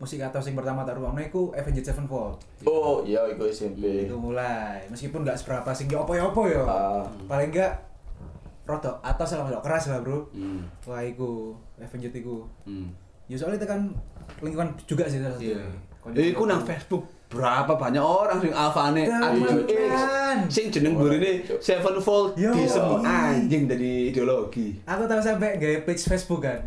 musik 0.00 0.24
atos 0.24 0.48
sing 0.48 0.56
pertama 0.56 0.88
tak 0.88 0.96
rungokno 0.96 1.20
iku 1.20 1.52
Avenged 1.52 1.84
Sevenfold. 1.84 2.40
oh 2.64 3.04
iya 3.04 3.20
itu 3.28 3.44
SMP 3.52 4.08
Itu 4.08 4.16
mulai 4.16 4.80
meskipun 4.88 5.28
nggak 5.28 5.36
seberapa 5.36 5.68
sing 5.76 5.92
yo 5.92 6.08
apa-apa 6.08 6.42
yo. 6.48 6.64
Ah. 6.64 7.04
Paling 7.28 7.52
enggak 7.52 7.76
rada 8.64 8.96
atos 9.04 9.36
lah 9.36 9.50
rada 9.50 9.60
keras 9.60 9.92
lah, 9.92 10.00
Bro. 10.00 10.32
Hmm. 10.32 10.64
Wah, 10.88 11.02
iku 11.04 11.52
Avenged 11.76 12.14
iku. 12.16 12.46
Hmm. 12.64 12.88
Ya 13.28 13.36
soalnya 13.36 13.60
itu 13.60 13.68
kan 13.68 13.92
lingkungan 14.40 14.72
juga 14.88 15.04
sih 15.04 15.20
salah 15.20 15.36
satu. 15.36 15.52
Iya. 15.52 15.91
Iku 16.10 16.50
nang 16.50 16.66
Facebook 16.66 17.06
berapa 17.32 17.72
banyak 17.80 18.02
orang 18.04 18.38
sing 18.44 18.52
alfane 18.52 19.08
kan. 19.08 19.32
X 19.64 19.96
sing 20.52 20.66
jeneng 20.68 20.98
burine 20.98 21.40
Sevenfold 21.62 22.36
Yo. 22.36 22.52
di 22.52 22.68
semua 22.68 23.00
anjing 23.00 23.64
dari 23.64 24.12
ideologi. 24.12 24.76
Aku 24.84 25.08
tahu 25.08 25.20
sampai 25.22 25.56
gaya 25.56 25.80
page 25.86 26.04
Facebook 26.04 26.44
kan. 26.44 26.60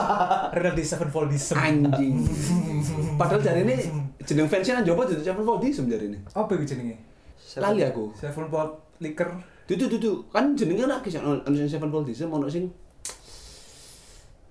Renal 0.56 0.74
di 0.74 0.82
Sevenfoldism. 0.82 1.54
Anjing. 1.54 2.26
Padahal 3.20 3.44
jari 3.44 3.62
ini 3.62 3.76
jeneng 4.26 4.50
fansnya 4.50 4.82
nang 4.82 4.86
jopo 4.88 5.06
jadi 5.06 5.22
Sevenfoldism 5.22 5.86
jari 5.86 6.10
ini. 6.10 6.18
Apa 6.34 6.50
itu 6.58 6.74
jenenge? 6.74 6.96
Lali 7.60 7.86
aku. 7.86 8.10
Sevenfold 8.18 8.98
liquor. 8.98 9.30
Dudu 9.68 9.86
dudu 9.86 10.12
kan 10.32 10.56
jenenge 10.58 10.88
lagi 10.88 11.12
sing 11.12 11.22
ono 11.22 11.44
sing 11.54 11.70
Sevenfoldism 11.70 12.32
ono 12.32 12.50
sing 12.50 12.66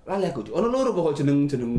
lali 0.08 0.24
aku. 0.24 0.48
Ono 0.54 0.70
loro 0.72 0.96
pokok 0.96 1.12
jeneng-jeneng 1.20 1.74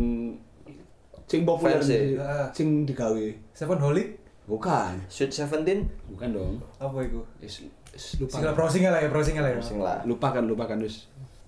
sing 1.29 1.45
populer 1.45 1.77
Fans, 1.77 1.85
sing- 1.85 2.17
ya. 2.17 2.49
sing 2.49 2.67
digawe. 2.89 3.25
Sevenholic. 3.53 4.17
Bukan. 4.49 4.97
Sweet 5.05 5.29
Seventeen 5.29 5.85
Bukan 6.09 6.33
dong. 6.33 6.57
Apa 6.81 7.05
itu? 7.05 7.21
Is, 7.37 7.69
is 7.93 8.17
lupa. 8.17 8.33
Sing 8.33 8.43
lah 8.49 8.53
browsing 8.57 8.83
lah 8.89 8.97
ya, 8.97 9.09
browsing 9.13 9.37
lah 9.37 9.53
ya. 9.53 9.61
sing 9.61 9.77
lah 9.77 10.01
lupakan 10.09 10.41
lupakan 10.41 10.81
wis 10.81 11.05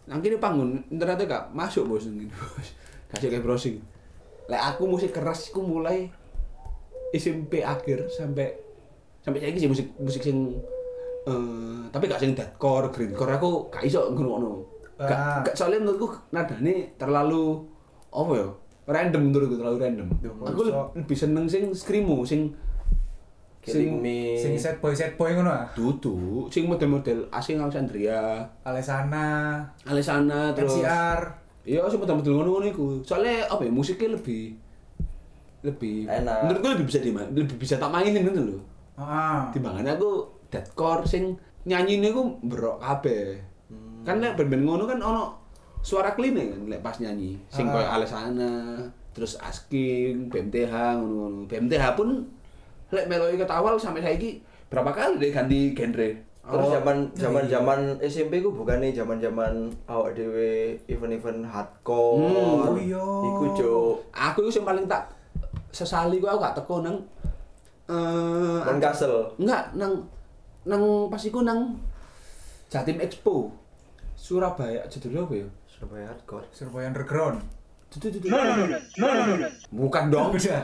nang 0.09 0.19
kene 0.19 0.41
panggon 0.41 0.81
internetnya 0.91 1.23
gak 1.23 1.43
masuk 1.55 1.87
bos 1.87 2.03
ngene 2.03 2.27
bos 2.27 2.67
kasih 3.15 3.31
kayak 3.31 3.45
browsing 3.45 3.79
lek 4.51 4.59
aku 4.59 4.83
musik 4.89 5.15
keras 5.15 5.53
aku 5.53 5.63
mulai 5.63 6.11
SMP 7.15 7.63
akhir 7.63 8.11
sampai 8.11 8.51
sampai 9.23 9.39
saiki 9.39 9.63
sih 9.63 9.69
musik 9.71 9.87
musik 10.01 10.19
sing 10.25 10.57
eh 11.29 11.79
tapi 11.93 12.09
gak 12.09 12.19
sing 12.19 12.33
deadcore, 12.33 12.89
grindcore 12.89 13.37
aku 13.37 13.49
gak 13.69 13.85
iso. 13.85 14.09
Ah. 14.09 15.07
Gak, 15.07 15.53
gak 15.53 15.55
soalnya 15.55 15.85
menurutku 15.85 16.13
nadane 16.33 16.97
terlalu 16.97 17.61
apa 18.11 18.31
ya? 18.35 18.47
Random 18.91 19.21
menurutku 19.31 19.55
terlalu 19.55 19.77
random. 19.79 20.07
Duh, 20.19 20.35
Aku 20.43 20.61
lebih 20.99 21.17
seneng 21.17 21.47
sing 21.47 21.71
screamo, 21.71 22.27
sing 22.27 22.51
Killing 23.61 24.01
Me. 24.01 24.33
Sing 24.33 24.57
set 24.57 24.81
boy 24.81 24.91
set 24.97 25.13
boy 25.13 25.37
ngono 25.37 25.53
ah. 25.53 25.69
Dudu, 25.77 26.49
sing 26.49 26.65
model-model 26.65 27.29
asing 27.29 27.61
Alexandria, 27.61 28.41
Alesana, 28.65 29.61
Alesana 29.85 30.49
terus 30.57 30.81
MCR. 30.81 31.21
Iya, 31.61 31.85
sih 31.85 32.01
model-model 32.01 32.41
ngono-ngono 32.41 32.65
iku. 32.73 32.85
Soalnya 33.05 33.45
apa 33.45 33.61
ya, 33.61 33.69
musiknya 33.69 34.17
lebih 34.17 34.57
lebih 35.61 36.09
Enak. 36.09 36.49
Menurutku 36.49 36.67
lebih 36.73 36.85
bisa 36.89 36.99
di 37.05 37.13
lebih 37.13 37.55
bisa 37.61 37.77
tak 37.77 37.93
mainin 37.93 38.25
gitu 38.25 38.41
loh. 38.41 38.61
Heeh. 38.97 39.39
Timbangannya 39.53 39.93
aku 39.93 40.25
deadcore 40.49 41.05
sing 41.05 41.37
nyanyi 41.69 42.01
ini 42.01 42.09
aku 42.09 42.41
berok 42.41 42.81
kabeh. 42.81 43.37
Hmm. 43.69 44.01
Kan 44.01 44.25
lek 44.25 44.33
band-band 44.41 44.63
ngono 44.65 44.83
kan 44.89 44.97
ono 44.97 45.40
suara 45.81 46.13
clean 46.13 46.37
kan 46.37 46.61
lek 46.67 46.81
pas 46.81 46.95
nyanyi. 46.95 47.37
Sing 47.47 47.65
Ah. 47.65 47.73
koyo 47.73 47.87
Alesana, 47.89 48.77
terus 49.11 49.35
Asking, 49.35 50.29
BMTH 50.29 50.73
ngono-ngono. 50.95 51.45
BMTH 51.45 51.83
pun 51.93 52.09
lek 52.89 53.05
meloi 53.05 53.35
ketawal 53.35 53.75
sampai 53.75 53.99
saiki 53.99 54.39
berapa 54.67 54.89
kali 54.89 55.17
deh 55.17 55.31
ganti 55.31 55.73
genre. 55.73 56.09
Terus 56.41 56.65
Oh, 56.65 56.73
zaman 56.73 56.97
iya. 57.07 57.19
zaman 57.21 57.43
zaman 57.45 57.79
SMP 58.01 58.41
ku 58.41 58.49
bukan 58.49 58.77
nih 58.77 58.91
zaman 58.91 59.17
zaman 59.17 59.53
awak 59.85 60.13
dewe 60.13 60.73
event-event 60.85 61.45
hardcore. 61.45 62.17
Hmm. 62.19 62.65
Oh 62.67 62.77
iya. 62.77 62.97
Iku 62.99 63.45
cuk. 63.53 63.93
aku 64.11 64.41
itu 64.43 64.57
yang 64.57 64.65
paling 64.67 64.85
tak 64.85 65.05
sesali 65.69 66.17
gua 66.17 66.33
aku 66.33 66.41
gak 66.41 66.55
teko 66.57 66.75
nang 66.81 66.97
eh 67.87 68.59
Kon 68.59 68.79
Castle. 68.79 69.37
enggak 69.37 69.69
nang 69.73 70.01
nang 70.63 70.81
pas 71.07 71.21
iku 71.21 71.41
nang 71.41 71.77
Jatim 72.67 72.97
Expo 72.97 73.51
Surabaya 74.15 74.81
judulnya 74.87 75.21
apa 75.21 75.33
ya? 75.35 75.47
Surabaya 75.81 76.13
hardcore. 76.13 76.45
Surabaya 76.53 76.93
Underground. 76.93 77.41
Dudu, 77.89 78.21
dudu. 78.21 78.29
Bukan 79.73 80.13
dong. 80.13 80.29
Udah. 80.37 80.61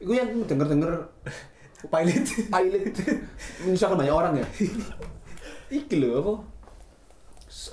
Iku 0.00 0.16
yang 0.16 0.32
denger-denger 0.48 0.96
Pilot. 1.80 2.24
pilot 2.52 2.84
misalkan 3.64 4.00
banyak 4.00 4.12
orang 4.12 4.32
ya. 4.36 4.46
Iki 5.68 5.96
lho 6.00 6.20
apa? 6.20 6.34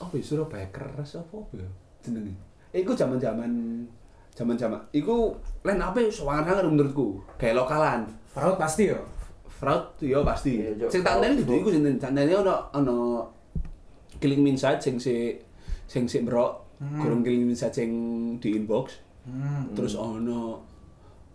Apa 0.03 0.13
ya 0.15 0.23
Surabaya 0.23 0.67
keras 0.71 1.19
apa 1.19 1.35
apa 1.39 1.53
ya? 1.55 1.67
Jenenge. 2.03 2.35
Iku 2.71 2.95
zaman-zaman 2.95 3.51
zaman-zaman 4.35 4.77
iku 4.93 5.33
lain 5.65 5.81
apa 5.81 5.97
ya 6.03 6.11
sangat 6.13 6.61
menurutku 6.61 7.17
kayak 7.41 7.57
lokalan 7.57 8.05
Fraud 8.29 8.53
pasti 8.59 8.93
yo. 8.93 9.01
fraud 9.49 9.97
ya 9.97 10.21
pasti. 10.21 10.61
Iya. 10.61 10.85
Sing 10.91 11.01
tak 11.01 11.17
Fraud. 11.17 11.41
dudu 11.41 11.53
iku 11.63 11.69
sing 11.73 11.83
tandane 11.97 12.31
ono 12.37 12.69
ono 12.75 12.97
killing 14.21 14.45
me 14.45 14.53
inside 14.53 14.77
sing 14.77 15.01
si 15.01 15.33
sing 15.87 16.03
si 16.05 16.21
brok, 16.21 16.67
kurang 16.77 17.23
killing 17.23 17.43
me 17.43 17.51
inside 17.51 17.73
sing 17.73 17.91
di 18.37 18.53
inbox. 18.53 18.99
Hmm. 19.23 19.71
Terus 19.71 19.95
ono 19.95 20.61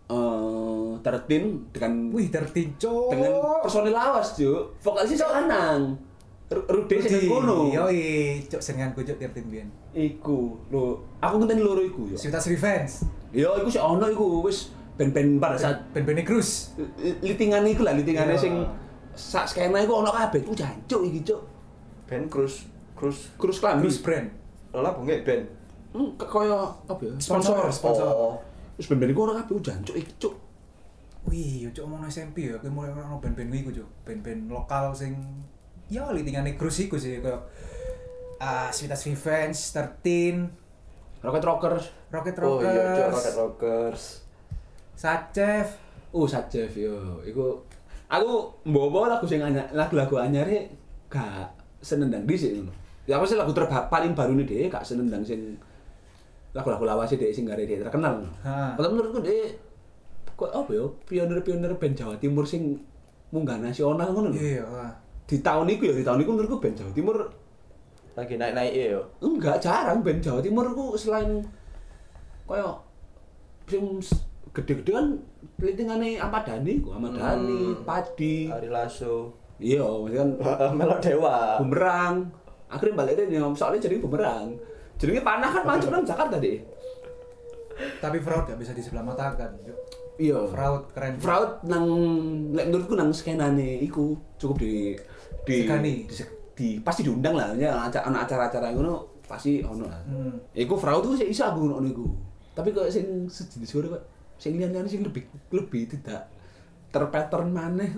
eh 0.07 0.91
tertin 1.01 1.43
dengan 1.73 2.13
Wih, 2.13 2.29
tertinco. 2.29 3.09
dengan 3.09 3.33
personil 3.61 3.91
lawas, 3.91 4.37
Juk. 4.37 4.77
Vokalisnya 4.79 5.19
sok 5.19 5.33
lanang. 5.33 5.83
Ru- 6.53 6.69
Rude 6.69 6.97
sing 7.01 7.25
kono. 7.27 7.73
Yoi, 7.73 8.45
cok 8.45 8.61
senengan 8.61 8.93
cok 8.93 9.17
tertin 9.17 9.45
biyen. 9.49 9.69
Iku, 9.91 10.61
lho, 10.69 11.01
aku 11.17 11.35
ngenteni 11.41 11.65
loro 11.65 11.81
iku 11.81 12.13
yo. 12.13 12.17
Civitas 12.17 12.45
Revenge. 12.45 13.09
Yo, 13.33 13.57
iku 13.57 13.69
sih 13.69 13.81
ono 13.81 14.05
iku 14.07 14.45
wis 14.45 14.69
ben-ben 14.93 15.41
pada 15.41 15.57
saat 15.57 15.89
Ben 15.91 16.05
Ben 16.05 16.21
Cruz. 16.21 16.77
litingan 17.25 17.65
iku 17.65 17.81
lah, 17.83 17.97
litingane 17.97 18.37
sing 18.37 18.53
sak 19.13 19.49
skena 19.49 19.81
iku 19.81 20.05
ono 20.05 20.13
kabeh. 20.13 20.45
Ku 20.45 20.53
jancuk 20.53 21.09
iki, 21.09 21.25
Cuk. 21.25 21.41
Band 22.05 22.29
Cruise 22.29 22.69
Cruise 22.93 23.33
Krus 23.35 23.57
klambi. 23.57 23.89
Cruz 23.89 23.97
brand. 23.99 24.29
Lah 24.81 24.97
bunge 24.97 25.21
band. 25.21 25.45
Hmm, 25.93 26.09
ke- 26.17 26.25
kaya 26.25 26.73
apa 26.89 27.03
ya? 27.05 27.13
Sponsor, 27.21 27.69
sponsor. 27.69 28.09
Oh. 28.09 28.37
Terus 28.81 28.89
ben-ben 28.89 29.13
iku 29.13 29.29
ono 29.29 29.37
kabeh, 29.37 29.53
ku 29.53 29.61
jancuk 29.61 29.93
iki, 29.93 30.13
Cuk. 30.17 30.35
Wih, 31.29 31.67
yo 31.67 31.69
cok 31.71 31.85
ngomong 31.87 32.09
SMP 32.09 32.51
ya, 32.51 32.57
kowe 32.59 32.73
mulai 32.73 32.91
ono 32.91 33.21
band-band 33.21 33.53
iku 33.53 33.71
cok. 33.71 33.89
Band-band 34.09 34.49
lokal 34.49 34.97
sing 34.97 35.13
ya 35.93 36.09
litingane 36.09 36.57
Cruz 36.57 36.81
iku 36.81 36.97
sih 36.97 37.21
koyo 37.21 37.37
ah 38.41 38.73
Civitas 38.73 39.05
Revenge, 39.07 39.55
13, 39.55 41.23
Rocket 41.23 41.45
Rockers. 41.47 41.85
Rocket 42.11 42.35
Oh 42.43 42.59
iya, 42.59 42.73
cuk 42.73 42.75
Rockers, 42.75 43.15
Rocket 43.15 43.37
Rockers. 43.39 44.03
Sachev. 44.99 45.69
Oh, 46.13 46.27
Sajef 46.27 46.73
yo. 46.77 47.23
Iku 47.23 47.61
aku 48.11 48.33
mbawa 48.67 49.17
lagu 49.17 49.25
sing 49.25 49.41
anyar, 49.41 49.71
lagu-lagu 49.73 50.19
anyare 50.19 50.69
gak 51.07 51.55
senendang 51.79 52.27
dhisik 52.27 52.57
ngono. 52.59 52.82
Ya 53.05 53.17
apa 53.17 53.25
sih 53.25 53.35
lagu 53.35 53.51
terba 53.51 53.87
paling 53.87 54.13
baru 54.13 54.33
nih 54.35 54.47
deh, 54.47 54.67
gak 54.69 54.83
senendang 54.83 55.21
sing 55.21 55.59
lagu-lagu 56.53 56.85
lawas 56.85 57.11
deh 57.11 57.29
sing 57.29 57.43
gare 57.43 57.63
deh 57.63 57.77
terkenal. 57.77 58.23
Ha. 58.43 58.73
Padahal 58.73 58.93
menurutku 58.93 59.21
deh 59.21 59.51
kok 60.33 60.49
apa 60.49 60.71
ya 60.71 60.85
pionir-pionir 61.05 61.73
band 61.75 61.95
Jawa 61.95 62.15
Timur 62.17 62.43
sing 62.43 62.79
munggah 63.29 63.59
nasional 63.59 64.07
ngono 64.09 64.31
lho. 64.31 64.39
Iya. 64.39 64.67
Di 65.23 65.39
tahun 65.39 65.67
itu 65.67 65.83
ya, 65.85 65.95
di 65.95 66.05
tahun 66.05 66.21
itu 66.21 66.31
menurutku 66.31 66.59
band 66.59 66.77
Jawa 66.77 66.93
Timur 66.93 67.17
Lagi 68.13 68.37
naik-naik 68.37 68.73
ya. 68.77 69.01
enggak 69.19 69.57
jarang 69.59 69.99
band 70.01 70.21
Jawa 70.21 70.39
Timur 70.39 70.69
ku 70.71 70.93
selain 70.95 71.41
kaya 72.45 72.69
sing 73.65 74.05
gede-gede 74.53 74.93
kan 74.93 75.07
litingane 75.57 76.21
Ahmad 76.21 76.45
Dhani 76.45 76.75
ku, 76.79 76.93
Ahmad 76.93 77.17
Dhani, 77.17 77.73
Hmm. 77.73 77.83
Padi. 77.83 78.47
Ari 78.47 78.69
Lasso. 78.69 79.33
Iya, 79.57 79.81
maksudnya 79.81 80.21
kan 80.21 80.29
Melo 80.77 80.97
Dewa. 80.99 81.57
bumerang. 81.57 82.29
Akhirnya 82.73 83.05
balik 83.05 83.15
deh 83.21 83.27
soalnya 83.53 83.85
jadi 83.85 84.01
bumerang. 84.01 84.57
Jadi 84.97 85.21
panah 85.21 85.51
kan 85.53 85.63
mancung 85.69 85.93
nang 85.93 86.07
Jakarta 86.07 86.41
deh. 86.41 86.57
Tapi 88.01 88.19
fraud 88.23 88.49
gak 88.49 88.59
bisa 88.61 88.73
di 88.73 88.83
sebelah 88.83 89.05
matakan. 89.05 89.53
Cok. 89.61 89.79
Iya. 90.21 90.39
Fraud 90.49 90.83
keren. 90.93 91.15
Fraud 91.19 91.51
nang 91.67 91.85
lek 92.53 92.69
menurutku 92.69 92.95
nang 92.95 93.11
skenane 93.11 93.83
iku 93.83 94.17
cukup 94.39 94.63
di 94.63 94.95
di 95.43 95.57
Sekani. 95.67 95.95
di, 96.07 96.15
di 96.55 96.69
pasti 96.79 97.03
diundang 97.03 97.35
lah 97.35 97.51
ya 97.59 97.75
acara 97.75 98.07
ana 98.07 98.23
acara-acara 98.23 98.71
ngono 98.77 99.21
pasti 99.27 99.65
ono 99.65 99.89
lah. 99.89 100.01
Hmm. 100.07 100.37
Iku 100.55 100.79
fraud 100.79 101.03
tuh 101.03 101.19
sih 101.19 101.29
iso 101.33 101.43
aku 101.49 101.67
ngono 101.67 101.89
iku. 101.89 102.07
Tapi 102.53 102.71
kok 102.71 102.87
sing 102.93 103.27
sejenis 103.27 103.69
suara 103.69 103.87
kok 103.99 104.03
sing 104.37 104.61
liyan-liyan 104.61 104.87
sing 104.87 105.03
lebih 105.03 105.25
lebih 105.51 105.89
tidak 105.89 106.29
terpattern 106.93 107.51
maneh. 107.51 107.91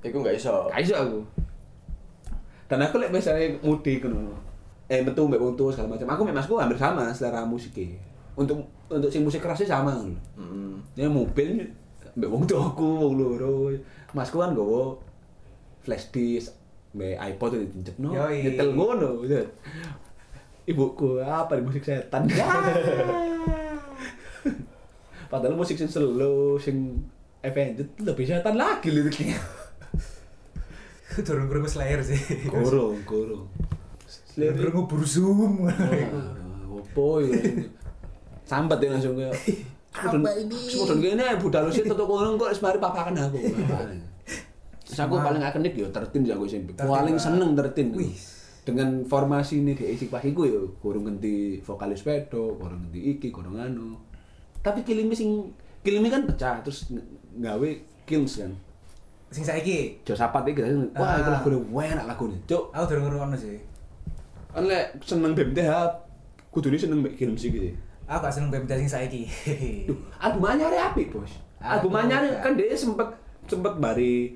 Iku 0.00 0.16
nggak 0.22 0.36
iso. 0.38 0.70
Gak 0.70 0.80
iso 0.80 0.94
aku. 0.96 1.18
Dan 2.70 2.78
aku 2.86 3.02
lek 3.02 3.10
misalnya 3.10 3.50
mudik 3.66 4.06
ngono. 4.06 4.38
Eh 4.86 5.02
metu 5.02 5.26
mbek 5.26 5.42
wong 5.42 5.58
segala 5.74 5.98
macam. 5.98 6.06
Aku 6.14 6.22
mek 6.22 6.38
masku 6.38 6.54
hampir 6.54 6.78
sama 6.78 7.10
selera 7.10 7.42
musiknya. 7.42 7.98
Untuk 8.38 8.62
untuk 8.86 9.10
sing 9.10 9.26
musik 9.26 9.42
kerasnya 9.42 9.74
sama 9.74 9.90
ngono. 9.98 10.14
Hmm. 10.38 10.78
Ya 10.94 11.10
mobil 11.10 11.66
mbek 12.14 12.30
wong 12.30 12.46
tuaku 12.46 13.10
wong 13.10 13.18
loro. 13.18 13.74
Masku 14.14 14.38
kan 14.38 14.54
gowo 14.54 15.02
flash 15.82 16.14
disk 16.14 16.54
mbek 16.94 17.18
iPod 17.18 17.58
itu 17.58 17.66
dicepno. 17.82 18.14
Nyetel 18.14 18.70
ngono. 18.70 19.26
Ibuku 20.70 21.18
apa 21.18 21.58
di 21.58 21.66
musik 21.66 21.82
setan. 21.82 22.30
Padahal 25.30 25.54
musik 25.54 25.78
sing 25.78 25.90
slow, 25.90 26.58
sing 26.58 27.02
Avenged 27.40 27.96
lebih 28.04 28.28
setan 28.28 28.52
lagi 28.52 28.92
liriknya. 28.92 29.40
Durung 31.10 31.50
krungu 31.50 31.66
Slayer 31.66 32.00
sih. 32.00 32.18
Gorong, 32.46 33.02
gorong. 33.02 33.44
Durung 34.34 34.56
krungu 34.56 34.82
Burzum. 34.86 35.66
Opo 36.70 37.18
ya? 37.18 37.34
Sambat 38.46 38.78
ya 38.78 38.94
langsung 38.94 39.18
kayak. 39.18 39.34
Apa 39.90 40.30
ini? 40.38 40.54
Semudon 40.70 41.02
gini 41.02 41.24
budal 41.42 41.66
sih 41.68 41.82
tetep 41.82 42.06
kono 42.06 42.38
kok 42.38 42.54
wis 42.54 42.62
mari 42.62 42.78
papakan 42.78 43.14
aku. 43.18 43.38
Terus 44.86 44.98
aku 44.98 45.18
Semua- 45.18 45.26
paling 45.26 45.42
akenik 45.42 45.74
ya 45.74 45.86
tertin 45.90 46.22
ya 46.22 46.34
aku 46.34 46.46
SMP. 46.46 46.74
Tertin, 46.74 46.90
Paling 46.90 47.16
seneng 47.18 47.54
tertin. 47.54 47.90
Wih. 47.94 48.14
Dengan 48.62 49.02
formasi 49.02 49.62
ini 49.62 49.74
di 49.74 49.88
isi 49.88 50.06
pas 50.06 50.22
iku 50.22 50.46
ya, 50.46 50.60
kurang 50.78 51.08
ganti 51.08 51.58
vokalis 51.58 52.06
pedo, 52.06 52.54
kurang 52.54 52.86
ganti 52.86 53.18
iki, 53.18 53.30
kurang 53.30 53.58
anu. 53.58 53.98
Tapi 54.62 54.82
kilimi 54.82 55.14
sing 55.14 55.50
kilimi 55.80 56.06
kan 56.06 56.22
pecah 56.22 56.62
terus 56.62 56.86
ng- 56.90 57.02
nggawe 57.38 57.70
kills 58.06 58.38
kan. 58.38 58.52
Sing 59.30 59.46
saiki, 59.46 60.02
Josapat 60.02 60.42
iki 60.44 60.58
wah 60.90 61.14
itu 61.16 61.30
Ah. 61.30 61.38
lagu 61.38 61.48
enak 61.72 62.04
lagu 62.04 62.26
Cuk, 62.44 62.74
aku 62.74 62.84
durung 62.90 63.06
ngrungokno 63.06 63.38
sih. 63.38 63.62
kan 64.50 64.66
lek 64.66 64.98
seneng 65.00 65.30
BMTH 65.32 65.70
kudune 66.50 66.74
seneng 66.74 66.98
mbek 67.00 67.14
film 67.14 67.38
sih 67.38 67.54
gitu. 67.54 67.70
Aku 68.10 68.18
gak 68.18 68.34
seneng 68.34 68.50
BMT 68.50 68.70
sing 68.76 68.90
saiki. 68.90 69.22
Duh, 69.86 69.94
album 70.18 70.42
anyar 70.44 70.74
apik, 70.90 71.14
Bos. 71.14 71.30
Album 71.62 71.94
anyar 71.94 72.26
ya. 72.26 72.42
kan 72.42 72.58
dia 72.58 72.74
sempet 72.74 73.06
sempet 73.46 73.78
bari 73.78 74.34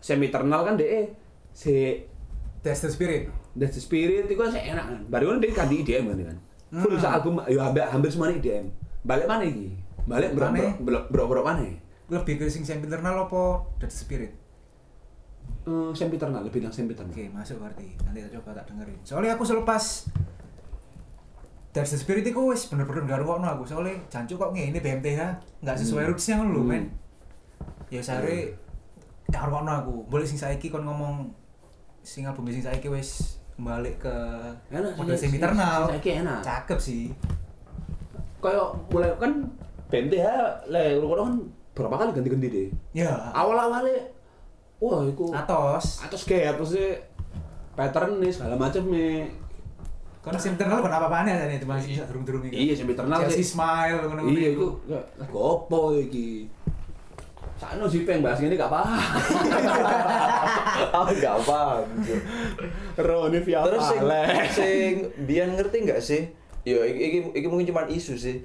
semi 0.00 0.32
eternal 0.32 0.64
kan 0.64 0.80
dia 0.80 1.04
si 1.52 2.00
Test 2.64 2.88
the 2.88 2.90
Spirit. 2.90 3.28
That's 3.52 3.76
the 3.76 3.84
Spirit 3.84 4.24
itu 4.24 4.40
kan 4.40 4.48
saya 4.48 4.72
enak 4.72 4.84
kan. 4.88 5.00
Bari 5.12 5.24
kan 5.28 5.36
dia 5.44 5.52
ganti 5.52 5.74
IDM 5.84 6.04
kan 6.08 6.16
kan. 6.24 6.38
Full 6.72 6.96
Hmm. 6.96 7.12
album 7.12 7.34
ya 7.44 7.60
hampir, 7.60 7.84
hampir 7.84 8.08
semuanya 8.08 8.40
IDM. 8.40 8.66
Balik 9.04 9.28
mana 9.28 9.44
iki? 9.44 9.76
Balik 10.08 10.32
bro, 10.32 11.28
bro 11.28 11.44
mana? 11.44 11.68
Lebih 12.12 12.34
ke 12.36 12.44
sing 12.46 12.62
Internal 12.62 13.24
apa 13.24 13.42
Dead 13.80 13.88
Spirit? 13.88 14.32
eh, 15.62 15.90
sempiternal, 15.94 16.42
lebih 16.42 16.58
yang 16.60 16.74
sempiternal. 16.74 17.08
Oke, 17.08 17.30
masuk 17.30 17.56
berarti. 17.58 17.94
Nanti 18.02 18.18
tak 18.20 18.34
coba 18.36 18.50
tak 18.58 18.66
dengerin. 18.68 18.98
Soalnya 19.00 19.32
aku 19.32 19.42
selepas 19.42 20.10
dari 21.70 21.86
The 21.86 21.96
Spirit 21.96 22.24
itu 22.26 22.40
wis 22.42 22.66
bener-bener 22.66 23.06
gak 23.06 23.22
rungokno 23.22 23.46
aku. 23.48 23.64
Soalnya 23.64 23.94
jancuk 24.06 24.36
kok 24.36 24.50
ngene 24.52 24.76
BMTH 24.76 25.20
nggak 25.62 25.76
sesuai 25.78 26.02
Hmm. 26.02 26.10
rootsnya 26.10 26.34
ngono 26.36 26.50
lho, 26.50 26.60
Hmm. 26.60 26.68
men. 26.68 26.84
Ya 27.88 28.02
sare 28.02 28.58
gak 29.26 29.42
rungokno 29.46 29.72
aku. 29.72 29.94
Boleh 30.06 30.26
sing 30.26 30.36
saiki 30.36 30.66
kon 30.66 30.82
ngomong 30.82 31.30
sing 32.02 32.26
album 32.26 32.50
sing 32.50 32.60
saiki 32.60 32.90
wis 32.90 33.38
balik 33.54 34.02
ke 34.02 34.14
Enak 34.68 34.98
model 34.98 35.14
sempiternal. 35.14 35.86
sing 35.86 35.94
saiki 35.96 36.10
enak. 36.20 36.40
Cakep 36.42 36.78
sih. 36.78 37.02
Kayak 38.36 38.66
mulai 38.90 39.14
kan 39.16 39.32
BMTH 39.88 40.26
le 40.66 40.98
ngono 40.98 41.22
kan 41.22 41.34
berapa 41.72 41.94
kali 41.96 42.10
ganti-ganti 42.12 42.48
deh. 42.48 42.68
Ya. 42.92 43.32
Awal-awalnya 43.32 44.12
wah 44.82 45.06
iku 45.06 45.30
Atos. 45.32 46.02
atas 46.02 46.22
kayak 46.26 46.58
terus 46.58 46.74
pattern 47.72 48.20
nih 48.20 48.32
segala 48.32 48.56
macam 48.60 48.84
nih. 48.92 49.30
Kon 50.22 50.38
sempiternal 50.38 50.78
kon 50.78 50.92
apa-apaan 50.92 51.26
ya 51.26 51.50
itu 51.50 51.66
masih 51.66 51.98
bisa 51.98 52.06
durung-durung 52.06 52.46
iki. 52.46 52.70
Iya, 52.70 52.74
sempiternal 52.78 53.26
Chelsea 53.26 53.42
sih. 53.42 53.58
Smile 53.58 54.06
ngono 54.06 54.22
Iya 54.30 54.48
iku 54.54 54.66
lagu 55.18 55.34
opo 55.34 55.98
iki? 55.98 56.46
Sakno 57.58 57.86
sih 57.90 58.02
pengen 58.02 58.26
bahas 58.26 58.38
ini 58.42 58.54
gak 58.54 58.70
paham. 58.70 58.98
Aku 60.94 61.14
gak 61.24 61.38
paham. 61.46 61.86
Roni 62.98 63.38
via 63.42 63.62
Terus 63.66 63.82
sing 63.86 64.00
sing 64.50 64.92
biyen 65.26 65.54
ngerti 65.58 65.76
nggak 65.86 66.02
sih? 66.02 66.22
Yo 66.62 66.82
iki, 66.86 67.00
iki 67.02 67.18
iki 67.42 67.46
mungkin 67.50 67.66
cuma 67.70 67.86
isu 67.90 68.14
sih. 68.14 68.42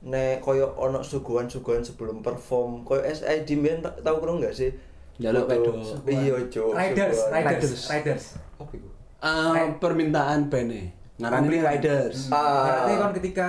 Nek 0.00 0.40
koyo 0.40 0.72
ono 0.74 1.04
suguhan-suguhan 1.04 1.84
sebelum 1.84 2.24
perform, 2.24 2.82
koyo 2.82 3.04
SID 3.04 3.60
biyen 3.60 3.80
ta- 3.80 3.92
tau 4.00 4.16
kurang 4.16 4.40
nggak 4.40 4.52
sih? 4.52 4.72
Njaluk 5.20 5.44
Foto- 5.44 5.76
wedok. 5.76 6.08
Iya, 6.08 6.34
Cuk. 6.48 6.72
Riders. 6.72 7.18
Riders, 7.28 7.72
Riders. 7.86 8.24
Apa 8.56 8.72
iku? 8.72 8.88
Eh, 9.20 9.68
permintaan 9.76 10.48
bene. 10.48 10.96
Ngarani 11.20 11.60
riders. 11.60 12.32
Ah. 12.32 12.64
Berarti 12.64 12.92
kon 12.96 13.12
ketika 13.12 13.48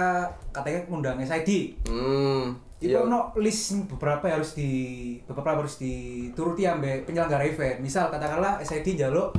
katanya 0.52 0.84
ngundang 0.86 1.24
SID, 1.24 1.80
Hmm. 1.88 2.60
itu 2.78 2.92
iya. 2.92 3.00
ono 3.00 3.32
list 3.40 3.88
beberapa 3.88 4.28
yang 4.28 4.44
harus 4.44 4.52
di 4.52 4.70
beberapa 5.24 5.56
harus 5.56 5.80
dituruti 5.80 6.68
ambek 6.68 7.08
penyelenggara 7.08 7.48
event. 7.48 7.80
Misal 7.80 8.12
katakanlah 8.12 8.60
SID 8.60 9.00
jaluk 9.00 9.32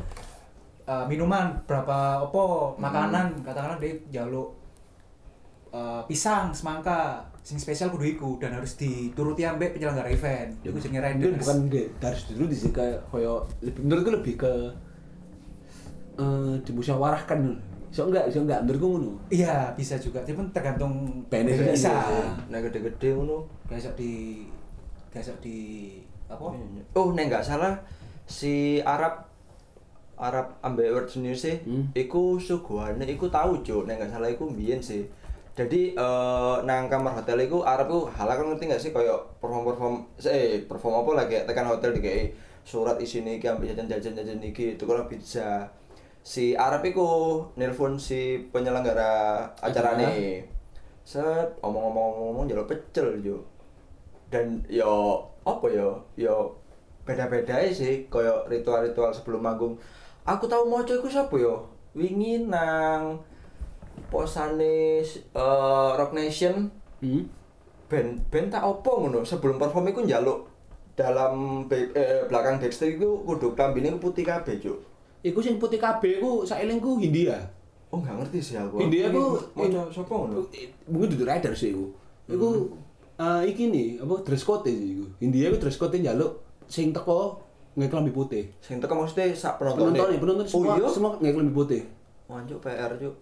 uh, 0.88 1.04
minuman 1.04 1.60
berapa 1.62 2.24
opo 2.24 2.72
makanan 2.74 3.44
katakanlah 3.44 3.76
dia 3.76 3.92
jaluk 4.10 4.56
uh, 5.72 6.04
pisang 6.04 6.52
semangka 6.52 7.18
sing 7.42 7.58
spesial 7.58 7.90
kudu 7.90 8.06
iku 8.06 8.30
dan 8.38 8.54
harus 8.54 8.76
dituruti 8.76 9.42
ambek 9.42 9.74
penyelenggara 9.74 10.06
event. 10.08 10.54
Iku 10.62 10.78
jenenge 10.78 11.02
riders. 11.02 11.42
bukan 11.42 11.58
de, 11.66 11.82
dari 11.98 12.20
dulu 12.30 12.44
di 12.46 12.54
sini 12.54 12.70
kayak 12.70 12.98
koyo 13.10 13.42
lebih 13.58 13.80
menurutku 13.82 14.10
lebih 14.14 14.34
ke 14.38 14.52
eh 16.12 16.54
dimusyawarahkan 16.62 17.40
so 17.88 18.08
enggak 18.08 18.28
so 18.28 18.44
enggak 18.44 18.60
menurutku 18.64 18.88
ngono 18.88 19.12
Iya, 19.28 19.72
bisa 19.72 19.96
juga. 19.96 20.20
Tapi 20.20 20.36
tergantung 20.52 21.24
Bene 21.26 21.52
bisa. 21.52 21.92
Nek 22.46 22.68
gede-gede 22.68 23.16
ngono. 23.16 23.48
Besok 23.66 23.96
di 23.96 24.44
besok 25.08 25.36
di 25.40 25.98
apa? 26.28 26.52
Oh, 26.94 27.08
nek 27.12 27.28
nggak 27.28 27.44
salah 27.44 27.76
si 28.24 28.80
Arab 28.80 29.28
Arab 30.16 30.54
ambek 30.62 30.92
World 30.94 31.10
News 31.18 31.42
sih, 31.42 31.56
Hmm. 31.66 31.90
iku 31.92 32.38
suguhane 32.38 33.02
iku 33.04 33.26
tahu 33.26 33.58
Cuk, 33.60 33.84
nek 33.84 33.98
nggak 33.98 34.12
salah 34.12 34.30
iku 34.30 34.46
mbiyen 34.46 34.78
sih. 34.78 35.02
Jadi 35.52 35.92
eh 35.92 36.56
nang 36.64 36.88
kamar 36.88 37.20
hotel 37.20 37.44
iku 37.44 37.60
Arab 37.60 37.92
ku 37.92 38.00
halal 38.08 38.40
kan 38.40 38.46
ngerti 38.48 38.64
nggak 38.72 38.80
sih 38.80 38.90
koyo 38.96 39.20
perform-perform 39.36 39.94
eh 40.24 40.64
perform 40.64 41.04
apa 41.04 41.10
lagi 41.12 41.36
tekan 41.44 41.68
hotel 41.68 41.92
dikei 41.92 42.32
surat 42.64 42.96
isine 42.96 43.36
iki 43.36 43.52
ambek 43.52 43.76
jajan-jajan-jajan 43.76 44.40
iki 44.40 44.80
tukuran 44.80 45.04
pizza. 45.12 45.68
Si 46.24 46.56
Arab 46.56 46.86
iku 46.88 47.04
nelpon 47.60 48.00
si 48.00 48.48
penyelenggara 48.48 49.44
acara. 49.60 49.98
Nih. 50.00 50.46
Set 51.04 51.58
omong-omong-omong 51.60 52.48
jalur 52.48 52.64
pecel 52.64 53.18
Cuk. 53.20 53.42
Dan 54.32 54.64
yo 54.72 55.20
apa 55.44 55.66
yo? 55.68 56.00
Yo 56.16 56.56
beda-beda 57.04 57.60
sih 57.68 58.08
koyo 58.08 58.48
ritual-ritual 58.48 59.12
sebelum 59.12 59.44
manggung. 59.44 59.76
Aku 60.24 60.48
tahu 60.48 60.70
mau 60.70 60.80
iku 60.80 61.10
siapa 61.10 61.34
yo? 61.36 61.68
Wingi 61.92 62.48
nang 62.48 63.20
posane 64.12 65.00
eh, 65.00 65.90
Rock 65.96 66.12
Nation 66.12 66.68
hmm? 67.00 67.22
band 67.88 68.10
band 68.28 68.48
tak 68.48 68.62
opo 68.62 69.00
ngono 69.00 69.24
sebelum 69.24 69.56
perform 69.56 69.88
iku 69.88 70.04
njaluk 70.04 70.44
dalam 70.92 71.64
back- 71.64 71.96
eh, 71.96 72.28
belakang 72.28 72.60
backstage 72.60 73.00
iku 73.00 73.24
kudu 73.24 73.56
klambine 73.56 73.96
putih 73.96 74.22
kabeh 74.22 74.60
cuk 74.60 74.78
Iku 75.22 75.38
sing 75.38 75.54
putih 75.56 75.78
kabeh 75.78 76.18
iku 76.18 76.42
saelingku 76.42 76.98
Hindia. 76.98 77.38
oh 77.88 78.02
nggak 78.02 78.26
ngerti 78.26 78.42
sih 78.42 78.56
aku 78.58 78.82
Hindia 78.82 79.06
ku 79.08 79.38
mau 79.54 79.64
siapa 79.88 80.10
ngono 80.10 80.42
Mungkin 80.90 81.08
dudu 81.14 81.22
rider 81.22 81.54
sih 81.54 81.70
iku. 81.70 81.94
Iku 82.26 82.48
eh 83.16 83.42
iki 83.46 83.70
nih 83.70 84.02
apa 84.02 84.18
dress 84.26 84.42
code 84.42 84.66
sih 84.66 84.98
iku. 84.98 85.06
Hindia 85.22 85.46
iku 85.48 85.62
dress 85.62 85.78
code 85.78 85.94
njaluk 85.94 86.42
sing 86.66 86.90
teko 86.90 87.38
nggak 87.72 87.88
kelambi 87.88 88.10
putih. 88.10 88.50
sing 88.58 88.82
teko 88.82 88.98
maksudnya 88.98 89.30
sak 89.32 89.56
penonton 89.56 89.94
Penonton 89.94 90.18
penonton 90.18 90.44
semua 90.44 90.74
oh 90.74 90.76
iya 90.76 90.88
semua 90.90 91.10
nggak 91.16 91.32
kelambi 91.32 91.54
putih. 91.54 91.82
Wanjuk 92.26 92.58
PR 92.58 92.90
cuk 92.98 93.14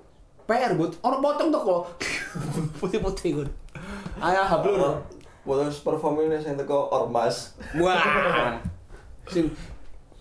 PR 0.51 0.75
buat 0.79 0.91
orang 1.07 1.23
potong 1.23 1.55
teko 1.55 1.87
putih-putih 2.77 3.39
kan. 3.39 3.49
Ayah 4.19 4.43
hablur. 4.43 4.99
Perform 5.81 6.27
ini 6.27 6.37
sing 6.37 6.59
teko 6.59 6.91
ormas 6.91 7.55
Wah. 7.79 8.59
Sing 9.33 9.47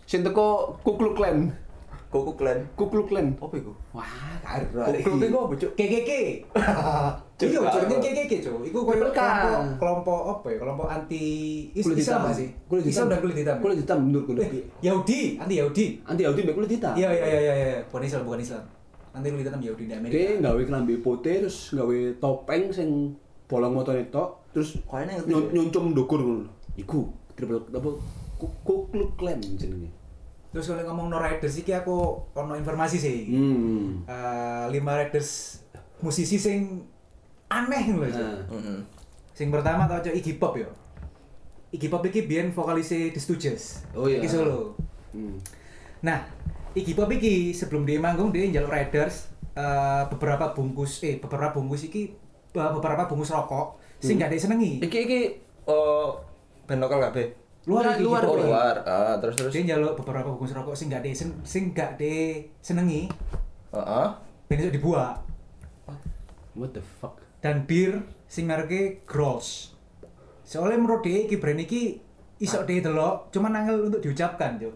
sing 0.06 0.22
teko 0.22 0.78
kukluk 0.86 1.18
klan. 1.18 1.50
Koko 2.10 2.34
Clan. 2.34 2.58
Kukluk 2.74 3.06
klan. 3.06 3.38
Apa 3.38 3.54
iku? 3.54 3.70
Wah, 3.94 4.10
karo. 4.42 4.65
Clan 4.82 5.22
iku 5.22 5.38
apa, 5.46 5.54
Cuk? 5.62 5.72
KKK. 5.78 6.12
Iya, 7.39 7.62
jenenge. 7.72 8.02
KKK, 8.02 8.32
Cuk. 8.50 8.65
Iku 8.65 8.82
koyo 8.82 9.08
Bukan. 9.08 9.13
kelompok 9.13 9.62
kelompok 9.78 10.22
apa 10.26 10.48
ya? 10.50 10.58
Kelompok 10.58 10.88
anti 10.89 11.24
Islam 11.78 12.26
sih? 12.34 12.50
Kulit 12.65 12.89
hitam. 12.89 13.13
Dan 13.13 13.22
kulit 13.22 13.38
hitam. 13.38 13.62
Kulit 13.62 13.78
hitam 13.86 13.98
menurutku 14.10 14.34
Eh, 14.36 14.42
lebih. 14.42 14.62
Yahudi, 14.82 15.38
anti 15.38 15.56
Yahudi. 15.62 15.86
Anti 16.02 16.22
Yahudi 16.26 16.42
mbek 16.50 16.56
kulit 16.58 16.72
hitam. 16.74 16.98
Iya, 16.98 17.13
iya, 17.13 17.26
iya, 17.30 17.39
iya, 17.39 17.54
iya. 17.56 17.80
Bukan 17.88 18.02
Islam, 18.04 18.26
bukan 18.26 18.42
Islam. 18.42 18.63
Nanti 19.19 19.36
kulit 19.36 19.43
hitam 19.43 19.60
Yahudi 19.60 19.84
di 19.84 19.93
Amerika. 19.93 20.15
Dia 20.15 20.39
nggawe 20.39 20.62
kelambi 20.63 20.95
putih 21.03 21.43
terus 21.43 21.75
nggawe 21.75 21.97
topeng 22.17 22.71
sing 22.71 22.89
bolong 23.51 23.75
motone 23.75 24.08
tok 24.08 24.47
terus 24.55 24.79
Kayaknya 24.88 25.27
nyun- 25.27 25.51
ya? 25.51 25.53
nyuncum 25.60 25.84
ndukur 25.91 26.19
ngono. 26.23 26.47
Iku 26.73 27.12
triple 27.36 27.67
apa 27.67 27.89
Ku- 28.39 28.55
kukluk 28.63 29.19
klan 29.19 29.43
jenenge. 29.43 29.91
Terus 30.49 30.71
kalau 30.71 30.88
ngomong 30.88 31.12
no 31.12 31.19
riders 31.19 31.60
iki 31.60 31.75
aku 31.75 31.91
ono 32.32 32.55
informasi 32.55 32.95
sih. 32.95 33.27
Hmm. 33.27 34.08
Eh, 34.08 34.65
lima 34.71 34.95
riders 34.95 35.60
musisi 35.99 36.39
sing 36.39 36.88
aneh 37.51 37.91
lho, 37.91 38.08
Cuk. 38.08 38.15
Nah. 38.15 38.39
Heeh. 38.55 38.79
Sing 39.36 39.51
pertama 39.51 39.91
tau 39.91 39.99
Cuk 39.99 40.15
Iggy 40.15 40.39
Pop 40.39 40.55
ya. 40.55 40.71
Iggy 41.69 41.91
Pop 41.91 42.08
iki 42.08 42.23
biyen 42.23 42.55
vokalis 42.55 42.88
The 42.88 43.19
Stooges. 43.19 43.84
Oh 43.91 44.08
iya. 44.08 44.23
Iki 44.23 44.32
solo. 44.32 44.79
Hmm. 45.12 45.36
Nah, 45.99 46.23
Iggy 46.77 46.93
Pop 46.93 47.10
iki 47.10 47.51
sebelum 47.51 47.84
dia 47.84 47.97
manggung 47.97 48.29
dia 48.29 48.45
njaluk 48.45 48.69
riders 48.69 49.29
eh, 49.58 50.03
beberapa 50.08 50.53
bungkus 50.53 51.01
eh 51.01 51.17
beberapa 51.17 51.58
bungkus 51.58 51.89
iki 51.89 52.13
eh, 52.53 52.71
beberapa 52.71 53.10
bungkus 53.10 53.34
rokok 53.34 53.82
sing 53.99 54.15
gak 54.15 54.32
ada 54.32 54.38
senengi. 54.39 54.79
Iki 54.79 54.97
iki 55.05 55.19
oh 55.67 56.21
band 56.69 56.79
lokal 56.79 57.10
kabeh. 57.10 57.27
Luar 57.67 57.93
iki 57.93 58.01
luar, 58.01 58.21
Oh, 58.23 58.38
iki. 58.38 58.45
luar. 58.47 58.75
Ah, 58.88 59.15
terus 59.19 59.36
terus. 59.36 59.51
Dia 59.51 59.65
njaluk 59.65 59.97
beberapa 59.99 60.29
bungkus 60.29 60.53
rokok 60.53 60.77
sing 60.77 60.88
gak 60.88 61.01
ada 61.03 61.12
sen, 61.12 61.29
sing 61.43 61.73
gak 61.73 61.97
ada 61.97 62.13
senengi 62.62 63.10
Heeh. 63.69 64.08
ben 64.49 64.58
iso 64.58 64.73
dibuat 64.73 65.21
What 66.58 66.73
the 66.73 66.82
fuck? 66.82 67.21
dan 67.39 67.63
bir 67.65 68.01
sing 68.25 68.45
mereke 68.45 69.01
Grolsch. 69.05 69.73
Soalnya 70.43 70.77
menurut 70.77 71.01
dia 71.01 71.23
iki 71.23 71.38
brand 71.38 71.62
iki 71.62 71.97
iso 72.38 72.62
dia 72.63 72.82
delok 72.82 73.29
cuman 73.29 73.58
angel 73.58 73.89
untuk 73.89 74.01
diucapkan, 74.01 74.58
Cuk. 74.58 74.73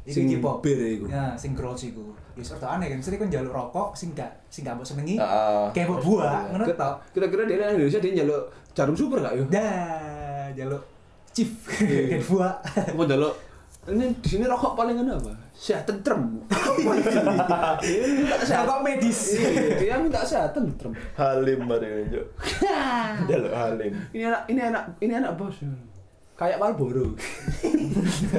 Iki 0.00 0.12
Sing 0.16 0.24
Iggy 0.26 0.36
Pop. 0.40 0.64
bir 0.64 0.80
iku. 0.80 1.04
Ya, 1.06 1.36
sing 1.36 1.52
Grolsch 1.52 1.84
iku. 1.86 2.08
Ya 2.32 2.40
serta 2.40 2.66
aneh 2.72 2.88
kan, 2.88 2.98
sering 3.04 3.20
kan 3.20 3.28
njaluk 3.28 3.52
rokok 3.52 3.92
sing 3.92 4.16
gak 4.16 4.32
sing 4.48 4.64
gak 4.64 4.72
mbok 4.74 4.88
senengi. 4.88 5.20
Heeh. 5.20 5.64
Kayak 5.76 5.86
mbok 5.92 6.00
buah, 6.00 6.40
ngono 6.50 6.64
tok. 6.72 6.94
Kira-kira 7.12 7.42
dia 7.44 7.56
di 7.60 7.64
Indonesia 7.84 8.00
dia 8.00 8.12
njaluk 8.16 8.42
jarum 8.72 8.96
super 8.96 9.20
gak 9.20 9.36
yo? 9.36 9.44
Dah, 9.52 10.48
jaluk 10.56 10.82
chief 11.30 11.52
Iya. 11.84 12.16
kan 12.16 12.20
buah. 12.26 12.52
Apa 12.64 13.02
njaluk 13.04 13.34
ini 13.88 14.12
di 14.20 14.28
sini 14.28 14.44
rokok 14.44 14.72
paling 14.76 14.96
enak 14.96 15.20
apa? 15.20 15.32
Sehat 15.52 15.84
tentrem. 15.84 16.40
Sehat 18.44 18.64
Rokok 18.64 18.80
medis. 18.84 19.36
Iya, 19.36 19.76
Dia 19.76 19.94
minta 19.96 20.20
sehat 20.22 20.52
tentrem. 20.52 20.92
Halim 21.16 21.64
mari 21.64 22.08
Cuk. 22.08 22.26
Jaluk 23.30 23.52
Halim. 23.52 23.92
Ini 24.12 24.24
anak 24.28 24.42
ini 24.48 24.60
anak 24.62 24.82
ini 25.00 25.12
anak 25.14 25.32
bos. 25.36 25.56
Kayak 26.40 26.56
Marlboro. 26.56 27.12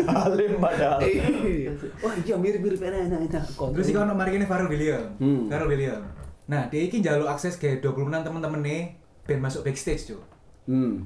Halim 0.09 0.57
padahal. 0.57 0.99
Eh, 1.05 1.69
Wah, 2.03 2.17
iya 2.17 2.33
mirip-mirip 2.33 2.81
enak 2.81 2.99
enak 3.05 3.19
enak. 3.29 3.45
Terus 3.77 3.87
iki 3.87 3.97
ono 3.97 4.17
mari 4.17 4.33
kene 4.33 4.49
Pharrell 4.49 4.65
William. 4.65 5.05
Hmm. 5.21 5.45
William. 5.69 6.01
Nah, 6.49 6.65
dia 6.65 6.81
iki 6.81 6.97
njaluk 6.97 7.29
akses 7.29 7.55
ke 7.55 7.77
26 7.77 8.25
temen-temen 8.25 8.59
nih 8.59 8.81
ben 9.21 9.37
masuk 9.37 9.61
backstage, 9.61 10.09
Cuk. 10.09 10.21
Hmm. 10.65 11.05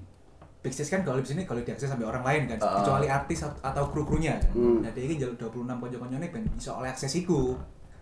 backstage 0.64 0.90
kan 0.90 1.06
kalau 1.06 1.22
di 1.22 1.30
sini 1.30 1.44
kalau 1.44 1.62
diakses 1.62 1.86
sampai 1.86 2.10
orang 2.10 2.26
lain 2.26 2.50
kan, 2.50 2.58
Ah. 2.58 2.82
kecuali 2.82 3.06
artis 3.06 3.46
at- 3.46 3.62
atau 3.62 3.86
kru-krunya 3.86 4.40
kan. 4.40 4.56
Hmm. 4.56 4.80
Nah, 4.82 4.90
dia 4.90 5.04
ini 5.04 5.20
jaluk 5.20 5.38
26 5.38 5.78
konco-koncone 5.78 6.32
ben 6.32 6.48
iso 6.56 6.74
oleh 6.74 6.90
akses 6.90 7.12
iku. 7.14 7.54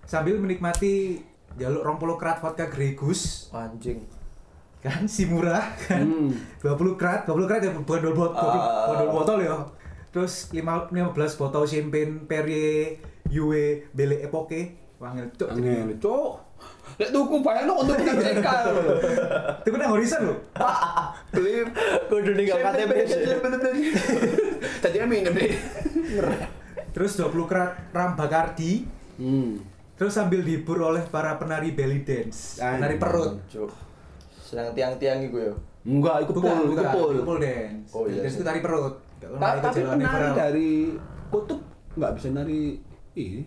Sambil 0.05 0.37
menikmati 0.37 1.19
jaluk 1.57 1.81
20 1.83 2.15
krat 2.15 2.37
vodka 2.39 2.69
Gregus 2.69 3.49
Anjing. 3.51 4.05
Kan 4.83 5.07
si 5.07 5.23
murah 5.25 5.63
kan. 5.79 6.03
Hmm. 6.03 6.31
20 6.59 6.99
krat, 6.99 7.23
20 7.23 7.47
krat 7.47 7.61
ya 7.63 7.71
bukan 7.71 8.03
20 8.03 8.11
botol, 8.13 8.51
Ah. 8.51 8.91
bukan 8.91 9.07
20 9.07 9.15
botol 9.15 9.37
ya. 9.39 9.55
Terus 10.11 10.51
5, 10.51 10.91
15 10.91 11.09
botol 11.33 11.63
champagne 11.63 12.21
Perrier 12.23 12.99
Yue 13.27 13.87
Belle 13.89 14.21
Epoque. 14.21 14.75
Wangil 14.99 15.25
cuk. 15.33 15.49
Angel, 15.49 15.97
cok. 15.97 16.31
Lek 16.95 17.09
tuku 17.09 17.35
bayangno 17.41 17.81
untuk 17.81 17.97
KPK. 18.05 18.47
Itu 19.59 19.67
kan 19.67 19.89
horizon 19.89 20.21
lho. 20.27 20.35
Beli 21.27 21.65
Kudu 22.07 22.31
ninggal 22.33 22.59
KTP. 22.61 22.91
Tadi 24.79 24.97
minum 25.03 25.33
deh. 25.33 25.51
Terus 26.93 27.17
20 27.17 27.49
krat 27.49 27.71
ram 27.89 28.13
Bacardi. 28.13 28.85
Hmm. 29.17 29.59
Terus 29.93 30.13
sambil 30.13 30.41
dihibur 30.41 30.81
oleh 30.83 31.05
para 31.05 31.37
penari 31.37 31.69
belly 31.69 32.01
dance, 32.01 32.57
penari 32.57 32.97
perut. 32.97 33.39
Senang 34.53 34.69
tiang-tiang 34.71 35.19
iku 35.23 35.37
ya. 35.39 35.53
Enggak, 35.83 36.15
ikut 36.23 36.33
Bukan, 36.33 36.45
pol, 36.47 36.61
ikut 36.63 36.69
bukan, 36.71 36.85
pol. 36.93 37.13
pole 37.25 37.39
dance. 37.41 37.89
Oh, 37.91 38.05
iya 38.05 38.21
dance 38.21 38.29
sih. 38.29 38.39
itu 38.39 38.45
tari 38.45 38.59
perut. 38.61 38.95
Gak 39.17 39.29
Ta- 39.33 39.59
Tapi 39.61 39.79
penari 39.81 40.05
Everell. 40.05 40.35
dari 40.35 40.71
kutub 41.27 41.59
nggak 41.93 42.11
bisa 42.13 42.27
nari 42.29 42.77
ini 43.13 43.41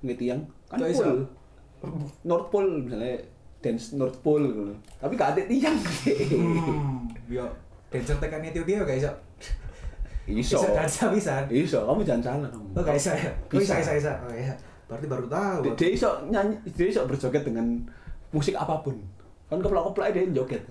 ngetiang 0.00 0.40
kan 0.66 0.76
Nggak 0.76 0.90
iso. 0.90 1.04
pol. 1.04 1.18
North 2.24 2.48
Pole 2.48 2.70
misalnya 2.80 3.14
dance 3.58 3.94
North 3.94 4.18
Pole 4.18 4.48
gitu. 4.48 4.72
Tapi 4.96 5.12
gak 5.14 5.30
ada 5.30 5.42
tiang. 5.44 5.76
Hmm, 5.76 7.04
yo 7.28 7.44
dancer 7.86 8.16
tekan 8.16 8.40
Ethiopia 8.40 8.80
gak 8.80 8.98
iso. 8.98 9.12
Iso. 10.26 10.58
Bisa 10.58 10.74
dansa 10.74 11.04
bisa. 11.08 11.34
Iso, 11.46 11.78
kamu 11.80 12.02
jangan 12.02 12.22
salah 12.24 12.48
kamu. 12.50 12.66
Oh 12.72 12.82
gak 12.82 12.96
iso 12.96 13.10
ya? 13.12 13.30
Oh 13.30 13.54
Bisa. 13.54 13.78
bisa, 13.78 13.78
bisa, 13.78 13.92
bisa. 13.94 14.12
Oh 14.20 14.34
iya. 14.34 14.54
Berarti 14.86 15.06
baru 15.06 15.26
tahu. 15.26 15.58
Dia, 15.62 15.72
dia 15.76 15.90
iso 15.92 16.08
nyanyi, 16.26 16.54
dia 16.68 16.86
iso 16.88 17.00
berjoget 17.04 17.42
dengan 17.42 17.66
musik 18.30 18.54
apa 18.54 18.74
pun. 18.80 18.98
Kan 19.46 19.58
keplak-keplak 19.58 20.08
dia 20.10 20.22
joget. 20.32 20.62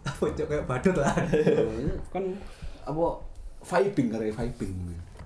Apa 0.00 0.24
kayak 0.30 0.64
badut 0.64 0.96
lah. 0.96 1.12
kan 2.08 2.24
apa 2.82 3.04
vibing 3.60 4.08
karena 4.08 4.32
vibing. 4.32 4.72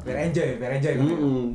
Biar 0.03 0.17
enjoy, 0.23 0.49
biar 0.57 0.73
enjoy. 0.75 0.95
Mm-mm. 0.97 1.55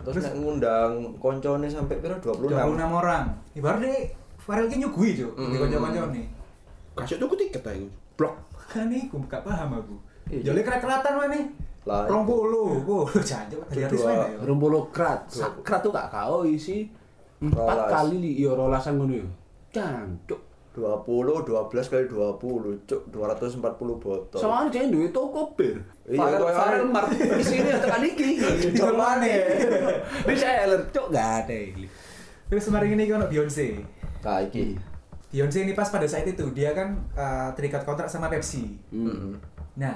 Terus 0.00 0.22
nek 0.22 0.34
ngundang 0.36 0.92
koncone 1.16 1.66
sampai 1.66 1.98
piro 1.98 2.16
26. 2.16 2.48
26 2.48 2.80
orang. 2.80 3.24
Ibaratnya 3.52 3.92
Farel 4.38 4.66
ki 4.66 4.76
nyugui 4.78 5.12
cok. 5.14 5.32
Di 5.32 5.44
Hmm. 5.46 5.60
kanca-kancane. 5.60 6.22
Kasih 6.94 7.16
tuku 7.18 7.34
tiket 7.36 7.62
aja. 7.62 7.86
Blok. 8.14 8.34
Kan 8.66 8.88
iku 8.88 9.20
gak 9.24 9.44
paham 9.44 9.76
aku. 9.76 9.94
Iya. 10.28 10.50
Jole 10.50 10.60
kelatan 10.60 11.12
wae 11.14 11.28
nih. 11.30 11.44
Lah, 11.84 12.04
Rong 12.04 12.24
puluh, 12.24 12.76
oh 12.84 13.08
jancuk 13.24 13.64
artis 13.64 13.88
Dua- 13.96 14.12
mana 14.12 14.28
ya? 14.28 14.36
Rumpolo 14.44 14.92
krat. 14.92 15.24
Sakrat 15.24 15.80
tuh 15.80 15.88
gak 15.88 16.08
kau 16.08 16.44
isi 16.44 16.84
empat 17.38 17.88
kali 17.88 18.16
li 18.18 18.32
iyo 18.36 18.52
rolasan 18.52 18.98
ngono 18.98 19.14
yo. 19.14 19.28
Cancuk. 19.70 20.40
20 20.78 21.42
12 21.42 21.90
kali 21.90 22.04
20 22.06 22.86
cuk 22.86 23.02
240 23.10 23.58
botol. 23.98 24.38
Soalnya 24.38 24.70
dia 24.70 24.86
duwe 24.86 25.10
toko 25.10 25.50
bir. 25.58 25.74
Iya, 26.06 26.38
yang- 26.38 26.94
Mart 26.94 27.10
isine 27.34 27.74
tekan 27.82 28.02
iki. 28.06 28.38
Jual 28.70 28.94
mana? 28.94 29.26
Bisa 30.22 30.46
eler 30.46 30.78
cuk 30.94 31.10
gak 31.10 31.44
ada. 31.44 31.58
Terus 32.46 32.64
kemarin 32.64 32.94
ini 32.94 33.10
kan 33.10 33.26
Beyonce. 33.26 33.82
Nah, 34.22 34.38
iki. 34.38 34.78
Beyonce 35.28 35.66
ini 35.66 35.74
pas 35.74 35.90
pada 35.90 36.06
saat 36.06 36.24
itu 36.24 36.46
dia 36.54 36.70
kan 36.72 36.94
uh, 37.18 37.50
terikat 37.58 37.82
kontrak 37.82 38.06
sama 38.06 38.30
Pepsi. 38.30 38.78
Heeh. 38.88 39.34
Nah 39.76 39.94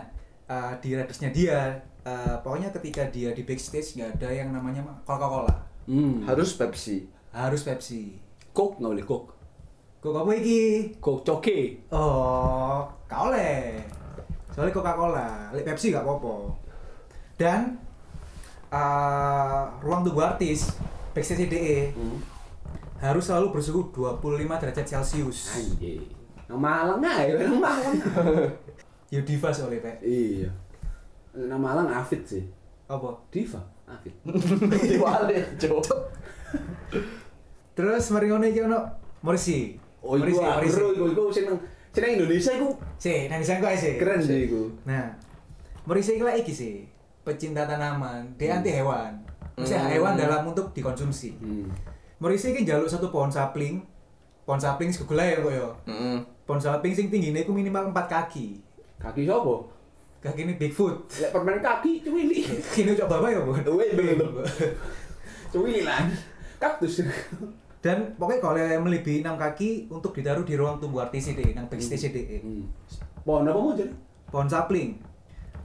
uh, 0.50 0.74
di 0.82 0.98
Radersnya 0.98 1.30
dia 1.30 1.78
uh, 2.02 2.42
pokoknya 2.42 2.74
ketika 2.74 3.06
dia 3.06 3.30
di 3.30 3.46
backstage 3.46 3.96
nggak 3.96 4.18
ada 4.18 4.28
yang 4.34 4.50
namanya 4.50 4.82
Coca-Cola. 5.06 5.62
Hmm. 5.86 6.26
Harus 6.26 6.58
Pepsi. 6.58 7.06
Harus 7.30 7.62
Pepsi. 7.62 8.18
Coke 8.50 8.82
nggak 8.82 8.90
boleh 8.98 9.06
Coke. 9.06 9.30
Kok 10.02 10.10
apa 10.18 10.32
iki? 10.34 10.90
Coke. 10.98 11.86
Oh, 11.88 12.82
gak 13.06 13.30
oleh. 13.30 13.78
Soalnya 14.50 14.74
Coca-Cola, 14.74 15.48
lek 15.54 15.62
Pepsi 15.62 15.94
gak 15.94 16.02
apa-apa. 16.02 16.50
Dan 17.38 17.78
uh, 18.68 19.64
ruang 19.78 20.02
tunggu 20.02 20.20
artis 20.20 20.74
backstage 21.14 21.46
DE 21.46 21.94
Hmm. 21.94 22.18
harus 22.98 23.26
selalu 23.26 23.54
bersuhu 23.54 23.94
25 23.94 24.18
derajat 24.58 24.86
Celcius. 24.86 25.54
Anjir. 25.54 26.02
Nang 26.46 26.58
Malang 26.58 26.98
ae, 27.00 27.32
nang 27.38 27.62
Malang. 27.62 27.96
Ya 29.06 29.20
diva 29.22 29.50
soalnya, 29.50 29.82
Pak. 29.82 30.02
Iya. 30.02 30.50
Nang 31.34 31.62
Malang 31.62 31.88
Afid 31.88 32.22
sih. 32.22 32.44
Apa? 32.86 33.12
Diva, 33.30 33.58
Afid. 33.86 34.12
Diwale 34.90 35.38
cuk. 35.56 35.82
Terus 37.72 38.04
mari 38.10 38.26
ngono 38.28 38.44
iki 38.44 38.60
ono 38.62 38.78
Morrissey. 39.22 39.81
Oh, 40.02 40.18
iku 40.18 40.34
bro, 40.34 40.58
iku 40.90 41.04
iku 41.08 41.22
sing 41.30 41.46
nang 41.46 41.58
sing 41.88 42.02
nang 42.02 42.12
Indonesia 42.12 42.52
iku 42.52 42.68
Si, 42.98 43.26
nang 43.26 43.38
bisa 43.38 43.56
kok 43.56 43.70
sih. 43.72 43.94
keren 43.96 44.18
sih 44.18 44.50
iku. 44.50 44.66
Nah, 44.82 45.14
Morrissey 45.82 46.14
iki 46.14 46.22
lah 46.22 46.34
iki 46.34 46.50
sih. 46.50 46.82
Pecinta 47.22 47.62
tanaman, 47.62 48.26
dia 48.34 48.54
anti 48.54 48.70
hewan. 48.70 49.14
Maksudnya 49.54 49.78
Hmm. 49.80 49.92
hewan 49.92 50.12
dalam 50.14 50.42
untuk 50.44 50.70
dikonsumsi. 50.70 51.38
Hmm. 51.38 51.70
Morrissey 52.18 52.50
iki 52.50 52.62
njaluk 52.62 52.86
satu 52.86 53.08
pohon 53.08 53.30
sapling. 53.30 53.82
Pohon 54.42 54.58
sapling 54.58 54.90
segula 54.90 55.22
ya 55.22 55.38
kok 55.38 55.50
ya. 55.50 55.68
Heeh. 55.86 56.18
Pohon 56.42 56.58
sapling 56.58 56.90
sing 56.90 57.06
tinggine 57.06 57.40
iku 57.40 57.50
minimal 57.50 57.88
4 57.88 58.06
kaki. 58.08 58.58
Kaki 58.98 59.22
sapa? 59.22 59.54
Kaki 60.20 60.40
ini 60.40 60.54
Bigfoot. 60.54 60.98
Lek 61.16 61.30
permen 61.30 61.58
kaki 61.58 61.98
cuwili. 62.00 62.42
Kini 62.68 62.94
coba 62.96 63.18
apa 63.18 63.26
ya, 63.28 63.38
Bu? 63.38 63.54
Cuwili 65.52 65.82
lah. 65.82 66.06
Kaktus. 66.58 67.02
Dan 67.82 68.14
pokoknya 68.14 68.38
kalau 68.38 68.56
yang 68.56 68.86
melebihi 68.86 69.26
6 69.26 69.34
kaki 69.34 69.70
untuk 69.90 70.14
ditaruh 70.14 70.46
di 70.46 70.54
ruang 70.54 70.78
tunggu 70.78 71.02
ini, 71.02 71.50
nang 71.50 71.66
backstage 71.66 72.14
ini. 72.14 72.38
Hmm. 72.38 72.62
Pohon 73.26 73.42
apa 73.42 73.58
mau 73.58 73.74
jadi? 73.74 73.90
Pohon 74.30 74.46
sapling. 74.46 75.02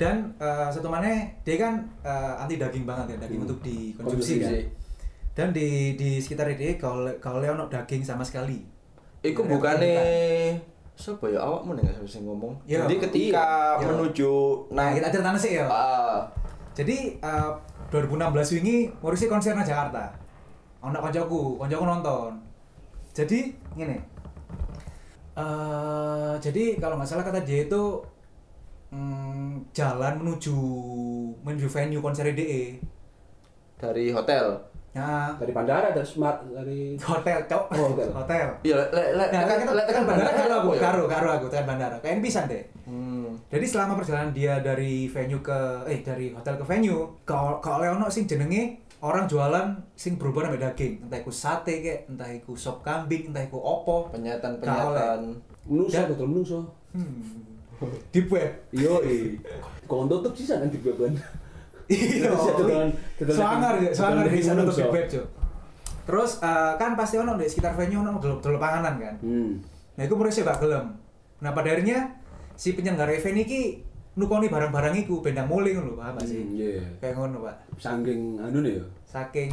Dan 0.02 0.34
eh, 0.42 0.70
satu 0.74 0.90
mana 0.90 1.06
dia 1.46 1.56
kan 1.56 1.78
eh, 2.02 2.42
anti 2.42 2.58
daging 2.58 2.90
banget 2.90 3.14
ya, 3.14 3.18
daging 3.22 3.42
Hmm. 3.42 3.46
untuk 3.46 3.60
dikonsumsi 3.62 4.34
kan. 4.42 4.54
Dan 5.38 5.48
di 5.54 5.94
di 5.94 6.18
sekitar 6.18 6.50
dia 6.50 6.74
kalau 6.76 7.06
kalau 7.22 7.38
ono 7.38 7.70
daging 7.70 8.02
sama 8.02 8.26
sekali. 8.26 8.66
Iku 9.22 9.46
permintaan. 9.46 10.58
siapa 10.98 11.30
ya 11.30 11.38
awakmu 11.38 11.78
nggak 11.78 12.02
bisa 12.02 12.18
ngomong. 12.26 12.58
Iya. 12.66 12.90
Jadi 12.90 12.96
ketika 12.98 13.78
Iya. 13.78 13.86
menuju 13.86 14.34
Nah, 14.74 14.90
nah 14.90 14.98
kita 14.98 15.14
ceritanya 15.14 15.38
sih 15.38 15.54
ya. 15.62 15.70
ah 15.70 16.26
Jadi 16.74 17.22
eh, 17.22 17.52
2016 17.94 18.58
wingi 18.58 18.90
Morrissey 18.98 19.30
konser 19.30 19.54
nang 19.54 19.62
Jakarta. 19.62 20.10
Ono 20.82 20.98
koncoku, 20.98 21.58
koncoku 21.58 21.84
nonton. 21.84 22.32
Jadi 23.14 23.40
ngene. 23.74 23.98
eh 25.38 26.34
jadi 26.42 26.64
kalau 26.78 26.98
nggak 26.98 27.08
salah 27.08 27.22
kata 27.24 27.42
dia 27.42 27.66
itu 27.66 27.84
mm, 28.90 29.70
jalan 29.70 30.18
menuju 30.18 30.58
menuju 31.42 31.68
venue 31.68 32.02
konser 32.02 32.30
DE. 32.32 32.82
dari 33.78 34.10
hotel. 34.10 34.58
Nah, 34.98 35.38
Dari 35.38 35.54
bandara, 35.54 35.94
dari 35.94 36.02
smart, 36.02 36.42
dari 36.50 36.98
hotel, 36.98 37.46
cok. 37.46 37.64
Oh, 37.70 37.94
hotel. 37.94 38.10
hotel. 38.10 38.48
Iya, 38.66 38.82
lek 38.90 39.14
lek 39.14 39.30
Nah, 39.30 39.42
kan 39.46 39.56
tekan 39.62 39.76
lek 39.78 39.86
tekan 39.86 40.04
bandara 40.10 40.32
karo 40.34 40.54
aku, 40.58 40.70
ya? 40.74 40.82
karo 40.82 41.02
karo 41.06 41.28
aku 41.38 41.46
tekan 41.46 41.66
bandara. 41.70 41.96
Kayak 42.02 42.26
pisan 42.26 42.50
deh. 42.50 42.66
Hmm. 42.82 43.38
Jadi 43.46 43.66
selama 43.70 43.94
perjalanan 43.94 44.34
dia 44.34 44.58
dari 44.58 45.06
venue 45.06 45.38
ke 45.38 45.60
eh 45.86 46.02
dari 46.02 46.34
hotel 46.34 46.58
ke 46.58 46.66
venue, 46.66 47.06
kalau 47.22 47.62
kalau 47.62 47.86
ono 47.86 48.10
sing 48.10 48.26
jenenge 48.26 48.82
orang 49.00 49.30
jualan 49.30 49.68
sing 49.94 50.18
berhubungan 50.18 50.54
sama 50.54 50.60
daging, 50.70 51.06
entah 51.06 51.20
iku 51.22 51.30
sate 51.30 51.74
kek, 51.80 52.00
entah 52.10 52.30
iku 52.34 52.58
sop 52.58 52.82
kambing, 52.82 53.30
entah 53.30 53.46
iku 53.46 53.58
opo. 53.58 54.10
Penyataan-penyataan. 54.10 55.22
menuso, 55.68 55.94
Dan- 55.94 56.10
betul 56.10 56.28
menuso. 56.32 56.60
Hmm. 56.96 57.44
Di 58.10 58.22
web. 58.26 58.52
Yo. 58.74 58.98
Kau 59.86 60.08
tutup 60.08 60.34
sih 60.34 60.48
kan 60.48 60.66
di 60.66 60.80
beban. 60.82 61.14
Iya. 61.88 62.32
Tetelan- 62.36 62.94
tetelan- 63.16 63.38
Swanger, 63.38 63.74
ya, 63.80 63.90
tetelan 63.92 64.26
bisa 64.28 64.52
nutup 64.56 64.76
di 64.76 64.84
web, 64.88 65.06
Cuk. 65.08 65.26
Terus 66.08 66.32
eh, 66.40 66.74
kan 66.76 66.96
pasti 66.96 67.16
ono 67.16 67.36
di 67.36 67.46
sekitar 67.46 67.76
venue 67.76 68.00
ono 68.00 68.18
dulu 68.20 68.58
panganan 68.58 68.96
kan. 68.98 69.16
Hmm. 69.20 69.60
Nah, 69.96 70.04
itu 70.04 70.14
menurut 70.16 70.32
saya 70.32 70.56
gak 70.56 70.64
gelem. 70.64 70.86
Nah, 71.40 71.52
pada 71.52 71.68
akhirnya 71.70 72.18
si 72.56 72.74
penyelenggara 72.74 73.14
event 73.14 73.40
iki 73.40 73.87
nukoni 74.18 74.50
barang-barang 74.50 74.98
iku 75.06 75.22
bendang 75.22 75.46
muling 75.46 75.78
lho, 75.78 75.94
paham 75.94 76.18
gak 76.18 76.26
sih? 76.26 76.42
Hmm, 76.42 76.58
Iya. 76.58 76.82
Kayak 76.98 77.14
ngono, 77.22 77.38
Pak. 77.46 77.56
Saking 77.78 78.22
anu 78.42 78.66
nih 78.66 78.74
ya. 78.82 78.86
Saking 79.06 79.52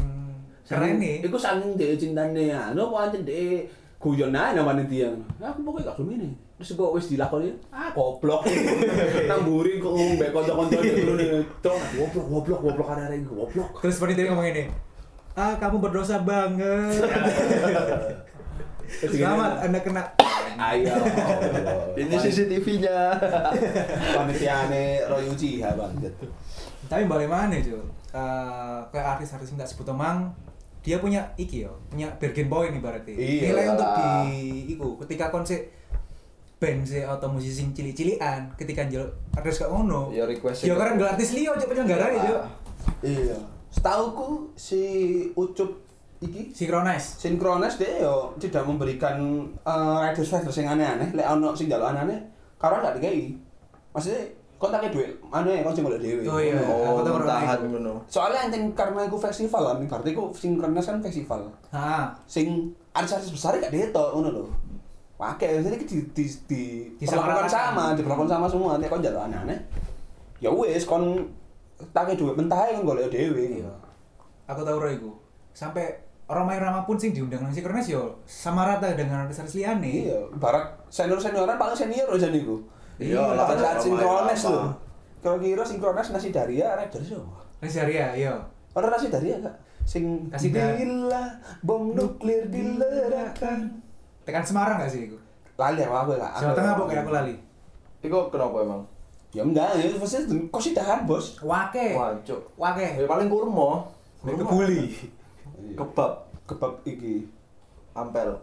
keren 0.65 0.97
nih. 0.97 1.15
Iku 1.21 1.37
saking 1.37 1.77
dhek 1.77 2.01
cintane 2.01 2.49
anu 2.49 2.89
apa 2.89 3.13
ancen 3.13 3.29
dhek 3.29 3.69
guyon 4.01 4.33
ae 4.33 4.57
nang 4.57 4.65
panitia. 4.65 5.13
Aku 5.37 5.61
pokoknya 5.61 5.93
gak 5.93 5.97
gelem 6.01 6.11
ini. 6.17 6.29
Terus 6.55 6.79
kok 6.79 6.95
wis 6.95 7.11
dilakoni, 7.11 7.51
ah 7.69 7.91
goblok. 7.91 8.47
Nang 9.29 9.43
mburi 9.43 9.83
kok 9.83 9.91
ngomong 9.91 10.17
mbek 10.17 10.31
kanca-kanca 10.31 10.79
nih. 10.81 11.43
Tok 11.59 11.77
goblok 11.99 12.27
goblok 12.31 12.61
goblok 12.63 12.89
arek-arek 12.95 13.21
goblok. 13.27 13.71
Terus 13.83 13.99
panitia 13.99 14.31
ngomong 14.31 14.47
ini, 14.55 14.63
ah 15.35 15.59
kamu 15.59 15.83
berdosa 15.83 16.23
banget. 16.23 17.03
Selamat 19.11 19.67
anda 19.67 19.83
kena 19.83 20.03
Ayo. 20.59 20.95
Ini 21.99 22.15
CCTV-nya. 22.19 22.99
panitiane 24.15 25.05
Roy 25.11 25.31
Uchiha 25.31 25.75
banget. 25.75 26.15
Tapi 26.89 27.05
balik 27.09 27.29
mana 27.31 27.57
cuy? 27.59 27.81
Eh, 28.15 28.79
kayak 28.95 29.07
artis-artis 29.19 29.51
yang 29.51 29.59
tak 29.59 29.71
sebut 29.75 29.91
emang 29.91 30.31
dia 30.85 31.01
punya 31.01 31.33
iki 31.41 31.65
yo, 31.65 31.73
punya 31.89 32.13
bargain 32.21 32.47
point 32.47 32.71
nih 32.71 32.83
berarti. 32.85 33.13
Iya 33.17 33.51
Nilai 33.51 33.65
untuk 33.73 33.89
di 33.97 34.09
iku 34.77 34.89
ketika 35.01 35.33
konser 35.33 35.73
band 36.61 36.85
sih 36.85 37.03
atau 37.03 37.29
musisi 37.33 37.65
sing 37.65 37.73
cilik-cilikan 37.73 38.53
ketika 38.55 38.85
njaluk 38.87 39.11
artis 39.35 39.59
gak 39.65 39.73
ngono. 39.73 40.13
Ya, 40.13 40.29
request 40.29 40.69
Ya 40.69 40.77
karena 40.77 41.09
artis 41.09 41.33
liyo 41.33 41.57
cuk 41.57 41.73
penyelenggara 41.73 42.07
ya 42.13 42.23
Iya. 43.01 43.37
Setauku 43.73 44.53
si 44.55 44.81
Ucup 45.35 45.84
iki? 46.25 46.43
Synchronize. 46.57 47.21
sinkronis 47.21 47.77
dia 47.77 48.05
yo. 48.05 48.33
Tidak 48.41 48.65
memberikan 48.65 49.17
uh, 49.63 50.01
riders 50.01 50.33
riders 50.33 50.57
yang 50.59 50.77
aneh-aneh. 50.77 51.13
Lek 51.13 51.27
ono 51.29 51.53
sing 51.53 51.69
njaluk 51.69 51.93
aneh-aneh 51.93 52.19
karena 52.57 52.81
gak 52.81 52.95
dikai. 53.01 53.37
Maksudnya 53.93 54.21
kontaknya 54.57 54.89
duit? 54.89 55.11
Aneh 55.29 55.61
kon 55.61 55.77
sing 55.77 55.85
golek 55.85 56.01
dhewe? 56.01 56.23
Oh 56.25 56.41
iya. 56.41 56.57
Oh, 56.65 57.05
Aku 57.05 57.65
ngono. 57.69 58.01
soalnya 58.09 58.49
anjing 58.49 58.73
karena 58.73 59.05
iku 59.05 59.21
festival 59.21 59.63
kan 59.69 59.77
berarti 59.85 60.11
iku 60.17 60.33
sinkronis 60.33 60.89
kan 60.89 60.99
festival. 61.05 61.41
Ah, 61.71 62.11
sing 62.25 62.73
artis-artis 62.97 63.31
besar 63.33 63.61
gak 63.61 63.73
ditok 63.73 64.17
ngono 64.17 64.29
lho. 64.33 64.45
Pakai 65.15 65.63
jadi 65.63 65.79
di 65.79 65.99
di 66.11 66.25
di 66.51 66.63
diperlakukan 66.99 67.47
sama 67.47 67.95
diperlakukan 67.95 68.31
sama 68.31 68.47
semua. 68.51 68.81
Nek 68.81 68.89
kon 68.91 69.01
njaluk 69.05 69.25
aneh-aneh 69.31 69.59
ya 70.43 70.53
wis 70.53 70.85
kon 70.85 71.25
take 71.97 72.13
duit 72.21 72.37
mentah 72.37 72.69
kon 72.77 72.85
golek 72.85 73.09
dhewe 73.09 73.65
iya. 73.65 73.73
Aku 74.45 74.61
tahu 74.61 74.77
roh 74.77 74.93
iku. 74.93 75.11
Sampai 75.57 76.04
orang 76.25 76.45
main 76.47 76.57
Rama 76.59 76.81
pun 76.83 76.97
sing 76.97 77.11
diundang 77.11 77.39
nang 77.39 77.53
Synchronize 77.53 77.91
yo 77.91 78.17
sama 78.25 78.65
rata 78.65 78.89
dengan 78.91 79.23
artis-artis 79.23 79.57
liyane. 79.57 80.09
iya 80.09 80.19
barat 80.35 80.65
senior 80.89 81.17
senioran 81.17 81.55
paling 81.55 81.75
senior 81.75 82.09
aja 82.09 82.29
niku 82.29 82.57
Iya, 82.95 83.19
lah, 83.35 83.51
saat 83.51 83.75
apa, 83.75 83.83
sinkronis 83.83 84.43
apa. 84.45 84.53
lho 84.55 84.63
kira-kira 85.21 85.63
sinkronis 85.63 86.09
nasi 86.11 86.31
daria 86.31 86.73
riders 86.75 87.11
yo 87.11 87.21
Resaria, 87.59 88.13
iya. 88.13 88.33
Orang 88.73 88.89
nasi 88.89 89.09
daria 89.09 89.37
gak 89.39 89.57
sing 89.83 90.29
Nasi 90.29 90.49
Daria. 90.49 90.79
bila 90.79 91.23
bom 91.61 91.93
nuklir 91.93 92.49
diledakkan 92.49 93.69
Tekan 94.23 94.41
Semarang 94.41 94.79
gak 94.79 94.89
sih 94.89 95.05
iku? 95.05 95.17
lali 95.55 95.81
aku 95.81 95.93
aku 95.93 96.11
gak 96.15 96.33
Jawa 96.35 96.53
Tengah 96.53 96.75
pokoknya 96.75 97.01
aku 97.01 97.13
lali. 97.13 97.35
Iku 98.01 98.19
kenapa 98.29 98.57
emang? 98.61 98.83
ya 99.31 99.43
enggak 99.43 99.67
ya 99.75 99.91
pasti 99.99 100.19
kosidahan 100.49 101.03
bos 101.05 101.37
Wake. 101.41 101.93
Wancuk. 101.93 102.39
Wake. 102.55 102.87
Ya 102.97 103.05
paling 103.05 103.27
kurma, 103.27 103.83
Kebuli. 104.23 104.95
kebab, 105.73 106.13
kebab 106.45 106.73
iki 106.85 107.25
ampel. 107.97 108.37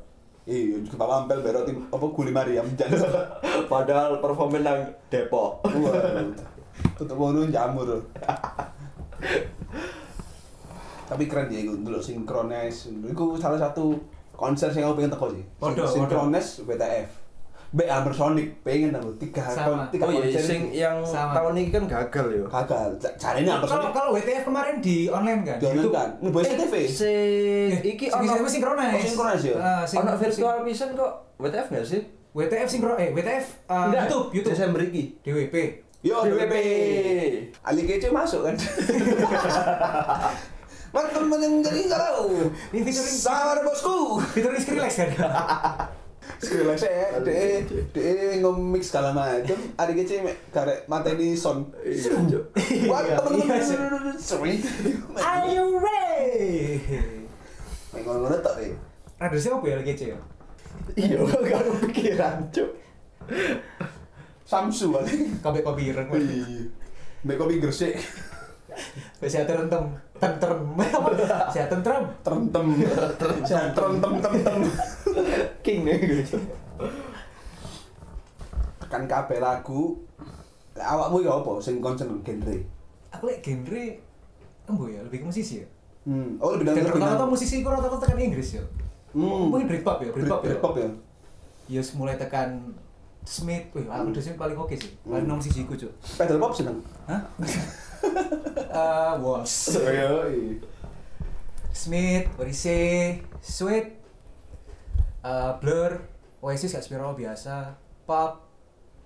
iya 0.50 0.82
kebab 0.90 1.22
ampel 1.22 1.46
berarti 1.46 1.70
tim 1.70 1.86
apa 1.94 2.06
guli 2.10 2.34
Mariam 2.34 2.66
jan 2.74 2.90
Padahal 3.72 4.18
performa 4.18 4.58
nang 4.58 4.90
Depok. 5.14 5.62
Waduh. 5.70 6.34
tutup 6.98 7.14
ngono 7.14 7.46
jamur. 7.54 8.02
Tapi 11.06 11.24
keren 11.30 11.52
dia 11.52 11.62
itu 11.62 11.78
dulu 11.78 12.02
sinkronis 12.02 12.90
itu 12.90 13.26
salah 13.38 13.60
satu 13.62 13.94
konser 14.34 14.74
yang 14.74 14.90
aku 14.90 15.06
pengen 15.06 15.14
teko 15.14 15.28
sih. 15.30 15.46
Sinkronis 15.86 16.66
WTF 16.66 17.21
B 17.72 17.80
Amber 17.82 18.12
Sonic 18.12 18.52
pengen 18.62 18.92
aku 18.92 19.16
tiga 19.16 19.48
Sama. 19.48 19.88
tiga 19.88 20.04
Oh 20.04 20.12
iya, 20.12 20.28
konser 20.28 20.44
sing 20.44 20.62
itu. 20.68 20.84
yang 20.84 21.00
Sama. 21.02 21.32
tahun 21.34 21.54
ini 21.56 21.70
kan 21.70 21.84
gagal 21.86 22.28
yo. 22.30 22.44
gagal 22.46 22.88
cari 23.16 23.38
ini 23.38 23.50
Amber 23.50 23.64
Kalau 23.64 23.80
Sonic 23.82 23.92
kalau 23.94 24.10
WTF 24.14 24.44
kemarin 24.44 24.76
di 24.78 24.96
online 25.08 25.42
kan? 25.42 25.56
di 25.56 25.66
online 25.66 25.88
kan 25.90 26.10
ngebuat 26.20 26.44
Eh, 26.44 26.58
TV 26.58 26.74
Sing 26.84 27.70
iki 27.82 28.06
sing 28.06 28.20
ono 28.22 28.32
ono 28.38 28.50
sinkronis. 28.50 28.92
Oh, 28.92 29.00
sinkronis 29.02 29.44
ya? 29.46 29.56
Ah, 29.56 29.82
sing- 29.82 30.00
ono 30.00 30.10
sing- 30.10 30.20
virtual 30.22 30.56
mission 30.62 30.90
kok 30.94 31.12
WTF 31.38 31.68
enggak 31.70 31.86
sih? 31.88 32.02
WTF 32.32 32.68
sinkro 32.70 32.94
eh 32.96 33.10
WTF 33.10 33.46
uh, 33.66 33.88
Enggak, 33.88 34.02
YouTube 34.06 34.26
YouTube 34.34 34.52
Desember 34.52 34.82
iki. 34.82 35.04
DWP. 35.22 35.56
Yo, 36.02 36.16
DWP. 36.22 36.56
Ali 37.62 37.82
Kece 37.86 38.10
masuk 38.10 38.42
kan. 38.44 38.56
Mantan 40.92 41.24
menjadi 41.26 41.88
kalau. 41.88 42.36
Ini 42.68 42.80
featuring- 42.82 43.24
ada 43.24 43.62
bosku. 43.62 44.20
Fitur 44.28 44.52
Skrillex 44.54 44.92
kan? 44.98 45.10
Sekali 46.42 46.66
lagi 46.66 46.90
saya, 46.90 47.22
de 47.22 47.62
de 47.94 48.06
nge-mix 48.42 48.90
segala 48.90 49.14
macam. 49.14 49.54
Ali 49.78 49.94
Kece 49.94 50.26
mek 50.26 50.50
karek 50.50 50.90
mateni 50.90 51.38
son. 51.38 51.70
Iya, 51.86 52.18
Cuk. 52.18 52.44
Buat 52.90 53.04
Iya, 53.06 53.18
temen-temen. 53.22 54.18
Sorry. 54.18 54.58
Are 55.22 55.46
you 55.46 55.78
ready? 55.78 56.82
Mek 57.94 58.02
ngono-ngono 58.02 58.42
tok 58.42 58.58
e. 58.58 58.74
Ada 59.22 59.38
siapa 59.38 59.62
ya 59.70 59.78
LGC 59.86 60.02
ya? 60.10 60.20
Iya, 60.98 61.22
gak 61.46 61.62
kepikiran, 61.62 62.38
Cuk. 62.50 62.70
Samsu 64.42 64.98
ali. 64.98 65.30
Kabeh 65.46 65.62
kopi 65.62 65.94
ireng. 65.94 66.10
Iya. 66.10 66.66
Mek 67.22 67.38
kopi 67.38 67.62
gresik. 67.62 68.02
Saya 69.22 69.44
terentem, 69.44 69.84
tentrem, 70.18 70.60
saya 71.54 71.66
tentrem. 71.68 72.04
Trentem. 72.24 72.66
Trentem 73.76 74.14
tem 74.18 74.34
tem. 74.42 74.60
King 75.62 75.80
nih 75.86 75.98
gitu. 76.00 76.38
Tekan 78.82 79.04
kabeh 79.06 79.38
lagu. 79.40 80.00
Lah 80.76 80.96
awakmu 80.96 81.22
ya 81.22 81.36
apa 81.36 81.52
sing 81.60 81.84
concern 81.84 82.24
genre? 82.24 82.56
Aku 83.12 83.28
lihat 83.28 83.44
genre, 83.44 83.86
embo 84.72 84.88
ya 84.88 85.04
lebih 85.04 85.22
ke 85.22 85.26
musisi 85.28 85.60
ya. 85.60 85.68
Hmm. 86.08 86.40
Oh, 86.40 86.56
lebih 86.56 86.72
lebih 86.74 86.96
rata-rata 86.98 87.28
musisi 87.28 87.62
itu 87.62 87.68
rata-rata 87.68 88.00
tekan 88.02 88.18
Inggris 88.18 88.58
ya. 88.58 88.64
Hmm. 89.12 89.52
Mungkin 89.52 89.68
Britpop 89.68 90.00
ya, 90.02 90.10
Britpop 90.16 90.42
ya. 90.42 90.56
Britpop 90.56 90.74
ya. 90.80 90.90
Ya 91.68 91.82
mulai 92.00 92.16
tekan 92.16 92.72
Smith, 93.22 93.70
wih, 93.78 93.86
aku 93.86 94.10
udah 94.10 94.24
Smith 94.24 94.40
paling 94.40 94.58
oke 94.58 94.74
sih. 94.74 94.98
Paling 95.06 95.28
Hmm. 95.28 95.30
nom 95.30 95.38
musisiku 95.38 95.78
cuy. 95.78 95.92
Pedal 96.18 96.42
pop 96.42 96.56
seneng. 96.56 96.82
Hah? 97.06 97.22
Eh, 98.72 99.14
Walls. 99.20 99.76
Smith, 101.72 102.28
Odyssey, 102.40 103.20
Sweet, 103.44 103.88
eh, 105.24 105.52
Blur, 105.60 105.92
Oasis 106.40 106.76
gak 106.76 106.84
Spiro 106.84 107.12
biasa, 107.16 107.76
Pop, 108.08 108.44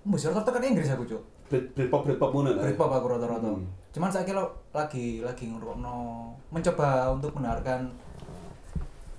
musik 0.06 0.30
rata 0.30 0.46
tekan 0.46 0.64
Inggris 0.70 0.90
aku 0.90 1.04
cuy. 1.06 1.22
Brit 1.46 1.70
Britpop 1.78 2.02
Britpop 2.02 2.30
ngono 2.34 2.50
lah. 2.54 2.62
ya? 2.62 2.62
Britpop 2.70 2.90
aku 2.90 3.06
rata-rata. 3.06 3.50
Hmm. 3.54 3.66
Cuman 3.94 4.10
saya 4.10 4.26
kira 4.26 4.42
lagi 4.74 5.22
lagi 5.22 5.46
ngerokno 5.46 5.96
mencoba 6.50 7.14
untuk 7.14 7.30
mendengarkan 7.38 7.86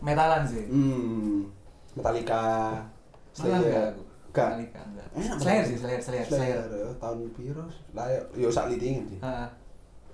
metalan 0.04 0.44
sih. 0.44 0.68
Hmm. 0.68 1.48
Metallica. 1.96 2.76
Malah 3.40 3.60
enggak 3.64 3.86
aku. 3.96 4.04
Enggak. 4.04 4.48
Metallica 4.52 4.82
enggak. 4.84 5.08
Enak 5.16 5.38
Slayer 5.40 5.64
sih, 5.64 5.78
Slayer, 5.80 6.02
Slayer, 6.04 6.26
Slayer. 6.28 6.60
Slayer. 6.68 6.92
Tahun? 7.00 7.18
Lah 7.96 8.06
ya, 8.12 8.22
yo 8.36 8.48
sak 8.52 8.68
litingin 8.76 9.08
sih. 9.08 9.20
Heeh. 9.24 9.48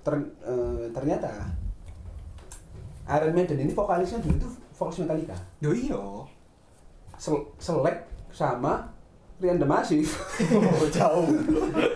Ter- 0.04 0.30
eh, 0.44 0.84
ternyata 0.92 1.32
Iron 3.08 3.32
Maiden 3.36 3.58
ini 3.60 3.72
vokalisnya 3.72 4.20
dulu 4.20 4.36
itu 4.36 4.48
vokalis 4.76 4.98
Metallica. 5.04 5.36
Yo 5.60 5.70
iya. 5.72 6.00
Sel 7.16 7.36
selek 7.60 8.04
sama 8.32 8.84
Rian 9.40 9.60
The 9.60 9.66
Massive. 9.68 10.08
jauh. 10.96 11.28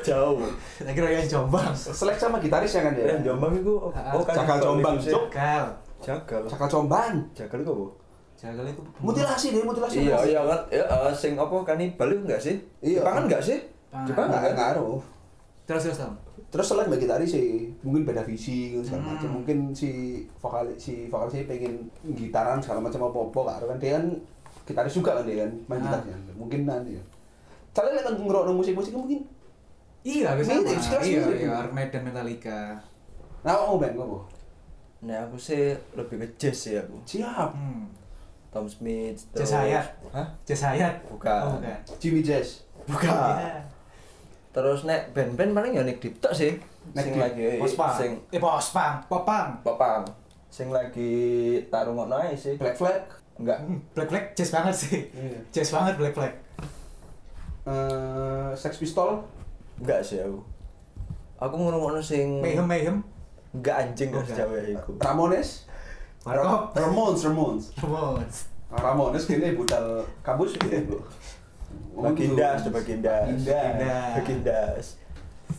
Jauh. 0.04 0.38
Saya 0.76 0.92
kira 0.92 1.08
yang 1.08 1.26
Jombang. 1.28 1.72
selek 1.72 2.16
sama 2.20 2.36
gitarisnya 2.40 2.88
kan 2.88 2.92
dia. 2.92 3.06
Dan 3.14 3.24
Jombang 3.24 3.52
itu 3.56 3.72
oh, 3.72 3.92
oh 3.92 4.22
kan 4.24 4.34
Cakal 4.36 4.58
Jombang. 4.60 4.96
Jagal. 5.00 5.64
Jagal. 6.04 6.42
Cakal 6.44 6.68
Combang. 6.68 7.12
Jagal 7.32 7.58
itu 7.64 7.72
apa? 7.72 7.86
Jagal 8.38 8.64
itu 8.70 8.82
Mutilasi 9.02 9.46
deh, 9.50 9.62
mutilasi. 9.66 10.06
Iya, 10.06 10.18
iya 10.22 10.40
kan. 10.46 10.60
Ya, 10.70 10.84
eh, 10.86 11.10
sing 11.10 11.34
apa 11.34 11.54
kanibal 11.66 12.06
itu 12.06 12.22
enggak 12.22 12.40
sih? 12.40 12.54
Iya. 12.84 13.02
Jepangan 13.02 13.22
enggak 13.26 13.42
sih? 13.42 13.58
Jepang 14.06 14.28
Enggak 14.30 14.40
enggak 14.44 14.54
kan? 14.54 14.58
ngaruh. 14.76 15.00
Terus 15.66 15.82
terus 15.90 15.98
Tom. 16.04 16.14
Terus 16.48 16.64
selain 16.64 16.88
bagi 16.88 17.04
gitaris 17.04 17.30
sih 17.30 17.48
mungkin 17.80 18.02
beda 18.02 18.22
visi 18.22 18.72
gitu, 18.72 18.80
segala 18.80 19.04
Hmm. 19.04 19.12
macam 19.14 19.30
mungkin 19.34 19.58
si 19.70 19.90
vokal 20.36 20.64
si 20.74 21.04
vokalis 21.06 21.44
pengen 21.44 21.84
gitaran 22.10 22.56
segala 22.56 22.80
macam 22.80 23.04
apa 23.04 23.18
apa 23.20 23.68
kan 23.68 23.78
dia 23.78 23.92
kan 23.94 24.04
gitaris 24.64 24.94
juga 24.94 25.12
kan 25.14 25.24
dia 25.24 25.44
kan 25.44 25.52
main 25.66 25.78
Ah. 25.78 25.84
gitarnya 26.00 26.16
mungkin 26.34 26.60
nanti 26.64 26.96
ya 26.96 27.04
Soalnya 27.70 28.02
kan 28.02 28.16
ngerokok 28.16 28.50
musik-musik 28.52 28.90
mungkin 28.90 29.22
Iya, 30.02 30.34
bisa 30.34 30.50
Mirip, 30.52 30.66
sama. 30.72 30.82
sekelas 30.82 31.04
Iya, 31.04 31.20
mirip. 31.20 31.38
iya, 31.38 31.50
Iron 31.54 31.74
Maiden 31.74 32.02
Metallica. 32.02 32.60
nah 33.38 33.52
kamu 33.54 33.76
band 33.78 33.94
kamu 33.94 34.18
Nah, 34.98 35.18
aku 35.22 35.36
sih 35.38 35.62
lebih 35.94 36.18
ke 36.18 36.26
jazz 36.36 36.58
sih 36.58 36.74
aku. 36.74 36.98
siap 37.04 37.54
Hmm. 37.54 37.86
Tom 38.48 38.66
Smith. 38.66 39.20
Jazz 39.30 39.52
Hayat. 39.52 39.86
Hah? 40.10 40.26
Jazz 40.42 40.64
Hayat. 40.64 40.98
Bukan. 41.06 41.28
Oh, 41.44 41.54
bukan. 41.54 41.78
Jimmy 41.98 42.18
Jazz 42.18 42.64
Bukan. 42.82 43.06
Iya. 43.06 43.62
Terus 44.48 44.82
nek 44.82 45.12
band-band 45.12 45.52
paling 45.52 45.72
ya 45.74 45.82
Nick 45.84 46.00
Deep 46.00 46.18
tok 46.18 46.32
sih. 46.32 46.56
Nick 46.92 47.04
sing 47.04 47.14
lagi 47.16 47.60
Pospang. 47.60 47.92
sing 47.94 48.10
Eh, 48.28 48.40
pospang, 48.40 49.04
popang. 49.06 49.60
popang. 49.60 50.02
Sing 50.48 50.72
lagi 50.72 51.12
tarung 51.68 52.00
ae 52.08 52.32
sih. 52.32 52.56
Black 52.56 52.74
Flag 52.74 53.04
Enggak. 53.38 53.62
Hmm, 53.62 53.78
Black 53.94 54.08
Flag 54.08 54.24
jazz 54.34 54.50
banget 54.50 54.74
sih. 54.74 54.98
Iya. 55.14 55.38
Jazz 55.52 55.70
banget 55.70 55.94
Black 55.94 56.14
Flag. 56.14 56.34
eh 57.68 58.50
Sex 58.54 58.76
Pistol 58.76 59.22
Enggak 59.78 60.00
sih 60.02 60.18
aku. 60.18 60.40
Aku 61.38 61.54
ngrungokno 61.54 62.02
sing 62.02 62.42
Mayhem 62.42 62.66
Mayhem. 62.66 62.96
enggak 63.54 63.76
anjing 63.86 64.10
Oh, 64.10 64.18
kok. 64.20 64.34
Jawa 64.34 64.58
iku. 64.58 64.90
Ramones. 64.98 65.68
Ramones 66.26 67.20
Ramones 67.22 67.64
Ramones. 67.78 68.36
Ramones 68.68 69.24
kini 69.24 69.54
budal 69.54 70.02
kampus 70.20 70.58
gitu 70.58 70.98
Bagindas, 71.98 72.62
coba 72.66 72.78
Bagindas. 72.78 73.26
Bagindas. 73.26 74.14
Bagindas. 74.22 74.86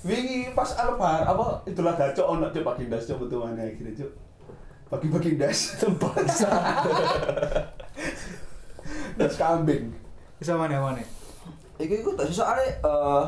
Wingi 0.05 0.53
pas 0.55 0.69
albar 0.79 1.27
apa 1.27 1.59
itulah 1.67 1.97
gacok 1.97 2.37
ono 2.37 2.47
cuk 2.53 2.63
Pak 2.63 2.77
Gindas 2.79 3.03
cuk 3.09 3.25
metu 3.25 3.41
mana 3.41 3.65
akhirnya 3.65 3.91
cuk. 3.99 4.11
Bagi-bagi 4.89 5.35
das 5.35 5.75
bangsa. 6.01 6.49
Das 9.19 9.35
kambing. 9.35 9.91
Bisa 10.39 10.55
mana 10.55 10.79
mana? 10.79 11.03
Iki 11.75 12.05
iku 12.05 12.15
tak 12.15 12.31
soalnya 12.31 12.71
eh 12.79 13.23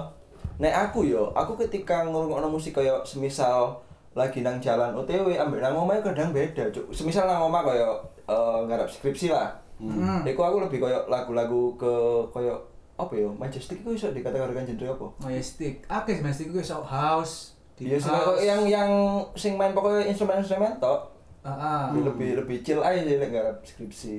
nek 0.62 0.74
aku 0.88 1.10
yo, 1.10 1.34
aku 1.36 1.58
ketika 1.68 2.08
ngrungokno 2.08 2.48
musik 2.48 2.78
kaya 2.78 3.02
semisal 3.04 3.82
lagi 4.16 4.40
nang 4.40 4.62
jalan 4.64 4.96
OTW 4.96 5.36
ambek 5.36 5.60
nang 5.60 5.76
omah 5.76 6.00
kadang 6.00 6.32
beda, 6.32 6.72
Cuk. 6.72 6.94
Semisal 6.96 7.28
nang 7.28 7.52
omah 7.52 7.68
kaya 7.68 7.90
eh 8.32 8.60
ngarep 8.70 8.88
skripsi 8.88 9.34
lah. 9.34 9.52
Hmm. 9.82 10.24
Iku 10.24 10.40
aku 10.46 10.64
lebih 10.64 10.80
kaya 10.80 11.04
lagu-lagu 11.10 11.76
ke 11.76 11.94
kaya 12.32 12.54
apa 13.02 13.14
ya? 13.14 13.28
Majestic 13.28 13.80
iku 13.80 13.92
iso 13.92 14.10
dikategorikan 14.10 14.64
genre 14.64 14.88
apa? 14.92 15.08
Majestic. 15.24 15.82
Akeh 15.86 16.20
Majestic 16.20 16.50
gue 16.50 16.62
so 16.62 16.80
house. 16.80 17.56
Iya, 17.76 17.98
sing 17.98 18.14
kaya 18.14 18.46
yang 18.46 18.62
yang 18.64 18.92
sing 19.34 19.58
main 19.58 19.74
pokoknya 19.74 20.06
instrumen-instrumen 20.08 20.78
tok. 20.78 21.10
Ah, 21.42 21.50
ah. 21.50 21.84
Lebih 21.90 22.38
lebih 22.38 22.62
chill 22.62 22.78
aja 22.78 23.02
sih 23.02 23.18
lek 23.18 23.34
ngarep 23.34 23.58
skripsi. 23.62 24.16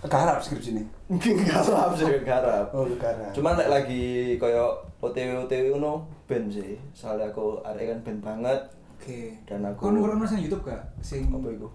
Garap 0.00 0.40
skripsi 0.40 0.72
ini. 0.72 0.84
garap 1.44 1.92
sih, 1.92 2.08
garap. 2.24 2.72
Oh, 2.72 2.88
garap. 2.96 3.28
Cuman 3.36 3.60
lek 3.60 3.68
lagi 3.68 4.04
kaya 4.40 4.64
OTW 4.98 5.44
OTW 5.44 5.76
ngono 5.76 6.00
band 6.24 6.48
sih. 6.48 6.80
Soalnya 6.96 7.28
aku 7.28 7.60
arek 7.60 7.92
kan 7.92 7.98
band 8.02 8.20
banget. 8.24 8.60
Oke. 8.96 9.36
Dan 9.44 9.68
aku- 9.68 9.84
Kon 9.84 10.00
ngrungokno 10.00 10.24
sing 10.24 10.40
YouTube 10.40 10.64
gak? 10.64 10.80
Sing 10.98 11.28
Apa 11.28 11.44
iku? 11.50 11.68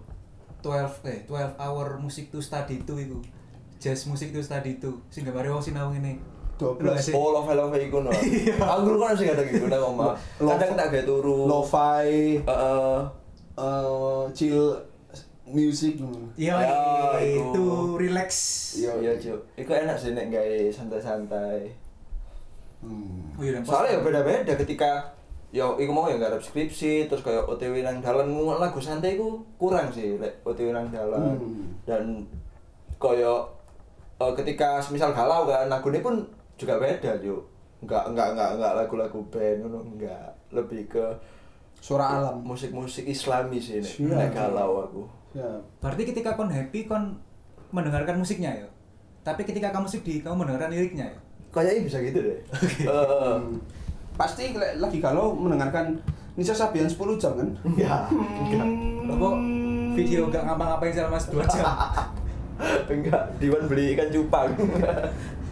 12 0.64 0.98
eh 1.06 1.18
12 1.28 1.60
hour 1.60 2.00
music 2.00 2.28
to 2.28 2.40
study 2.40 2.82
to 2.82 2.98
iku. 2.98 3.20
Jazz 3.84 4.08
music 4.08 4.32
to 4.32 4.40
study 4.40 4.80
to. 4.80 4.96
Sing 5.12 5.28
gambare 5.28 5.52
wong 5.52 5.60
sinau 5.60 5.92
ngene. 5.92 6.16
12. 6.56 6.80
Lho, 6.80 6.96
sih. 6.96 7.12
Oh, 7.12 7.36
love 7.36 7.52
love 7.52 7.76
iku 7.76 8.00
no. 8.00 8.08
Aku 8.78 8.96
kan 8.96 9.12
sing 9.12 9.28
ada 9.28 9.44
gitu 9.44 9.68
nang 9.68 9.92
omah. 9.92 10.16
Kadang 10.40 10.72
tak 10.72 10.88
gawe 10.88 11.02
turu. 11.04 11.44
Lo-fi 11.44 12.40
Heeh. 12.40 12.96
eh 13.60 14.22
chill 14.32 14.72
music. 15.44 16.00
Iya, 16.40 16.56
Ya, 16.64 17.20
itu 17.20 17.66
relax. 18.00 18.30
Iya, 18.80 18.92
iya, 19.04 19.12
Cuk. 19.20 19.40
Iku 19.60 19.70
enak 19.76 20.00
sih 20.00 20.16
nek 20.16 20.32
gawe 20.32 20.56
santai-santai. 20.72 21.68
Hmm. 22.80 23.36
Oh 23.36 23.44
iya, 23.44 23.60
Soalnya 23.60 23.98
ya 23.98 24.00
beda-beda 24.00 24.52
ketika 24.56 25.12
yo 25.54 25.78
iku 25.78 25.94
mau 25.94 26.10
ya 26.10 26.18
garap 26.18 26.42
skripsi 26.42 27.06
terus 27.06 27.22
kayak 27.22 27.46
OTW 27.46 27.86
nang 27.86 28.02
dalan 28.02 28.26
lagu 28.58 28.82
santai 28.82 29.14
iku 29.14 29.38
kurang 29.54 29.86
sih 29.94 30.18
lek 30.18 30.40
OTW 30.42 30.72
nang 30.72 30.88
dalan. 30.88 31.36
Hmm. 31.38 31.68
Dan 31.86 32.04
koyo 32.98 33.53
eh, 34.20 34.32
ketika 34.38 34.78
semisal 34.78 35.10
galau 35.10 35.46
kan 35.48 35.66
lagune 35.66 35.98
pun 35.98 36.14
juga 36.54 36.78
beda, 36.78 37.18
Cuk. 37.18 37.42
Enggak 37.84 38.04
enggak 38.14 38.28
enggak 38.32 38.50
enggak 38.56 38.72
lagu-lagu 38.80 39.18
band 39.28 39.60
enggak. 39.68 40.28
Lebih 40.54 40.88
ke 40.88 41.04
Suara 41.84 42.16
alam. 42.16 42.40
musik-musik 42.40 43.04
islami 43.04 43.60
sih 43.60 43.76
nek 43.76 43.92
Siap. 43.92 44.08
nek 44.16 44.30
galau 44.32 44.88
aku. 44.88 45.02
Ya. 45.36 45.50
Berarti 45.84 46.08
ketika 46.08 46.32
kon 46.32 46.48
happy 46.48 46.88
kon 46.88 47.20
mendengarkan 47.74 48.16
musiknya 48.16 48.54
ya. 48.56 48.68
Tapi 49.20 49.44
ketika 49.44 49.68
kamu 49.68 49.84
sedih 49.84 50.24
kamu 50.24 50.46
mendengarkan 50.46 50.72
liriknya 50.72 51.12
ya. 51.12 51.18
Kayaknya 51.52 51.82
bisa 51.84 51.98
gitu 52.00 52.18
deh. 52.24 52.38
Heeh. 52.88 53.36
Hmm. 53.36 53.60
Pasti 54.14 54.54
lagi 54.56 55.02
kalau 55.02 55.34
mendengarkan 55.36 55.98
Nisa 56.34 56.54
Sabian 56.54 56.86
10 56.88 57.20
jam 57.20 57.34
kan? 57.36 57.48
Ya, 57.76 58.06
enggak. 58.10 58.66
Lo 59.06 59.14
kok 59.20 59.34
video 59.94 60.26
gak 60.32 60.42
ngapa-ngapain 60.46 60.90
selama 60.90 61.18
2 61.20 61.52
jam. 61.52 61.66
Enggak, 62.86 63.22
Diwan 63.42 63.66
beli 63.66 63.94
ikan 63.98 64.08
cupang. 64.14 64.50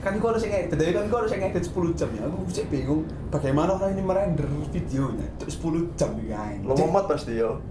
kan 0.03 0.19
itu 0.19 0.27
harus 0.27 0.43
ngedit, 0.43 0.75
tapi 0.75 0.91
kan 0.91 1.07
itu 1.07 1.15
harus 1.15 1.31
ngedit 1.31 1.63
10 1.63 1.95
jam 1.99 2.11
ya. 2.11 2.23
Aku 2.27 2.43
sih 2.51 2.67
bingung 2.67 3.07
bagaimana 3.31 3.79
orang 3.79 3.95
ini 3.95 4.03
merender 4.03 4.51
videonya 4.75 5.27
terus 5.39 5.63
10 5.63 5.95
jam 5.95 6.11
ya. 6.27 6.43
Lo 6.67 6.75
momot 6.75 7.07
pasti 7.07 7.39
yo. 7.39 7.63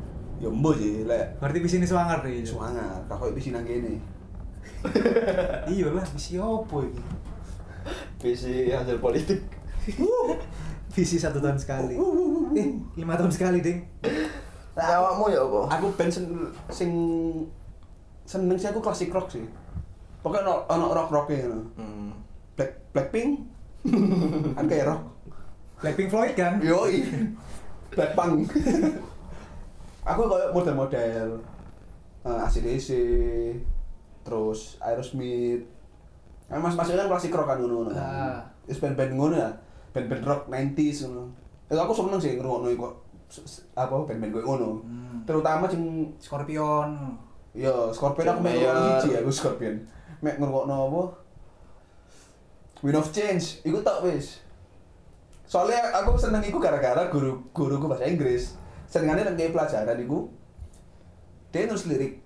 Ya 0.41 0.49
mbok 0.49 0.73
sih 0.79 1.05
lek 1.05 1.37
Berarti 1.37 1.59
di 1.61 1.69
sini 1.69 1.85
semangat 1.85 2.25
nih. 2.25 2.41
suangar, 2.41 3.03
kakak 3.05 3.35
bisa 3.35 3.51
nang 3.53 3.67
kene. 3.67 3.99
Iya 5.69 5.93
lah, 5.93 6.01
visi 6.07 6.41
opo 6.41 6.81
iki? 6.81 7.01
Visi 8.23 8.73
hasil 8.73 8.97
politik. 8.97 9.41
Visi 10.91 11.15
satu 11.21 11.37
tahun 11.37 11.59
sekali. 11.61 11.93
Eh, 12.57 12.67
lima 12.97 13.13
tahun 13.15 13.29
sekali, 13.31 13.61
Ding. 13.61 13.85
Awakmu 14.73 15.29
ya 15.29 15.45
apa? 15.45 15.59
Aku 15.77 15.93
band 15.93 16.09
sen, 16.09 16.25
sing 16.73 16.91
seneng 18.31 18.55
sih 18.55 18.71
aku 18.71 18.79
klasik 18.79 19.11
rock 19.11 19.27
sih. 19.35 19.43
Pokoknya 20.23 20.47
ono 20.47 20.55
ono 20.71 20.85
rock 20.95 21.09
rocknya 21.11 21.51
ngono. 21.51 21.59
Hmm. 21.75 22.11
Black 22.55 22.71
Blackpink 22.95 23.29
kan 24.55 24.65
kayak 24.71 24.87
rock. 24.87 25.03
Blackpink 25.83 26.07
Floyd 26.07 26.33
kan? 26.39 26.63
Yoi. 26.63 27.03
Blackpunk. 27.97 28.47
aku 30.09 30.21
kayak 30.31 30.49
model-model 30.55 31.27
uh, 32.23 32.45
ACDC, 32.47 32.89
terus 34.23 34.79
Aerosmith. 34.79 35.67
Kan 36.47 36.63
mas 36.63 36.79
masnya 36.79 37.03
kan 37.03 37.11
klasik 37.11 37.35
rock 37.35 37.51
kan 37.51 37.59
ngono 37.59 37.83
ngono. 37.83 37.91
Ah. 37.99 38.47
Wis 38.63 38.79
band-band 38.79 39.11
ngono 39.11 39.35
ya. 39.35 39.51
Band-band 39.91 40.23
rock 40.23 40.41
90s 40.47 41.03
ngono. 41.09 41.27
Itu 41.67 41.79
aku 41.79 41.91
seneng 41.91 42.19
sih 42.23 42.39
ngrungokno 42.39 42.71
iku 42.71 42.87
apa 43.75 43.91
band-band 44.07 44.31
koyo 44.31 44.45
ngono. 44.47 44.69
Hmm. 44.87 45.17
Terutama 45.27 45.67
sing 45.67 46.15
Scorpion. 46.15 47.19
Ya 47.51 47.73
Scorpion 47.91 48.27
aku 48.27 48.39
ngrungokno 48.43 48.71
Mayer. 48.71 49.01
siji 49.03 49.17
aku 49.19 49.31
Scorpion. 49.31 49.75
Mek 50.23 50.35
ngrungokno 50.39 50.75
apa? 50.87 51.03
Wind 52.81 52.97
of 52.97 53.09
Change, 53.13 53.61
iku 53.61 53.85
tok 53.85 54.09
wis. 54.09 54.41
Soalnya 55.45 55.93
aku 55.93 56.17
seneng 56.17 56.41
iku 56.47 56.57
gara-gara 56.57 57.11
guru 57.11 57.45
guruku 57.51 57.85
bahasa 57.85 58.07
Inggris. 58.07 58.55
Senengane 58.87 59.27
nang 59.27 59.37
pelajaran 59.37 59.99
iku 59.99 60.31
dia 61.51 61.67
nulis 61.67 61.85
lirik. 61.85 62.23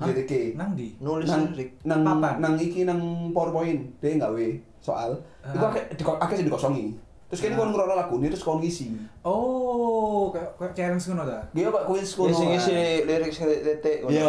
Liriknya. 0.00 0.56
Nang 0.56 0.72
di? 0.72 0.96
Nulis 0.96 1.28
nang, 1.28 1.52
lirik. 1.52 1.76
nang, 1.84 2.00
nang 2.16 2.54
iki 2.56 2.88
nang 2.88 3.30
PowerPoint 3.36 4.00
dia 4.00 4.16
nggawe 4.16 4.46
soal. 4.80 5.20
Iku 5.44 5.64
akeh 5.68 5.84
akeh 6.00 6.34
sing 6.40 6.46
dikosongi. 6.48 6.86
Terus 7.30 7.46
kene 7.46 7.54
kon 7.54 7.70
ngrono 7.70 7.94
lagu 7.94 8.18
terus 8.18 8.42
kon 8.42 8.58
ngisi. 8.58 8.90
Oh, 9.22 10.34
kayak 10.34 10.50
kayak 10.58 10.72
challenge 10.74 11.06
ngono 11.14 11.30
ta? 11.30 11.38
Dia 11.54 11.70
kok 11.70 11.86
kuis 11.86 12.10
kono. 12.18 12.34
Isi 12.34 12.46
isi 12.58 12.74
ah. 12.74 13.06
lirik 13.06 13.30
sing 13.30 13.46
titik. 13.46 14.02
ngono. 14.02 14.10
Iya. 14.10 14.26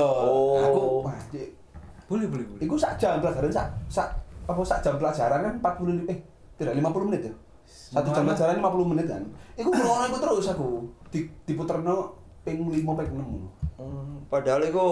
Aku 0.69 0.81
Oh. 1.01 1.09
Boleh, 2.05 2.27
boleh, 2.29 2.45
boleh. 2.45 2.61
Iku 2.61 2.77
sak 2.77 3.01
jam 3.01 3.17
pelajaran 3.17 3.49
sak 3.49 3.73
sak 3.89 4.07
apa 4.45 4.61
sak 4.61 4.85
jam 4.85 5.01
pelajaran 5.01 5.41
kan 5.41 5.53
40 5.81 5.97
li- 5.97 6.09
eh 6.13 6.19
tidak 6.61 6.77
50 6.77 7.07
menit 7.09 7.21
ya. 7.25 7.33
Satu 7.65 8.13
jam 8.13 8.27
pelajaran 8.29 8.61
50 8.61 8.91
menit 8.93 9.05
kan. 9.09 9.23
Iku 9.57 9.69
ngono 9.73 10.03
iku 10.05 10.17
terus 10.21 10.45
aku. 10.53 10.69
Di 11.09 11.25
diputerno 11.49 12.13
ping 12.45 12.61
5 12.69 12.85
ping 12.85 13.09
6. 13.17 13.81
Hmm, 13.81 14.21
padahal 14.29 14.61
itu 14.61 14.85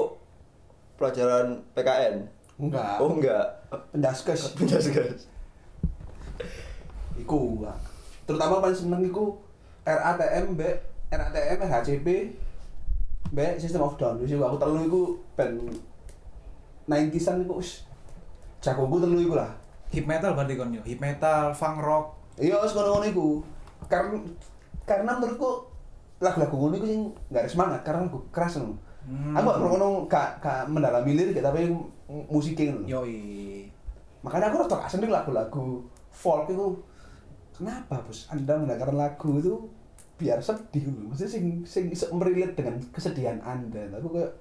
pelajaran 0.98 1.62
PKN. 1.78 2.26
Enggak. 2.58 2.98
Oh 2.98 3.14
enggak. 3.14 3.46
Pendaskes. 3.94 4.58
Guys. 4.58 5.30
Iku. 7.22 7.62
Terutama 8.30 8.62
paling 8.62 8.78
seneng 8.78 9.02
iku 9.02 9.34
RATM 9.90 10.54
B 10.54 10.62
RATM 11.10 11.66
HCP 11.66 12.08
B 13.34 13.38
System 13.58 13.82
of 13.82 13.98
Down. 13.98 14.22
Wis 14.22 14.30
iku 14.30 14.46
aku 14.46 14.62
telu 14.62 14.86
iku 14.86 15.02
ben 15.34 15.58
90-an 16.86 17.42
iku 17.42 17.58
wis 17.58 17.90
jagoku 18.62 19.02
telu 19.02 19.18
iku 19.18 19.34
lah. 19.34 19.50
Hip 19.90 20.06
metal 20.06 20.38
berarti 20.38 20.54
kon 20.54 20.78
yo. 20.78 20.86
Hip 20.86 21.02
metal, 21.02 21.50
funk 21.58 21.82
rock. 21.82 22.14
Iya, 22.38 22.62
wis 22.62 22.78
ngono-ngono 22.78 23.06
iku. 23.10 23.28
Karena 23.90 24.22
karena 24.86 25.18
menurutku 25.18 25.66
lagu-lagu 26.22 26.54
ngono 26.54 26.76
iku 26.78 26.86
sing 26.86 27.02
gak 27.34 27.42
ada 27.46 27.50
semangat 27.50 27.82
karena 27.82 28.06
lagu 28.06 28.22
keras 28.30 28.62
ngono. 28.62 28.78
Hmm. 29.10 29.34
Aku 29.34 29.46
gak 29.50 29.60
ngono 29.74 29.88
gak 30.06 30.30
gak 30.38 30.70
mendalami 30.70 31.18
lirik 31.18 31.42
tapi 31.42 31.66
m- 31.66 31.90
musiknya 32.30 32.78
ngono. 32.78 32.86
Yoi. 32.86 33.18
Makanya 34.22 34.54
aku 34.54 34.62
rasa 34.62 34.78
gak 34.78 34.94
seneng 34.94 35.10
lagu-lagu 35.10 35.82
folk 36.14 36.46
itu. 36.46 36.78
Kenapa, 37.60 38.00
Bos? 38.08 38.32
Anda 38.32 38.56
mendengarkan 38.56 38.96
lagu 38.96 39.36
itu 39.36 39.68
biar 40.16 40.40
sedih 40.40 40.88
ngono. 40.88 41.12
Maksudnya 41.12 41.32
sing 41.32 41.46
sing 41.68 41.86
merelate 42.16 42.56
dengan 42.56 42.80
kesedihan 42.96 43.40
Anda. 43.44 44.00
Aku 44.00 44.16
kayak 44.16 44.32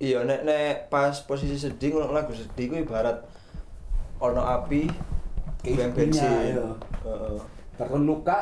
Iya, 0.00 0.24
nek 0.24 0.48
nek 0.48 0.88
pas 0.88 1.12
posisi 1.26 1.58
sedih 1.60 1.92
ngono 1.92 2.14
lagu 2.14 2.32
sedih 2.32 2.72
ku 2.72 2.76
ibarat 2.80 3.20
ono 4.16 4.40
api 4.40 4.88
Kayak 5.60 5.92
bensin. 5.92 6.56
iya. 6.56 6.66
Terkena 7.76 8.00
luka 8.00 8.38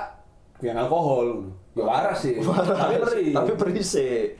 yang 0.62 0.78
alkohol. 0.78 1.50
Ya 1.74 1.82
waras 1.82 2.22
sih. 2.22 2.38
Tapi 2.82 2.96
perih. 3.02 3.32
Tapi 3.34 3.52
berisik. 3.58 4.38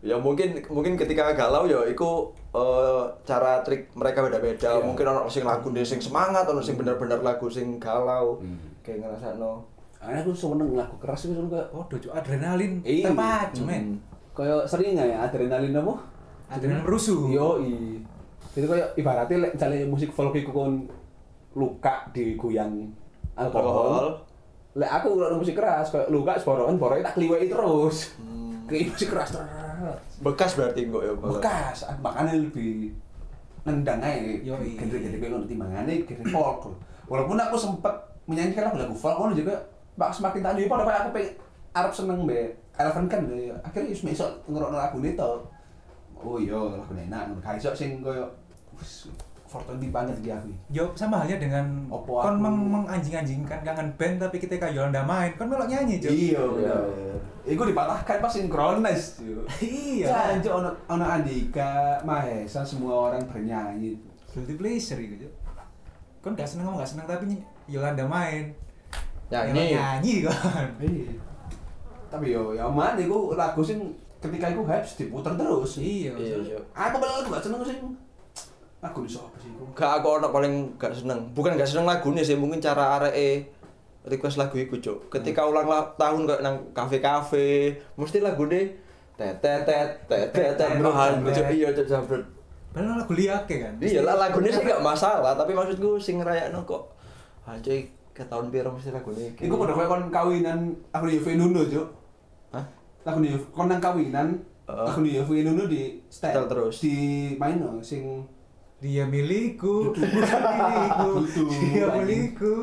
Ya 0.00 0.16
mungkin 0.16 0.60
mungkin 0.68 0.96
ketika 0.96 1.32
galau 1.36 1.68
ya 1.68 1.84
iku 1.88 2.32
eh, 2.52 3.04
cara 3.24 3.64
trik 3.64 3.88
mereka 3.96 4.20
beda-beda. 4.20 4.80
Iya. 4.80 4.84
Mungkin 4.84 5.04
ono 5.06 5.20
sing 5.32 5.48
lagu 5.48 5.72
sing 5.80 6.00
semangat, 6.00 6.44
ono 6.44 6.60
sing 6.60 6.76
bener-bener 6.76 7.24
lagu 7.24 7.48
sing 7.48 7.80
galau. 7.80 8.40
Hmm. 8.40 8.69
Kayak 8.80 8.98
ngrasakno. 9.04 9.52
Karena 9.94 10.18
aku 10.18 10.32
seneng 10.32 10.72
lagu 10.72 10.96
keras 10.96 11.28
itu 11.28 11.36
kayak 11.44 11.68
Oh, 11.70 11.84
dojo 11.84 12.08
adrenalin 12.10 12.80
Iya. 12.80 13.12
terpacu, 13.12 13.62
men. 13.62 14.00
kayak 14.32 14.64
sering 14.64 14.96
nggak 14.96 15.08
ya 15.08 15.18
adrenalin 15.22 15.76
apa? 15.76 15.94
Adrenalin 16.48 16.82
merusuh. 16.82 17.28
Yo 17.28 17.60
i. 17.60 18.00
Itu 18.50 18.64
kayak 18.64 18.96
ibaratnya 18.96 19.36
lek 19.38 19.52
misalnya 19.54 19.84
musik 19.84 20.10
folk 20.10 20.32
iku 20.32 20.50
kon 20.50 20.88
luka 21.52 22.08
digoyang 22.10 22.88
alkohol. 23.34 23.68
Alkohol. 23.68 24.06
Lek 24.72 24.90
aku 24.90 25.06
ngrungokno 25.10 25.36
musik 25.38 25.54
keras 25.54 25.90
kayak 25.90 26.08
luka 26.08 26.32
seborokan 26.34 26.78
boroke 26.78 27.02
tak 27.02 27.14
kliweki 27.14 27.46
terus. 27.46 28.16
Hmm. 28.16 28.38
Kayak 28.70 28.94
musik 28.94 29.08
keras 29.10 29.30
terus. 29.30 29.50
Bekas 30.20 30.50
berarti 30.54 30.80
kok 30.86 31.02
ya. 31.02 31.12
Bekas, 31.12 31.78
makanya 31.98 32.38
lebih 32.38 32.94
nendang 33.60 33.98
aja 33.98 34.22
Yoi. 34.40 34.78
genre-genre 34.78 35.18
kayak 35.18 35.28
ngono 35.28 35.44
timbangannya 35.44 36.06
genre 36.06 36.24
folk. 36.24 36.70
Walaupun 37.04 37.36
aku 37.36 37.56
sempet 37.58 37.94
menyanyikan 38.28 38.68
lagu-lagu 38.68 38.94
folk 38.94 39.16
ngono 39.16 39.32
juga 39.32 39.54
bak 39.96 40.10
semakin 40.10 40.40
tak 40.40 40.52
pada 40.68 40.82
pada 40.84 40.98
aku 41.04 41.10
pengen 41.16 41.32
Arab 41.70 41.92
seneng 41.94 42.26
be 42.26 42.50
Eleven 42.80 43.04
kan 43.12 43.20
ya. 43.28 43.52
akhirnya 43.60 43.92
wis 43.92 44.02
mesok 44.02 44.30
ngerokno 44.48 44.80
lagu 44.80 44.96
ini 45.04 45.12
to. 45.12 45.32
Oh 46.16 46.40
iya 46.40 46.56
lagu 46.56 46.88
enak 46.88 47.22
ngono. 47.28 47.40
Kayak 47.44 47.60
iso 47.60 47.70
sing 47.76 48.00
koyo 48.00 48.24
Fortune 49.50 49.90
banget 49.90 50.14
iki 50.22 50.30
aku. 50.30 50.46
Yo 50.70 50.86
sama 50.94 51.20
halnya 51.26 51.42
dengan 51.42 51.66
Opo 51.90 52.22
kon 52.22 52.38
aku- 52.38 52.42
meng 52.46 52.56
menganjing-anjingkan 52.70 53.66
kangen 53.66 53.90
band 53.98 54.22
tapi 54.22 54.38
kita 54.38 54.62
kayak 54.62 54.78
Yolanda 54.78 55.02
main, 55.02 55.34
kon 55.34 55.50
melok 55.50 55.66
nyanyi, 55.66 55.98
Cuk. 55.98 56.08
Iya 56.08 56.38
bener. 56.38 56.80
Iku 57.42 57.62
dipatahkan 57.66 58.22
pas 58.22 58.30
sinkronis. 58.30 59.18
Iya. 59.60 60.06
Janji 60.38 60.48
ono 60.48 60.70
ono 60.86 61.02
Andika, 61.04 61.98
Mahesa 62.06 62.62
semua 62.62 63.10
orang 63.10 63.26
bernyanyi. 63.26 63.98
Guilty 64.30 64.54
pleasure 64.54 65.02
gitu, 65.02 65.26
Cuk. 65.26 65.32
Kon 66.22 66.38
gak 66.38 66.46
seneng 66.46 66.70
ngomong 66.70 66.86
gak 66.86 66.94
seneng 66.94 67.10
tapi 67.10 67.42
Yolanda 67.70 68.02
main. 68.02 68.50
Nyanyi. 69.30 69.78
Nyanyi 69.78 70.14
kon. 70.26 70.66
Iya. 70.82 71.14
Tapi 72.10 72.34
yo 72.34 72.50
ya 72.50 72.66
mana 72.66 72.98
iku 72.98 73.38
lagu 73.38 73.62
sing 73.62 73.78
ketika 74.18 74.50
iku 74.50 74.66
hype 74.66 74.82
diputer 74.98 75.32
terus. 75.38 75.78
Iya. 75.78 76.10
Iya, 76.18 76.36
iya. 76.42 76.58
Aku 76.74 76.98
malah 76.98 77.22
gak 77.22 77.40
seneng 77.46 77.62
sing 77.62 77.78
lagu 78.82 79.04
di 79.06 79.12
apa 79.14 79.36
sih? 79.38 79.50
Gak 79.76 79.90
aku 80.02 80.06
ono 80.18 80.28
paling 80.28 80.74
gak 80.74 80.90
seneng. 80.90 81.30
Bukan 81.30 81.54
gak 81.54 81.68
seneng 81.68 81.86
lagunya 81.86 82.26
sih, 82.26 82.34
mungkin 82.34 82.58
cara 82.58 82.98
areke 82.98 83.46
request 84.08 84.40
lagu 84.40 84.56
iku, 84.56 84.80
Cuk. 84.80 85.12
Ketika 85.12 85.44
ulang 85.44 85.68
la- 85.68 85.92
tahun 85.94 86.24
kayak 86.24 86.40
nang 86.40 86.56
kafe-kafe, 86.72 87.76
mesti 87.94 88.24
lagu 88.24 88.48
deh 88.48 88.72
tetet 89.14 89.68
tetet 89.68 90.32
tetet 90.32 90.80
bahan 90.80 91.20
Cuk. 91.22 91.46
Iya, 91.52 91.70
Cuk, 91.76 91.86
jambret. 91.86 92.24
Padahal 92.72 93.04
lagu 93.04 93.12
liake 93.12 93.54
kan. 93.60 93.74
Iya 93.78 94.00
lah 94.02 94.16
lagunya 94.16 94.50
sih 94.50 94.64
gak 94.64 94.80
masalah, 94.80 95.36
tapi 95.36 95.52
maksudku 95.52 96.00
sing 96.00 96.18
ngerayakno 96.18 96.64
kok 96.64 96.82
anjay 97.44 97.80
ke 98.10 98.22
tahun 98.26 98.50
piro 98.50 98.70
mesti 98.70 98.90
lagune 98.90 99.22
iki. 99.32 99.46
Iku 99.46 99.54
padha 99.56 99.72
koyo 99.72 99.88
kon 99.88 100.04
kawinan 100.08 100.58
aku 100.90 101.04
di 101.08 101.16
Yuve 101.16 101.32
Nuno, 101.36 101.62
Cuk. 101.64 101.88
Hah? 102.52 102.64
Lagu 103.06 103.18
di 103.20 103.30
kon 103.50 103.66
nang 103.66 103.80
kawinan 103.80 104.28
Heeh. 104.66 104.86
aku 104.86 104.98
di 105.00 105.10
Yuve 105.16 105.36
Nuno 105.42 105.64
di 105.64 106.00
setel 106.06 106.44
Setel 106.44 106.44
terus. 106.46 106.74
di 106.82 106.96
main 107.36 107.56
no 107.56 107.80
sing 107.80 108.24
Dia 108.80 109.04
milikku, 109.04 109.92
bukan 109.92 110.40
milikku. 111.04 111.44
Dia 111.52 111.86
milikku. 111.92 112.54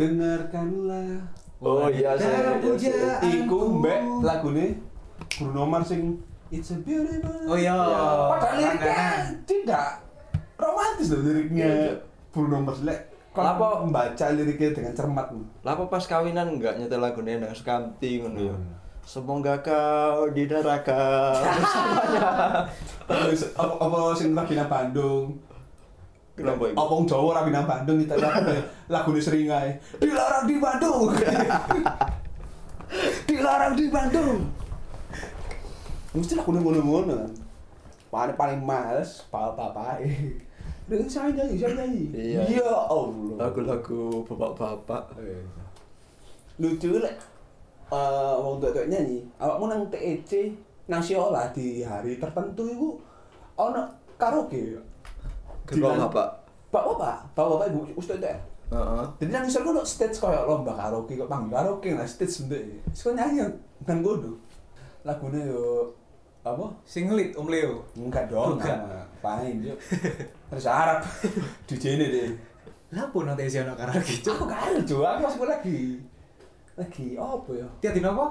dengarkanlah 0.00 1.20
Oh 1.60 1.86
iya. 1.86 2.16
Dalam 2.16 2.56
iya 2.56 2.64
pujaan. 2.64 3.20
iku 3.22 3.58
mbek 3.78 4.00
lagune 4.24 4.66
Bruno 5.36 5.62
Mars 5.68 5.92
sing 5.92 6.16
It's 6.48 6.72
a 6.72 6.80
beautiful 6.80 7.36
Oh 7.44 7.56
iya. 7.56 7.76
Iya. 7.76 8.02
Padahal 8.32 8.56
liriknya 8.56 9.06
tidak 9.44 9.88
romantis 10.56 11.12
loh 11.12 11.20
liriknya. 11.20 11.68
Iya. 11.68 11.92
Bruno 12.32 12.56
Mars 12.64 12.80
lek 12.80 13.11
Apa? 13.32 13.88
membaca 13.88 14.26
liriknya 14.36 14.76
dengan 14.76 14.92
cermat. 14.92 15.32
Lah 15.64 15.72
apa 15.72 15.88
pas 15.88 16.04
kawinan 16.04 16.60
enggak 16.60 16.76
nyetel 16.76 17.00
lagunya 17.00 17.40
nang 17.40 17.56
sekanti 17.56 18.20
ngono 18.20 18.52
ya. 18.52 18.52
Hmm. 18.52 18.76
Semoga 19.02 19.58
kau 19.64 20.28
di 20.30 20.44
neraka 20.46 21.32
bersamanya. 21.40 22.28
Terus 23.08 23.50
apa 23.56 23.74
apa 23.80 23.96
sing 24.14 24.36
lagi 24.36 24.52
nang 24.52 24.68
Bandung. 24.68 25.32
Kenapa? 26.36 26.76
Apa 26.76 26.92
wong 26.92 27.08
Jawa 27.08 27.40
rapi 27.40 27.50
nang 27.50 27.64
Bandung 27.64 28.04
kita 28.04 28.20
lagu 28.92 29.10
seringai. 29.16 29.80
Dilarang 29.96 30.44
di 30.44 30.56
Bandung. 30.60 31.08
Dilarang 33.28 33.72
di 33.72 33.86
Bandung. 33.88 34.44
Mesti 36.12 36.36
lagu 36.36 36.52
ngono-ngono 36.52 37.12
kan. 37.16 37.32
Paling 38.12 38.36
paling 38.36 38.60
males 38.60 39.24
papa-papa. 39.32 40.04
Dengan 40.90 41.08
saya 41.08 41.30
nyanyi, 41.30 41.56
saya 41.56 41.72
nyanyi. 41.78 42.04
Iya. 42.10 42.40
Ya 42.58 42.72
Allah. 42.90 43.36
Lagu-lagu 43.38 44.26
bapak-bapak. 44.26 45.16
lucu 46.60 47.00
lek 47.00 47.16
eh 47.92 48.34
wong 48.38 48.60
tuwa 48.60 48.84
nyanyi 48.86 49.24
awakmu 49.40 49.66
nang 49.68 49.82
TEC 49.88 50.52
nang 50.86 51.00
Siola 51.00 51.48
di 51.52 51.80
hari 51.82 52.20
tertentu 52.20 52.64
iku 52.68 52.88
ono 53.56 53.82
karaoke 54.20 54.78
Ketua 55.62 55.94
bapak. 55.94 56.28
Bapak 56.72 56.84
bapak, 56.98 57.16
bapak 57.38 57.46
bapak 57.54 57.66
ibu 57.70 57.80
ustaz 57.94 58.18
teh. 58.18 58.34
Heeh. 58.72 59.04
Jadi 59.20 59.30
nang 59.30 59.44
isor 59.46 59.62
ono 59.62 59.84
stage 59.86 60.18
koyo 60.18 60.42
lomba 60.48 60.74
karaoke 60.74 61.14
kok 61.14 61.30
panggung 61.30 61.54
karaoke 61.54 61.94
nah 61.94 62.08
stage 62.08 62.48
ndek. 62.48 62.82
Wis 62.90 63.00
kok 63.04 63.14
nyanyi 63.14 63.46
nang 63.86 63.98
kono. 64.02 64.32
Lagune 65.06 65.38
yo 65.38 65.92
apa? 66.42 66.66
Sing 66.82 67.06
ngelit 67.06 67.38
Om 67.38 67.46
Leo. 67.46 67.86
Enggak 67.94 68.26
dong, 68.26 68.58
Enggak. 68.58 69.01
Paling 69.22 69.62
yo. 69.62 69.74
Terus 70.50 70.66
Arab 70.66 71.06
di 71.70 71.76
sini 71.78 72.10
deh. 72.10 72.30
Lah 72.92 73.06
pun 73.08 73.24
nanti 73.24 73.46
isi 73.46 73.62
anak 73.62 73.78
karaoke. 73.78 74.20
Aku 74.20 74.44
karo 74.44 74.76
Jo, 74.82 75.06
aku 75.06 75.24
masuk 75.24 75.46
lagi. 75.48 75.96
Lagi 76.74 77.16
apa 77.16 77.50
ya? 77.54 77.66
Tiap 77.80 77.92
dino 77.96 78.10
apa? 78.12 78.26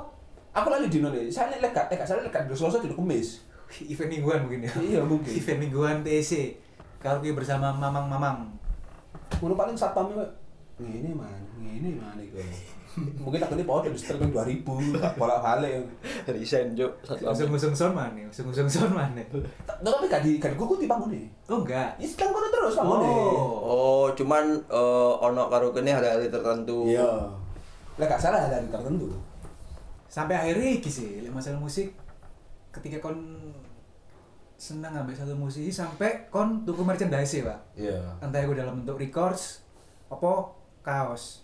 Aku 0.51 0.67
lali 0.67 0.91
dino 0.91 1.07
nih. 1.09 1.31
Saya 1.31 1.57
lek 1.57 1.71
gak, 1.71 1.87
lek 1.87 2.03
gak 2.03 2.09
salah 2.11 2.21
lek 2.21 2.29
gak 2.35 2.45
di 2.45 2.53
Selasa 2.53 2.83
di 2.83 2.91
Kemis. 2.91 3.41
Event 3.91 4.11
mingguan 4.11 4.43
mungkin 4.43 4.67
ya. 4.67 4.73
Iya, 4.77 5.01
mungkin. 5.01 5.31
Event 5.31 5.59
mingguan 5.63 5.97
TC. 6.03 6.59
Karaoke 6.99 7.33
bersama 7.33 7.71
mamang-mamang. 7.71 8.51
Ngono 9.39 9.55
paling 9.55 9.73
satpam 9.73 10.11
kok 10.11 10.29
ngene 10.77 11.15
man, 11.15 11.41
ngene 11.57 11.97
man 11.97 12.19
iku. 12.19 12.37
Mungkin 12.97 13.39
aku 13.39 13.53
ini 13.55 13.63
podo 13.63 13.87
di 13.87 13.95
setel 13.95 14.19
2000 14.19 14.63
tak 14.99 15.15
bolak-balik. 15.15 15.87
Resign, 16.27 16.75
Cuk. 16.75 16.91
Satu 17.07 17.23
lama. 17.23 17.31
Usung-usung 17.31 17.73
son 17.75 17.91
mana? 17.95 18.21
Usung-usung 18.27 18.67
son 18.67 18.91
mana? 18.91 19.23
Tapi 19.63 20.05
gak 20.11 20.21
di 20.27 20.41
gak 20.43 20.59
dikukuti 20.59 20.91
panggone. 20.91 21.23
Oh 21.47 21.63
enggak. 21.63 21.95
Ya 21.95 22.05
setel 22.07 22.35
kono 22.35 22.47
terus 22.51 22.75
panggone. 22.75 23.07
Oh. 23.07 23.55
Oh, 23.63 24.05
cuman 24.11 24.43
eh, 24.67 25.13
ono 25.23 25.47
karaoke 25.47 25.79
ini 25.79 25.91
hari-hari 25.95 26.27
tertentu. 26.27 26.83
Iya. 26.91 27.31
Lek 27.95 28.11
gak 28.11 28.19
salah 28.19 28.51
dari 28.51 28.67
tertentu. 28.67 29.07
Sampai 30.11 30.35
akhirnya 30.35 30.75
iki 30.75 30.91
sih, 30.91 31.23
masalah 31.31 31.63
musik 31.63 31.95
ketika 32.75 32.99
kon 32.99 33.39
senang 34.61 34.93
ngambil 34.93 35.17
satu 35.17 35.33
musisi 35.33 35.73
sampai 35.73 36.29
kon 36.29 36.61
tuku 36.61 36.85
merchandise 36.85 37.41
pak 37.41 37.59
Iya. 37.73 37.97
entah 38.21 38.45
itu 38.45 38.53
dalam 38.53 38.85
bentuk 38.85 39.01
records 39.01 39.65
apa 40.05 40.53
kaos 40.85 41.41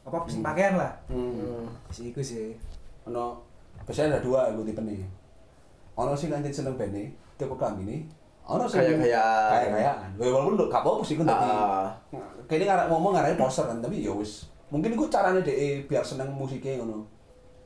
apa 0.00 0.16
sing 0.26 0.40
pakaian 0.40 0.74
lah 0.74 0.92
Hmm. 1.06 1.68
si 1.88 2.08
iku 2.08 2.20
sih 2.20 2.56
Ono 3.04 3.40
biasanya 3.82 4.16
ada 4.16 4.20
dua 4.20 4.46
aku 4.46 4.62
tipe 4.62 4.78
nih. 4.80 5.00
Ono 5.96 6.12
sing 6.12 6.30
anjir 6.30 6.52
seneng 6.52 6.76
bene, 6.76 7.10
tipe 7.34 7.50
kami 7.56 7.82
ini. 7.82 7.96
Ono 8.44 8.68
sing 8.68 8.80
Kayak-kayaan. 8.80 9.50
Kayak-kayaan. 9.50 10.08
Ya, 10.14 10.26
Walaupun 10.30 10.54
lo 10.54 10.64
gak 10.68 10.84
apa-apa 10.84 11.02
sih 11.02 11.16
kan 11.16 11.26
tadi. 11.26 11.48
Ah. 11.48 11.88
Kayaknya 12.44 12.66
ngarep 12.68 12.86
ngomong 12.92 13.12
ngarep 13.16 13.40
poster 13.40 13.64
kan, 13.66 13.80
tapi 13.80 14.04
ya 14.04 14.12
wis. 14.12 14.46
Mungkin 14.68 14.94
iku 14.94 15.08
carane 15.08 15.40
dhek 15.42 15.88
biar 15.88 16.04
seneng 16.04 16.30
musiknya 16.30 16.78
ngono. 16.78 17.02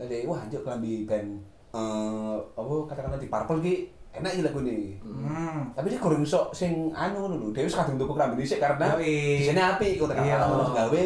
Jadi 0.01 0.25
wah 0.25 0.39
anjir 0.41 0.63
klambi 0.63 1.05
band 1.05 1.29
eh 1.75 2.37
apa 2.55 2.75
katakanlah 2.87 3.19
di 3.19 3.27
Purple 3.27 3.59
ki 3.61 3.75
enak 4.15 4.31
iki 4.39 4.43
lagu 4.47 4.63
nih. 4.63 4.95
hmm. 5.03 5.75
Tapi 5.75 5.87
dia 5.91 5.99
kurang 5.99 6.23
iso 6.23 6.47
sing 6.55 6.89
anu 6.95 7.27
lho. 7.27 7.51
Dia 7.51 7.67
kadung 7.67 7.99
tuku 7.99 8.15
klambi 8.15 8.39
dhisik 8.41 8.63
karena 8.63 8.95
di 8.97 9.43
sini 9.43 9.59
kok 9.59 9.83
Iya. 9.83 10.39
tekan 10.41 10.55
ono 10.55 10.71
gawe. 10.71 11.03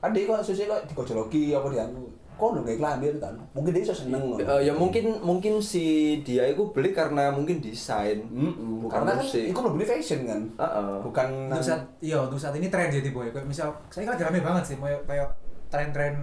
Kan 0.00 0.16
dia 0.16 0.24
kok 0.24 0.40
susi 0.40 0.64
kok 0.64 0.84
digojoloki 0.88 1.52
apa 1.52 1.68
dia 1.68 1.84
anu. 1.84 2.08
Kok 2.40 2.56
lho 2.56 2.60
gawe 2.64 2.76
klambi 2.80 3.12
itu 3.12 3.20
kan. 3.20 3.36
Mungkin 3.52 3.72
dia 3.76 3.92
seneng 3.92 4.20
ngono. 4.24 4.40
Eh, 4.40 4.60
ya 4.64 4.72
mungkin 4.72 5.20
mungkin 5.20 5.60
si 5.60 6.16
dia 6.24 6.48
itu 6.48 6.72
beli 6.72 6.96
karena 6.96 7.28
mungkin 7.28 7.60
desain. 7.60 8.24
Mm-mm. 8.32 8.88
Bukan 8.88 8.96
Karena 8.96 9.12
kan 9.12 9.20
musik. 9.20 9.44
itu 9.52 9.60
lebih 9.60 9.84
fashion 9.84 10.20
kan. 10.24 10.42
Heeh. 10.56 10.92
Bukan 11.04 11.28
untuk 11.52 11.60
saat 11.60 11.84
iya 12.00 12.16
untuk 12.16 12.40
saat 12.40 12.56
ini 12.56 12.72
tren 12.72 12.88
jadi 12.88 13.12
boy 13.12 13.28
kayak 13.28 13.44
misal 13.44 13.76
saya 13.92 14.08
kan 14.08 14.16
lagi 14.16 14.24
rame 14.24 14.40
banget 14.40 14.64
sih 14.72 14.76
kayak 14.80 15.04
kayak 15.04 15.28
tren-tren 15.68 16.16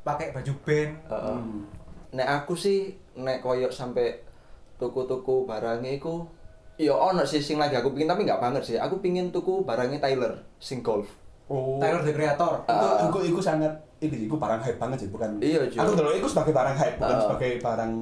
pakai 0.00 0.32
baju 0.32 0.52
band 0.64 0.92
Heeh. 1.12 1.36
Hmm. 1.44 1.60
Nek 2.16 2.28
aku 2.42 2.56
sih 2.56 2.96
nek 3.12 3.44
koyok 3.44 3.68
sampai 3.68 4.16
tuku-tuku 4.80 5.44
barangnya 5.44 6.00
iku 6.00 6.24
ya 6.80 6.96
ono 6.96 7.22
sih 7.28 7.38
sing 7.38 7.60
lagi 7.60 7.76
aku 7.76 7.92
pingin 7.92 8.08
tapi 8.08 8.24
nggak 8.24 8.40
banget 8.40 8.64
sih. 8.64 8.76
Aku 8.80 9.04
pingin 9.04 9.28
tuku 9.28 9.60
barangnya 9.60 10.00
Tyler 10.00 10.40
sing 10.56 10.80
golf. 10.80 11.20
Oh. 11.52 11.76
Tyler 11.76 12.00
the 12.00 12.12
Creator. 12.12 12.52
Itu 12.64 12.86
Ah. 12.88 13.04
itu 13.04 13.18
itu 13.28 13.38
sangat 13.38 13.72
itu 13.98 14.14
itu 14.24 14.34
barang 14.34 14.56
hype 14.58 14.78
banget 14.78 15.04
sih 15.04 15.08
bukan. 15.08 15.36
Iya, 15.36 15.68
aku 15.68 15.92
dulu 15.92 16.10
itu 16.10 16.24
sebagai 16.24 16.50
barang 16.50 16.74
hype 16.74 16.96
bukan 16.96 17.12
Ah. 17.12 17.22
sebagai 17.22 17.50
barang 17.60 17.92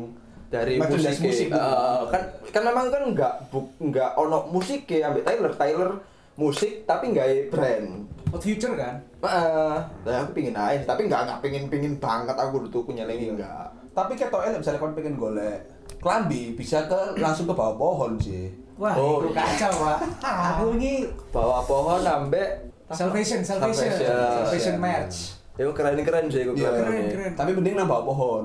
dari 0.46 0.74
musik, 0.78 1.18
musik 1.20 1.48
Eh, 1.48 2.00
kan 2.06 2.22
kan 2.48 2.62
memang 2.64 2.86
kan 2.88 3.02
nggak 3.08 3.34
bu, 3.50 3.58
nggak 3.80 4.10
ono 4.14 4.46
musik 4.48 4.86
ya 4.86 5.10
ambil 5.10 5.22
Tyler. 5.22 5.52
Tyler 5.52 5.90
musik 6.36 6.82
tapi 6.84 7.10
nggak 7.10 7.50
brand. 7.50 8.06
Hot 8.30 8.38
Future 8.38 8.74
kan? 8.74 8.94
Heeh. 9.20 9.74
Nah, 10.06 10.16
aku 10.16 10.30
pingin 10.32 10.54
aja 10.54 10.78
tapi 10.86 11.04
nggak 11.04 11.26
nggak 11.26 11.40
pingin 11.40 11.66
pingin 11.66 11.94
banget 11.98 12.32
aku 12.32 12.62
udah 12.62 12.70
tuku 12.70 12.94
nyelengi 12.94 13.34
nggak. 13.34 13.66
Tapi 13.90 14.14
ketok 14.14 14.46
elek 14.46 14.62
misalnya 14.62 14.78
kon 14.78 14.94
pengen 14.94 15.18
golek 15.18 15.58
klambi 15.98 16.54
bisa 16.54 16.86
ke 16.86 17.18
langsung 17.18 17.44
ke 17.44 17.52
bawah 17.52 17.74
pohon 17.74 18.14
sih. 18.16 18.46
Wah 18.78 18.94
Oh, 18.94 19.20
itu 19.20 19.34
iya. 19.34 19.44
kacau 19.44 19.72
pak. 19.84 19.98
Aku 20.48 20.72
ini 20.72 21.04
bawa 21.28 21.60
pohon 21.60 22.00
ambek 22.00 22.69
Salvation, 22.90 23.40
Salvation, 23.46 23.86
Salvation. 23.86 24.34
Salvation 24.42 24.76
match. 24.82 25.16
Itu 25.54 25.70
keren 25.76 26.00
keren 26.02 26.24
sih 26.26 26.42
gue 26.42 26.56
Iya, 26.58 26.70
Keren, 26.72 27.04
keren. 27.12 27.32
Tapi 27.38 27.50
mending 27.54 27.76
nambah 27.78 28.00
pohon. 28.02 28.44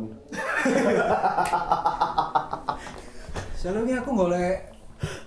Soalnya 3.57 3.97
aku 4.03 4.11
golek 4.13 4.75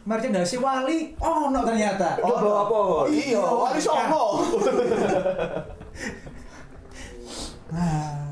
merchandise 0.07 0.57
wali, 0.63 1.13
oh 1.19 1.51
no 1.51 1.61
ternyata. 1.67 2.17
Oh, 2.23 2.39
bawa 2.39 2.63
pohon. 2.71 3.07
Iya, 3.11 3.43
wali 3.43 3.81
songo. 3.83 4.25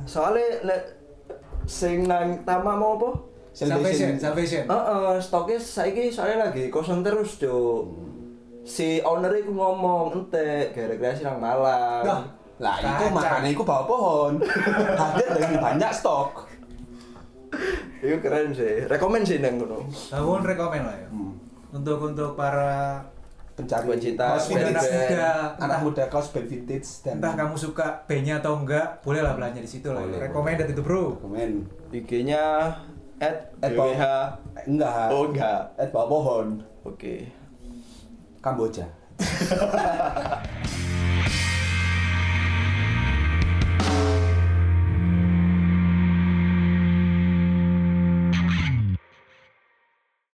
Soalnya 0.06 0.48
lek 0.64 0.82
sing 1.68 2.06
nang 2.08 2.40
tama 2.46 2.78
mau 2.78 2.96
apa? 2.96 3.10
Salvation, 3.56 4.20
Salvation. 4.20 4.68
Heeh, 4.68 5.16
stoknya 5.16 5.56
saiki 5.56 6.12
soalnya 6.12 6.48
lagi 6.48 6.68
kosong 6.68 7.00
terus, 7.00 7.40
Cuk. 7.40 8.15
Si 8.66 8.98
owner 9.06 9.30
iku 9.38 9.54
ngomong 9.54 10.10
ente 10.12 10.74
gara-gara 10.74 11.14
silang 11.14 11.38
malam. 11.38 12.02
Dah. 12.02 12.22
Lah 12.56 12.76
itu 12.82 13.04
makanya 13.14 13.48
itu 13.52 13.62
bawa 13.62 13.86
pohon. 13.86 14.32
Hadir 15.00 15.28
dengan 15.38 15.62
banyak 15.62 15.90
stok. 15.94 16.50
Itu 18.02 18.18
keren 18.18 18.50
sih. 18.50 18.90
Rekomen 18.90 19.22
sih 19.22 19.38
nang 19.38 19.62
ngono. 19.62 19.86
Tahun 19.86 20.40
rekomen 20.42 20.82
lah 20.82 20.96
ya. 20.98 21.08
Hmm. 21.14 21.32
Untuk 21.70 22.00
untuk 22.02 22.34
para 22.34 23.06
Pencari 23.56 23.88
kaos 24.20 24.52
band-band. 24.52 24.76
anak 24.76 24.84
muda, 24.84 25.32
Anak 25.56 25.78
muda 25.80 26.02
kaos 26.12 26.28
band 26.28 26.44
vintage 26.44 27.00
dan 27.00 27.16
entah 27.16 27.32
kamu 27.32 27.56
suka 27.56 28.04
bandnya 28.04 28.36
atau 28.44 28.60
enggak, 28.60 29.00
boleh 29.00 29.24
lah 29.24 29.32
belanja 29.32 29.64
di 29.64 29.70
situ 29.70 29.88
lah. 29.88 30.04
Boleh, 30.04 30.28
Recommended 30.28 30.76
itu 30.76 30.84
bro. 30.84 31.16
komen. 31.24 31.64
IG-nya 31.88 32.68
at 33.16 33.48
At 33.64 33.72
BWH. 33.72 34.04
Enggak. 34.68 35.08
Oh 35.08 35.32
enggak. 35.32 35.72
At 35.80 35.88
bawa 35.88 36.04
pohon. 36.04 36.46
Oke. 36.84 37.32
Kamboja. 38.46 38.86